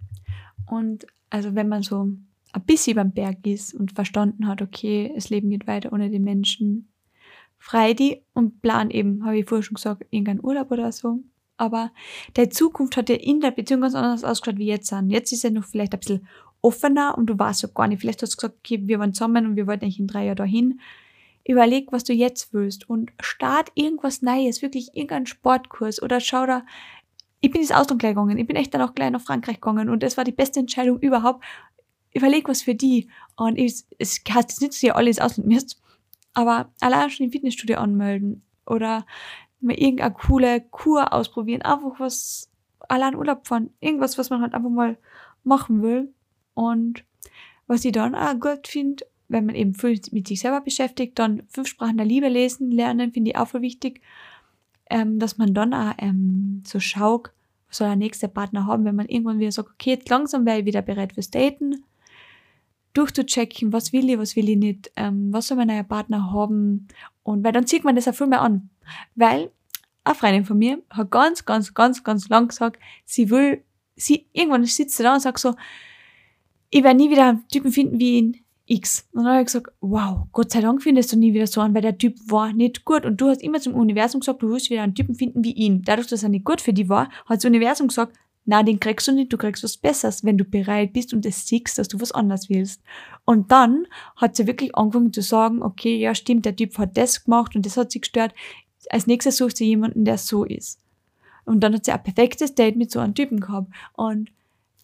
Und 0.65 1.07
also 1.29 1.55
wenn 1.55 1.69
man 1.69 1.81
so 1.81 2.11
ein 2.53 2.65
bisschen 2.65 2.95
beim 2.95 3.11
Berg 3.11 3.45
ist 3.45 3.73
und 3.73 3.91
verstanden 3.91 4.47
hat, 4.47 4.61
okay, 4.61 5.11
das 5.13 5.29
Leben 5.29 5.49
geht 5.49 5.67
weiter 5.67 5.93
ohne 5.93 6.09
die 6.09 6.19
Menschen, 6.19 6.91
frei 7.57 7.93
die 7.93 8.23
und 8.33 8.61
plan 8.61 8.89
eben, 8.89 9.25
habe 9.25 9.37
ich 9.37 9.47
vorher 9.47 9.63
schon 9.63 9.75
gesagt, 9.75 10.05
irgendeinen 10.09 10.43
Urlaub 10.43 10.71
oder 10.71 10.91
so. 10.91 11.19
Aber 11.57 11.91
der 12.37 12.49
Zukunft 12.49 12.95
hat 12.95 13.09
ja 13.09 13.15
in 13.15 13.41
der 13.41 13.51
Beziehung 13.51 13.81
ganz 13.81 13.93
anders 13.93 14.23
ausgeschaut 14.23 14.57
wie 14.57 14.67
jetzt 14.67 14.91
an. 14.93 15.09
Jetzt 15.09 15.33
ist 15.33 15.43
er 15.43 15.51
noch 15.51 15.65
vielleicht 15.65 15.93
ein 15.93 15.99
bisschen 15.99 16.27
offener 16.61 17.17
und 17.17 17.27
du 17.27 17.37
warst 17.37 17.59
so 17.59 17.67
gar 17.67 17.87
nicht. 17.87 17.99
Vielleicht 17.99 18.21
hast 18.21 18.33
du 18.33 18.37
gesagt, 18.37 18.55
okay, 18.59 18.79
wir 18.83 18.99
waren 18.99 19.13
zusammen 19.13 19.45
und 19.45 19.55
wir 19.57 19.67
wollten 19.67 19.83
eigentlich 19.83 19.99
in 19.99 20.07
drei 20.07 20.25
Jahren 20.25 20.37
dahin. 20.37 20.79
Überleg, 21.45 21.91
was 21.91 22.05
du 22.05 22.13
jetzt 22.13 22.53
willst 22.53 22.89
und 22.89 23.11
start 23.19 23.71
irgendwas 23.75 24.21
Neues, 24.21 24.61
wirklich 24.61 24.89
irgendeinen 24.93 25.25
Sportkurs 25.25 26.01
oder 26.01 26.21
schau 26.21 26.45
da, 26.45 26.63
ich 27.41 27.51
bin 27.51 27.61
ins 27.61 27.71
Ausland 27.71 27.99
gleich 27.99 28.11
gegangen, 28.11 28.37
ich 28.37 28.47
bin 28.47 28.55
echt 28.55 28.73
dann 28.73 28.81
auch 28.81 28.93
gleich 28.93 29.11
nach 29.11 29.21
Frankreich 29.21 29.55
gegangen 29.55 29.89
und 29.89 30.03
das 30.03 30.17
war 30.17 30.23
die 30.23 30.31
beste 30.31 30.59
Entscheidung 30.59 30.99
überhaupt. 30.99 31.43
Überleg 32.13 32.47
was 32.47 32.63
für 32.63 32.75
die. 32.75 33.09
Und 33.35 33.57
ich, 33.57 33.83
es 33.97 34.21
heißt 34.27 34.49
jetzt 34.49 34.61
nicht, 34.61 34.73
dass 34.73 34.83
ihr 34.83 34.95
alle 34.95 35.09
ins 35.09 35.19
Ausland 35.19 35.47
müsst, 35.47 35.81
aber 36.33 36.71
allein 36.79 37.09
schon 37.09 37.25
im 37.25 37.31
Fitnessstudio 37.31 37.77
anmelden 37.77 38.43
oder 38.65 39.05
mal 39.61 39.75
irgendeine 39.75 40.13
coole 40.13 40.61
Kur 40.61 41.13
ausprobieren, 41.13 41.61
einfach 41.61 41.99
was, 41.99 42.49
allein 42.87 43.15
Urlaub 43.15 43.47
fahren, 43.47 43.71
irgendwas, 43.79 44.17
was 44.17 44.29
man 44.29 44.41
halt 44.41 44.53
einfach 44.53 44.69
mal 44.69 44.97
machen 45.43 45.81
will. 45.81 46.13
Und 46.53 47.03
was 47.67 47.85
ich 47.85 47.91
dann 47.91 48.15
auch 48.15 48.39
gut 48.39 48.67
finde, 48.67 49.05
wenn 49.27 49.45
man 49.45 49.55
eben 49.55 49.75
viel 49.75 50.01
mit 50.11 50.27
sich 50.27 50.39
selber 50.39 50.61
beschäftigt, 50.61 51.19
dann 51.19 51.43
fünf 51.47 51.67
Sprachen 51.67 51.97
der 51.97 52.05
Liebe 52.05 52.27
lesen, 52.27 52.71
lernen, 52.71 53.11
finde 53.11 53.31
ich 53.31 53.37
auch 53.37 53.47
voll 53.47 53.61
wichtig, 53.61 54.01
ähm, 54.89 55.19
dass 55.19 55.37
man 55.37 55.53
dann 55.53 55.73
auch 55.73 55.93
ähm, 55.99 56.63
so 56.65 56.79
schaut, 56.79 57.31
was 57.67 57.77
soll 57.77 57.87
der 57.87 57.95
nächste 57.95 58.27
Partner 58.27 58.65
haben, 58.65 58.85
wenn 58.85 58.95
man 58.95 59.07
irgendwann 59.07 59.39
wieder 59.39 59.51
sagt, 59.51 59.69
okay, 59.69 59.91
jetzt 59.91 60.09
langsam 60.09 60.45
wäre 60.45 60.59
ich 60.59 60.65
wieder 60.65 60.81
bereit 60.81 61.13
fürs 61.13 61.29
Daten, 61.29 61.83
durchzuchecken, 62.93 63.71
was 63.73 63.93
will 63.93 64.09
ich, 64.09 64.17
was 64.17 64.35
will 64.35 64.49
ich 64.49 64.57
nicht, 64.57 64.91
ähm, 64.95 65.31
was 65.31 65.47
soll 65.47 65.57
mein 65.57 65.67
neuer 65.67 65.83
Partner 65.83 66.31
haben. 66.31 66.87
Und 67.23 67.43
weil 67.43 67.51
dann 67.51 67.67
zieht 67.67 67.83
man 67.83 67.95
das 67.95 68.07
auch 68.07 68.15
viel 68.15 68.27
mehr 68.27 68.41
an. 68.41 68.69
Weil 69.15 69.51
eine 70.03 70.15
Freundin 70.15 70.45
von 70.45 70.57
mir 70.57 70.81
hat 70.89 71.11
ganz, 71.11 71.45
ganz, 71.45 71.73
ganz, 71.73 72.03
ganz 72.03 72.29
lang 72.29 72.47
gesagt, 72.47 72.79
sie 73.05 73.29
will, 73.29 73.63
sie, 73.95 74.25
irgendwann 74.33 74.65
sitzt 74.65 74.97
sie 74.97 75.03
da 75.03 75.13
und 75.13 75.19
sagt 75.19 75.39
so, 75.39 75.55
ich 76.71 76.83
werde 76.83 76.97
nie 76.97 77.09
wieder 77.09 77.29
einen 77.29 77.47
Typen 77.47 77.71
finden 77.71 77.99
wie 77.99 78.17
ihn 78.17 78.37
X. 78.65 79.07
Und 79.11 79.23
dann 79.23 79.33
habe 79.33 79.41
ich 79.41 79.47
gesagt, 79.47 79.71
wow, 79.81 80.27
Gott 80.31 80.51
sei 80.51 80.61
Dank 80.61 80.83
findest 80.83 81.11
du 81.11 81.17
nie 81.17 81.33
wieder 81.33 81.47
so 81.47 81.61
einen, 81.61 81.73
weil 81.73 81.81
der 81.81 81.97
Typ 81.97 82.15
war 82.27 82.53
nicht 82.53 82.85
gut. 82.85 83.05
Und 83.05 83.19
du 83.19 83.27
hast 83.29 83.41
immer 83.41 83.59
zum 83.59 83.73
Universum 83.73 84.21
gesagt, 84.21 84.41
du 84.41 84.49
willst 84.49 84.69
wieder 84.69 84.83
einen 84.83 84.95
Typen 84.95 85.15
finden 85.15 85.43
wie 85.43 85.53
ihn. 85.53 85.81
Dadurch, 85.83 86.07
dass 86.07 86.23
er 86.23 86.29
nicht 86.29 86.45
gut 86.45 86.61
für 86.61 86.73
dich 86.73 86.87
war, 86.87 87.09
hat 87.25 87.37
das 87.37 87.45
Universum 87.45 87.87
gesagt, 87.87 88.15
na, 88.45 88.63
den 88.63 88.79
kriegst 88.79 89.07
du 89.07 89.11
nicht, 89.11 89.31
du 89.31 89.37
kriegst 89.37 89.63
was 89.63 89.77
Besseres, 89.77 90.23
wenn 90.23 90.37
du 90.37 90.43
bereit 90.43 90.93
bist 90.93 91.13
und 91.13 91.25
es 91.25 91.47
siehst, 91.47 91.77
dass 91.77 91.87
du 91.87 92.01
was 92.01 92.11
anderes 92.11 92.49
willst. 92.49 92.81
Und 93.25 93.51
dann 93.51 93.85
hat 94.15 94.35
sie 94.35 94.47
wirklich 94.47 94.75
angefangen 94.75 95.13
zu 95.13 95.21
sagen, 95.21 95.61
okay, 95.61 95.97
ja, 95.97 96.15
stimmt, 96.15 96.45
der 96.45 96.55
Typ 96.55 96.77
hat 96.77 96.97
das 96.97 97.25
gemacht 97.25 97.55
und 97.55 97.65
das 97.65 97.77
hat 97.77 97.91
sie 97.91 98.01
gestört. 98.01 98.33
Als 98.89 99.07
nächstes 99.07 99.37
sucht 99.37 99.57
sie 99.57 99.65
jemanden, 99.65 100.05
der 100.05 100.17
so 100.17 100.45
ist. 100.45 100.79
Und 101.45 101.61
dann 101.61 101.73
hat 101.73 101.85
sie 101.85 101.91
ein 101.91 102.03
perfektes 102.03 102.55
Date 102.55 102.75
mit 102.75 102.91
so 102.91 102.99
einem 102.99 103.13
Typen 103.13 103.39
gehabt. 103.39 103.71
Und 103.93 104.31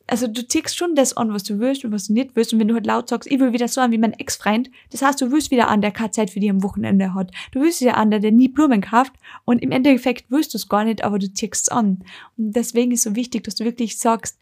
also 0.07 0.27
du 0.27 0.47
ziehst 0.47 0.77
schon 0.77 0.95
das 0.95 1.17
an, 1.17 1.33
was 1.33 1.43
du 1.43 1.59
willst 1.59 1.83
und 1.83 1.91
was 1.91 2.07
du 2.07 2.13
nicht 2.13 2.35
willst. 2.35 2.53
Und 2.53 2.59
wenn 2.59 2.67
du 2.67 2.75
halt 2.75 2.85
laut 2.85 3.09
sagst, 3.09 3.29
ich 3.31 3.39
will 3.39 3.53
wieder 3.53 3.67
so 3.67 3.81
an 3.81 3.91
wie 3.91 3.97
mein 3.97 4.13
Ex-Freund, 4.13 4.69
das 4.91 5.01
heißt, 5.01 5.19
du 5.19 5.31
willst 5.31 5.49
wieder 5.49 5.67
an, 5.67 5.81
der 5.81 5.91
keine 5.91 6.11
Zeit 6.11 6.29
für 6.29 6.39
dich 6.39 6.49
am 6.49 6.63
Wochenende 6.63 7.13
hat. 7.13 7.31
Du 7.51 7.61
willst 7.61 7.81
wieder 7.81 7.97
an, 7.97 8.11
der, 8.11 8.19
der 8.19 8.31
nie 8.31 8.47
Blumen 8.47 8.81
kauft. 8.81 9.13
Und 9.45 9.63
im 9.63 9.71
Endeffekt 9.71 10.29
willst 10.29 10.53
du 10.53 10.57
es 10.57 10.69
gar 10.69 10.85
nicht, 10.85 11.03
aber 11.03 11.17
du 11.17 11.31
ziehst 11.33 11.63
es 11.63 11.69
an. 11.69 12.03
Und 12.37 12.55
deswegen 12.55 12.91
ist 12.91 13.03
so 13.03 13.15
wichtig, 13.15 13.43
dass 13.43 13.55
du 13.55 13.65
wirklich 13.65 13.97
sagst, 13.97 14.37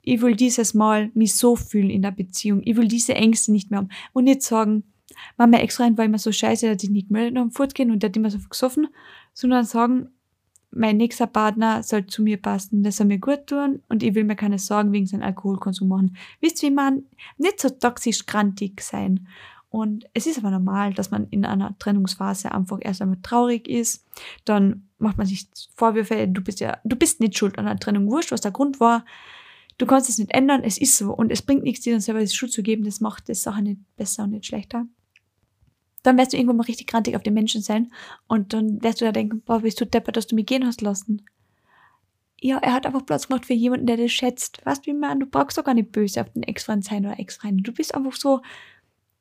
ich 0.00 0.20
will 0.20 0.34
dieses 0.34 0.74
Mal 0.74 1.10
mich 1.14 1.34
so 1.34 1.56
fühlen 1.56 1.90
in 1.90 2.02
der 2.02 2.10
Beziehung. 2.10 2.62
Ich 2.64 2.76
will 2.76 2.88
diese 2.88 3.14
Ängste 3.14 3.52
nicht 3.52 3.70
mehr 3.70 3.78
haben. 3.78 3.90
Und 4.12 4.24
nicht 4.24 4.42
sagen, 4.42 4.84
Mama 5.36 5.58
Ex-Freund 5.58 5.98
war 5.98 6.06
immer 6.06 6.18
so 6.18 6.32
scheiße, 6.32 6.66
der 6.66 6.72
hat 6.72 6.80
sich 6.80 6.90
nicht 6.90 7.08
gemeldet 7.08 7.36
am 7.36 7.50
Fortgehen 7.50 7.90
und 7.90 8.02
der 8.02 8.08
hat 8.08 8.16
immer 8.16 8.30
so 8.30 8.38
gesoffen, 8.48 8.88
sondern 9.34 9.64
sagen, 9.64 10.08
mein 10.74 10.96
nächster 10.96 11.26
Partner 11.26 11.82
soll 11.82 12.06
zu 12.06 12.22
mir 12.22 12.40
passen, 12.40 12.82
das 12.82 12.96
soll 12.96 13.06
mir 13.06 13.18
gut 13.18 13.46
tun 13.46 13.82
und 13.88 14.02
ich 14.02 14.14
will 14.14 14.24
mir 14.24 14.36
keine 14.36 14.58
Sorgen 14.58 14.92
wegen 14.92 15.06
seinem 15.06 15.22
Alkoholkonsum 15.22 15.88
machen. 15.88 16.16
Wisst 16.40 16.62
ihr, 16.62 16.70
wie 16.70 16.74
man 16.74 17.04
nicht 17.38 17.60
so 17.60 17.68
toxisch 17.68 18.26
grantig 18.26 18.80
sein. 18.80 19.28
Und 19.68 20.06
es 20.12 20.26
ist 20.26 20.38
aber 20.38 20.50
normal, 20.50 20.92
dass 20.92 21.10
man 21.10 21.28
in 21.28 21.44
einer 21.44 21.76
Trennungsphase 21.78 22.52
einfach 22.52 22.78
erst 22.80 23.00
einmal 23.00 23.18
traurig 23.22 23.68
ist. 23.68 24.06
Dann 24.44 24.88
macht 24.98 25.16
man 25.16 25.26
sich 25.26 25.46
Vorwürfe, 25.76 26.28
du 26.28 26.42
bist 26.42 26.60
ja, 26.60 26.78
du 26.84 26.96
bist 26.96 27.20
nicht 27.20 27.38
schuld 27.38 27.58
an 27.58 27.66
der 27.66 27.78
Trennung, 27.78 28.10
wurscht, 28.10 28.32
was 28.32 28.42
der 28.42 28.50
Grund 28.50 28.80
war. 28.80 29.04
Du 29.78 29.86
kannst 29.86 30.08
es 30.08 30.18
nicht 30.18 30.32
ändern, 30.32 30.62
es 30.62 30.78
ist 30.78 30.98
so. 30.98 31.14
Und 31.14 31.32
es 31.32 31.42
bringt 31.42 31.64
nichts, 31.64 31.82
dir 31.82 31.94
dann 31.94 32.00
selber 32.00 32.20
die 32.20 32.28
Schuld 32.28 32.52
zu 32.52 32.62
geben, 32.62 32.84
das 32.84 33.00
macht 33.00 33.28
die 33.28 33.34
Sache 33.34 33.62
nicht 33.62 33.80
besser 33.96 34.24
und 34.24 34.30
nicht 34.30 34.46
schlechter 34.46 34.86
dann 36.02 36.18
wirst 36.18 36.32
du 36.32 36.36
irgendwann 36.36 36.56
mal 36.56 36.64
richtig 36.64 36.86
grantig 36.86 37.16
auf 37.16 37.22
den 37.22 37.34
Menschen 37.34 37.62
sein 37.62 37.92
und 38.26 38.52
dann 38.52 38.82
wirst 38.82 39.00
du 39.00 39.04
da 39.04 39.12
denken, 39.12 39.40
boah, 39.42 39.60
bist 39.60 39.80
du 39.80 39.86
deppert, 39.86 40.16
dass 40.16 40.26
du 40.26 40.34
mich 40.34 40.46
gehen 40.46 40.66
hast 40.66 40.80
lassen. 40.80 41.22
Ja, 42.40 42.58
er 42.58 42.72
hat 42.72 42.86
einfach 42.86 43.06
Platz 43.06 43.28
gemacht 43.28 43.46
für 43.46 43.54
jemanden, 43.54 43.86
der 43.86 43.96
dich 43.96 44.12
schätzt. 44.12 44.64
Weißt 44.66 44.84
du, 44.84 44.90
wie 44.90 44.96
man, 44.96 45.20
du 45.20 45.26
brauchst 45.26 45.56
doch 45.58 45.64
gar 45.64 45.74
nicht 45.74 45.92
böse 45.92 46.20
auf 46.20 46.30
den 46.30 46.42
Ex-Freund 46.42 46.84
sein 46.84 47.06
oder 47.06 47.20
Ex-Freundin. 47.20 47.62
Du 47.62 47.72
bist 47.72 47.94
einfach 47.94 48.14
so, 48.14 48.42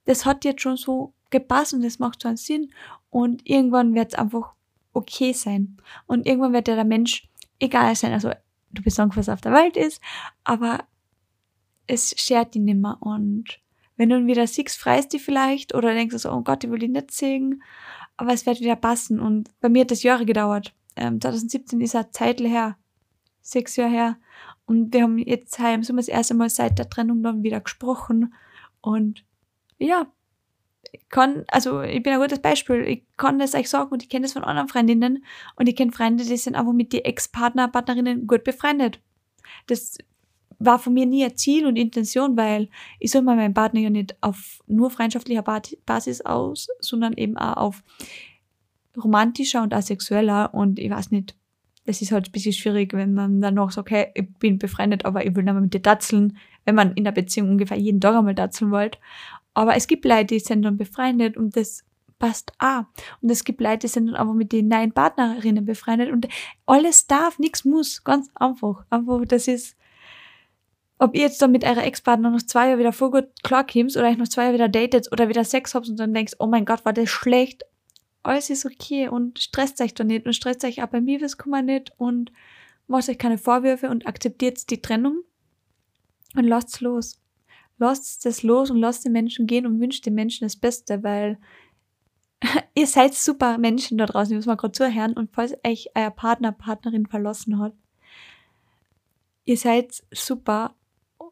das 0.06 0.26
hat 0.26 0.44
jetzt 0.44 0.62
schon 0.62 0.76
so 0.76 1.14
gepasst 1.30 1.74
und 1.74 1.84
das 1.84 2.00
macht 2.00 2.22
so 2.22 2.28
einen 2.28 2.38
Sinn 2.38 2.72
und 3.12 3.48
irgendwann 3.48 3.94
wird 3.94 4.14
es 4.14 4.18
einfach 4.18 4.54
okay 4.94 5.34
sein. 5.34 5.78
Und 6.08 6.26
irgendwann 6.26 6.54
wird 6.54 6.68
dir 6.68 6.76
der 6.76 6.84
Mensch 6.84 7.30
egal 7.60 7.96
sein. 7.96 8.12
Also, 8.12 8.32
du 8.72 8.82
bist 8.82 8.96
sagen, 8.96 9.12
was 9.16 9.30
auf 9.30 9.42
der 9.42 9.54
Welt 9.54 9.78
ist, 9.78 10.02
aber 10.44 10.86
es 11.88 12.16
schert 12.18 12.56
ihn 12.56 12.66
nimmer 12.66 12.98
und 13.02 13.60
wenn 13.98 14.10
du 14.10 14.18
ihn 14.18 14.28
wieder 14.28 14.48
siehst, 14.48 14.78
freist 14.78 15.14
du 15.14 15.20
vielleicht 15.20 15.76
oder 15.76 15.94
denkst 15.94 16.14
du 16.14 16.20
so, 16.20 16.32
oh 16.32 16.42
Gott, 16.42 16.64
ich 16.64 16.72
will 16.72 16.80
dich 16.80 16.90
nicht 16.90 17.12
sehen, 17.12 17.62
aber 18.18 18.34
es 18.34 18.46
wird 18.46 18.60
wieder 18.60 18.76
passen. 18.76 19.20
Und 19.20 19.50
bei 19.60 19.70
mir 19.70 19.82
hat 19.82 19.92
das 19.92 20.04
Jahre 20.04 20.26
gedauert. 20.26 20.74
Ähm, 20.96 21.22
2017 21.22 21.82
ist 21.82 21.96
eine 21.96 22.12
Zeit 22.12 22.40
her, 22.42 22.78
sechs 23.42 23.76
Jahre 23.76 23.92
her. 23.92 24.18
Und 24.66 24.94
wir 24.94 25.04
haben 25.04 25.18
jetzt 25.18 25.60
heim, 25.60 25.84
so 25.84 25.96
das 25.96 26.08
erste 26.08 26.34
Mal 26.34 26.50
seit 26.50 26.80
der 26.80 26.90
Trennung 26.90 27.24
dann 27.24 27.44
wieder 27.44 27.60
gesprochen. 27.60 28.34
Und 28.82 29.26
ja, 29.78 30.08
ich 30.92 31.08
kann, 31.10 31.46
also 31.48 31.82
ich 31.82 32.02
bin 32.04 32.14
ein 32.14 32.20
gutes 32.20 32.40
Beispiel. 32.40 32.82
Ich 32.82 33.06
kann 33.18 33.40
das 33.40 33.54
euch 33.56 33.70
sagen 33.70 33.92
und 33.92 34.04
ich 34.04 34.10
kenne 34.10 34.24
das 34.24 34.34
von 34.34 34.44
anderen 34.44 34.68
Freundinnen. 34.68 35.26
Und 35.56 35.68
ich 35.68 35.76
kenne 35.76 35.92
Freunde, 35.92 36.24
die 36.24 36.38
sind 36.38 36.56
einfach 36.56 36.74
mit 36.74 36.94
die 36.94 37.06
Ex-Partner, 37.06 37.68
Partnerinnen 37.68 38.28
gut 38.28 38.44
befreundet. 38.44 39.02
Das 39.68 39.98
war 40.64 40.80
von 40.80 40.94
mir 40.94 41.06
nie 41.06 41.24
ein 41.26 41.36
Ziel 41.36 41.66
und 41.66 41.76
Intention, 41.76 42.38
weil 42.38 42.70
ich 43.00 43.12
soll 43.12 43.22
mal 43.22 43.36
meinen 43.36 43.54
Partner 43.54 43.80
ja 43.80 43.90
nicht 43.90 44.16
auf 44.22 44.60
nur 44.68 44.90
freundschaftlicher 44.90 45.44
Basis 45.86 46.22
aus, 46.22 46.68
sondern 46.80 47.14
eben 47.14 47.38
auch 47.38 47.58
auf 47.58 47.84
romantischer 49.02 49.64
und 49.64 49.74
asexueller 49.74 50.54
und 50.54 50.80
ich 50.80 50.90
weiß 50.90 51.12
nicht, 51.12 51.36
es 51.86 52.02
ist 52.02 52.12
halt 52.12 52.30
ein 52.30 52.32
bisschen 52.32 52.54
schwierig, 52.54 52.94
wenn 52.94 53.14
man 53.14 53.42
dann 53.42 53.56
noch 53.56 53.72
sagt, 53.72 53.90
okay, 53.90 54.12
ich 54.14 54.32
bin 54.36 54.60
befreundet, 54.60 55.06
aber 55.06 55.26
ich 55.26 55.36
will 55.36 55.44
nicht 55.44 55.54
mehr 55.54 55.62
mit 55.62 55.74
dir 55.74 55.82
datzeln, 55.82 56.38
wenn 56.66 56.76
man 56.76 56.94
in 56.94 57.04
der 57.04 57.12
Beziehung 57.12 57.50
ungefähr 57.50 57.78
jeden 57.78 58.00
Tag 58.00 58.16
einmal 58.16 58.36
datzeln 58.36 58.72
wollt. 58.72 59.00
Aber 59.54 59.76
es 59.76 59.88
gibt 59.88 60.06
Leute, 60.06 60.28
die 60.28 60.40
sind 60.40 60.62
dann 60.62 60.78
befreundet 60.78 61.38
und 61.38 61.56
das 61.58 61.84
passt 62.20 62.54
auch. 62.60 62.84
Und 63.22 63.32
es 63.32 63.44
gibt 63.44 63.62
Leute, 63.62 63.80
die 63.80 63.88
sind 63.88 64.08
dann 64.08 64.16
aber 64.16 64.34
mit 64.34 64.52
den 64.52 64.68
neuen 64.68 64.92
Partnerinnen 64.92 65.66
befreundet 65.66 66.12
und 66.12 66.28
alles 66.68 67.08
darf, 67.08 67.40
nichts 67.40 67.66
muss, 67.66 68.04
ganz 68.04 68.30
einfach. 68.36 68.86
Einfach, 68.90 69.26
das 69.26 69.48
ist, 69.48 69.76
ob 71.02 71.16
ihr 71.16 71.22
jetzt 71.22 71.42
dann 71.42 71.52
mit 71.52 71.64
eurer 71.64 71.84
Ex-Partner 71.84 72.30
noch 72.30 72.44
zwei 72.44 72.68
Jahre 72.68 72.80
wieder 72.80 72.94
voll 72.94 73.10
gut 73.10 73.26
klarkommt 73.42 73.98
oder 73.98 74.08
euch 74.08 74.18
noch 74.18 74.28
zwei 74.28 74.44
Jahre 74.44 74.54
wieder 74.54 74.70
datet 74.70 75.12
oder 75.12 75.30
wieder 75.30 75.44
Sex 75.44 75.74
habt 75.74 75.90
und 75.90 76.00
dann 76.00 76.14
denkst, 76.14 76.34
oh 76.38 76.46
mein 76.46 76.64
Gott, 76.64 76.86
war 76.86 76.94
das 76.94 77.10
schlecht. 77.10 77.64
alles 78.22 78.52
ist 78.52 78.68
okay 78.68 79.08
und 79.08 79.40
stresst 79.40 79.82
euch 79.82 79.96
da 79.96 80.04
nicht 80.04 80.28
und 80.28 80.34
stresst 80.34 80.64
euch 80.64 80.84
auch 80.84 80.88
beim 80.88 81.08
Liebeskummer 81.08 81.64
nicht 81.64 81.92
und 81.98 82.32
macht 82.86 83.10
euch 83.10 83.18
keine 83.18 83.40
Vorwürfe 83.40 83.90
und 83.90 84.06
akzeptiert 84.06 84.70
die 84.70 84.80
Trennung 84.80 85.24
und 86.36 86.44
lasst's 86.44 86.82
los. 86.82 87.20
Lasst 87.80 88.24
das 88.26 88.44
los 88.44 88.70
und 88.70 88.78
lasst 88.78 89.04
den 89.04 89.12
Menschen 89.12 89.48
gehen 89.48 89.66
und 89.66 89.80
wünscht 89.80 90.06
den 90.06 90.14
Menschen 90.14 90.46
das 90.46 90.56
Beste, 90.56 91.02
weil 91.02 91.40
ihr 92.76 92.86
seid 92.86 93.16
super 93.16 93.58
Menschen 93.58 93.98
da 93.98 94.06
draußen, 94.06 94.30
die 94.30 94.36
muss 94.36 94.46
man 94.46 94.58
gerade 94.58 94.74
zuhören 94.74 95.14
und 95.14 95.32
falls 95.34 95.56
euch 95.66 95.90
euer 95.96 96.12
Partner, 96.12 96.52
Partnerin 96.52 97.08
verlassen 97.08 97.58
hat, 97.58 97.74
ihr 99.46 99.58
seid 99.58 100.04
super, 100.12 100.76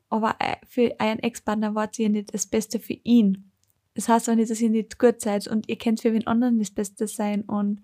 aber 0.10 0.36
äh, 0.40 0.56
für 0.68 0.96
euren 1.00 1.20
Ex-Partner 1.20 1.76
wart 1.76 1.98
ihr 2.00 2.10
nicht 2.10 2.34
das 2.34 2.46
Beste 2.46 2.80
für 2.80 2.98
ihn. 3.04 3.52
Das 3.96 4.10
heißt 4.10 4.30
auch 4.30 4.36
nicht, 4.36 4.50
dass 4.50 4.62
ihr 4.62 4.70
nicht 4.70 5.00
gut 5.00 5.22
seid 5.22 5.48
und 5.48 5.68
ihr 5.68 5.78
könnt 5.78 6.02
für 6.02 6.14
wen 6.14 6.28
anderen 6.28 6.60
das 6.60 6.72
Beste 6.72 7.08
sein. 7.08 7.42
Und 7.42 7.82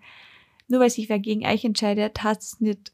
nur 0.68 0.80
weil 0.80 0.90
sich 0.90 1.10
wer 1.10 1.20
gegen 1.20 1.46
euch 1.46 1.66
entscheidet, 1.66 2.24
heißt 2.24 2.42
es 2.42 2.62
nicht, 2.62 2.94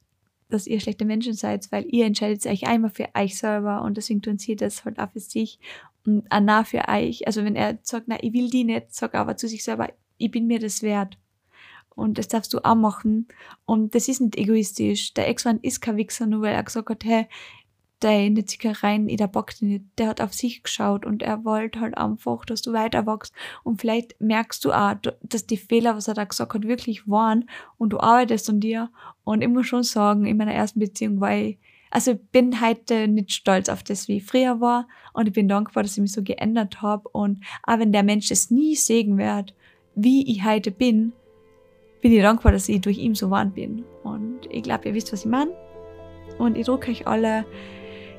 dass 0.49 0.67
ihr 0.67 0.79
schlechte 0.79 1.05
Menschen 1.05 1.33
seid, 1.33 1.71
weil 1.71 1.85
ihr 1.89 2.05
entscheidet 2.05 2.45
euch 2.45 2.67
einmal 2.67 2.91
für 2.91 3.07
euch 3.15 3.37
selber 3.37 3.83
und 3.83 3.95
deswegen 3.97 4.21
tun 4.21 4.37
sie 4.37 4.55
das 4.55 4.83
halt 4.83 4.99
auch 4.99 5.11
für 5.11 5.19
sich 5.19 5.59
und 6.05 6.29
auch 6.29 6.41
nah 6.41 6.63
für 6.63 6.87
euch. 6.87 7.25
Also 7.25 7.43
wenn 7.43 7.55
er 7.55 7.79
sagt, 7.83 8.07
na, 8.07 8.17
ich 8.21 8.33
will 8.33 8.49
die 8.49 8.65
nicht, 8.65 8.93
sag 8.93 9.15
aber 9.15 9.37
zu 9.37 9.47
sich 9.47 9.63
selber, 9.63 9.89
ich 10.17 10.31
bin 10.31 10.47
mir 10.47 10.59
das 10.59 10.81
wert. 10.81 11.17
Und 11.93 12.17
das 12.17 12.29
darfst 12.29 12.53
du 12.53 12.59
auch 12.63 12.75
machen. 12.75 13.27
Und 13.65 13.95
das 13.95 14.07
ist 14.07 14.21
nicht 14.21 14.37
egoistisch. 14.37 15.13
Der 15.13 15.27
Ex-Mann 15.27 15.59
ist 15.61 15.81
kein 15.81 15.97
Wichser, 15.97 16.25
nur 16.25 16.41
weil 16.41 16.53
er 16.53 16.63
gesagt 16.63 16.89
hat, 16.89 17.03
hey, 17.03 17.27
deine 18.03 18.45
Zickereien, 18.45 19.07
der 19.07 19.27
Bock 19.27 19.53
nicht, 19.61 19.85
der 19.97 20.07
hat 20.07 20.21
auf 20.21 20.33
sich 20.33 20.63
geschaut 20.63 21.05
und 21.05 21.21
er 21.21 21.45
wollte 21.45 21.79
halt 21.79 21.97
einfach, 21.97 22.45
dass 22.45 22.61
du 22.61 22.73
weiter 22.73 23.05
wachst 23.05 23.33
und 23.63 23.79
vielleicht 23.79 24.19
merkst 24.19 24.65
du 24.65 24.73
auch, 24.73 24.95
dass 25.21 25.45
die 25.45 25.57
Fehler, 25.57 25.95
was 25.95 26.07
er 26.07 26.13
da 26.13 26.25
gesagt 26.25 26.53
hat, 26.53 26.63
wirklich 26.63 27.07
waren 27.07 27.49
und 27.77 27.91
du 27.91 27.99
arbeitest 27.99 28.49
an 28.49 28.59
dir. 28.59 28.89
Und 29.23 29.41
ich 29.41 29.47
muss 29.47 29.67
schon 29.67 29.83
sagen, 29.83 30.25
in 30.25 30.37
meiner 30.37 30.53
ersten 30.53 30.79
Beziehung 30.79 31.21
war 31.21 31.35
ich, 31.35 31.57
also 31.91 32.11
ich 32.11 32.21
bin 32.31 32.61
heute 32.61 33.07
nicht 33.07 33.31
stolz 33.31 33.69
auf 33.69 33.83
das, 33.83 34.07
wie 34.07 34.17
ich 34.17 34.25
früher 34.25 34.61
war. 34.61 34.87
Und 35.13 35.27
ich 35.27 35.33
bin 35.33 35.47
dankbar, 35.47 35.83
dass 35.83 35.97
ich 35.97 36.01
mich 36.01 36.13
so 36.13 36.23
geändert 36.23 36.81
habe 36.81 37.07
und 37.09 37.43
auch 37.63 37.79
wenn 37.79 37.91
der 37.91 38.03
Mensch 38.03 38.31
es 38.31 38.49
nie 38.49 38.75
sehen 38.75 39.17
wird, 39.17 39.53
wie 39.95 40.29
ich 40.31 40.45
heute 40.45 40.71
bin, 40.71 41.13
bin 42.01 42.13
ich 42.13 42.21
dankbar, 42.21 42.51
dass 42.53 42.69
ich 42.69 42.81
durch 42.81 42.97
ihn 42.97 43.13
so 43.13 43.29
warm 43.29 43.51
bin. 43.51 43.83
Und 44.03 44.39
ich 44.49 44.63
glaube, 44.63 44.87
ihr 44.87 44.93
wisst, 44.95 45.13
was 45.13 45.25
ich 45.25 45.31
meine 45.31 45.51
und 46.39 46.57
ich 46.57 46.65
drücke 46.65 46.91
euch 46.91 47.07
alle 47.07 47.45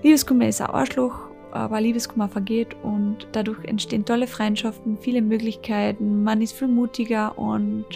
Liebeskummer 0.02 0.48
ist 0.48 0.60
ein 0.60 0.68
Arschloch, 0.68 1.14
aber 1.52 1.80
Liebeskummer 1.80 2.28
vergeht 2.28 2.74
und 2.82 3.28
dadurch 3.32 3.64
entstehen 3.64 4.04
tolle 4.04 4.26
Freundschaften, 4.26 4.98
viele 4.98 5.22
Möglichkeiten, 5.22 6.24
man 6.24 6.42
ist 6.42 6.52
viel 6.52 6.68
mutiger 6.68 7.38
und 7.38 7.86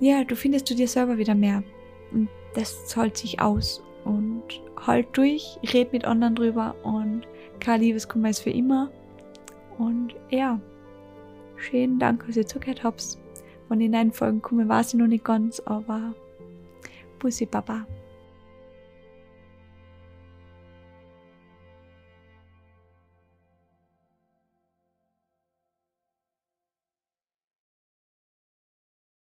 ja, 0.00 0.24
du 0.24 0.34
findest 0.36 0.68
du 0.68 0.74
dir 0.74 0.88
selber 0.88 1.18
wieder 1.18 1.34
mehr. 1.34 1.62
Und 2.12 2.28
das 2.54 2.86
zahlt 2.86 3.16
sich 3.16 3.40
aus. 3.40 3.82
Und 4.04 4.42
halt 4.86 5.08
durch, 5.12 5.58
red 5.72 5.92
mit 5.92 6.04
anderen 6.04 6.34
drüber 6.34 6.74
und 6.82 7.22
kein 7.60 7.82
Liebeskummer 7.82 8.30
ist 8.30 8.40
für 8.40 8.50
immer. 8.50 8.90
Und 9.78 10.14
ja, 10.30 10.58
schönen 11.56 11.98
Dank, 11.98 12.26
dass 12.26 12.36
ihr 12.36 12.46
zugehört 12.46 12.82
habt. 12.82 13.18
Von 13.68 13.78
den 13.78 13.92
neuen 13.92 14.12
Folgen 14.12 14.42
kommen, 14.42 14.68
weiß 14.68 14.94
ich 14.94 14.98
noch 14.98 15.06
nicht 15.06 15.24
ganz, 15.24 15.60
aber 15.64 16.14
Bussi 17.18 17.46
Baba. 17.46 17.86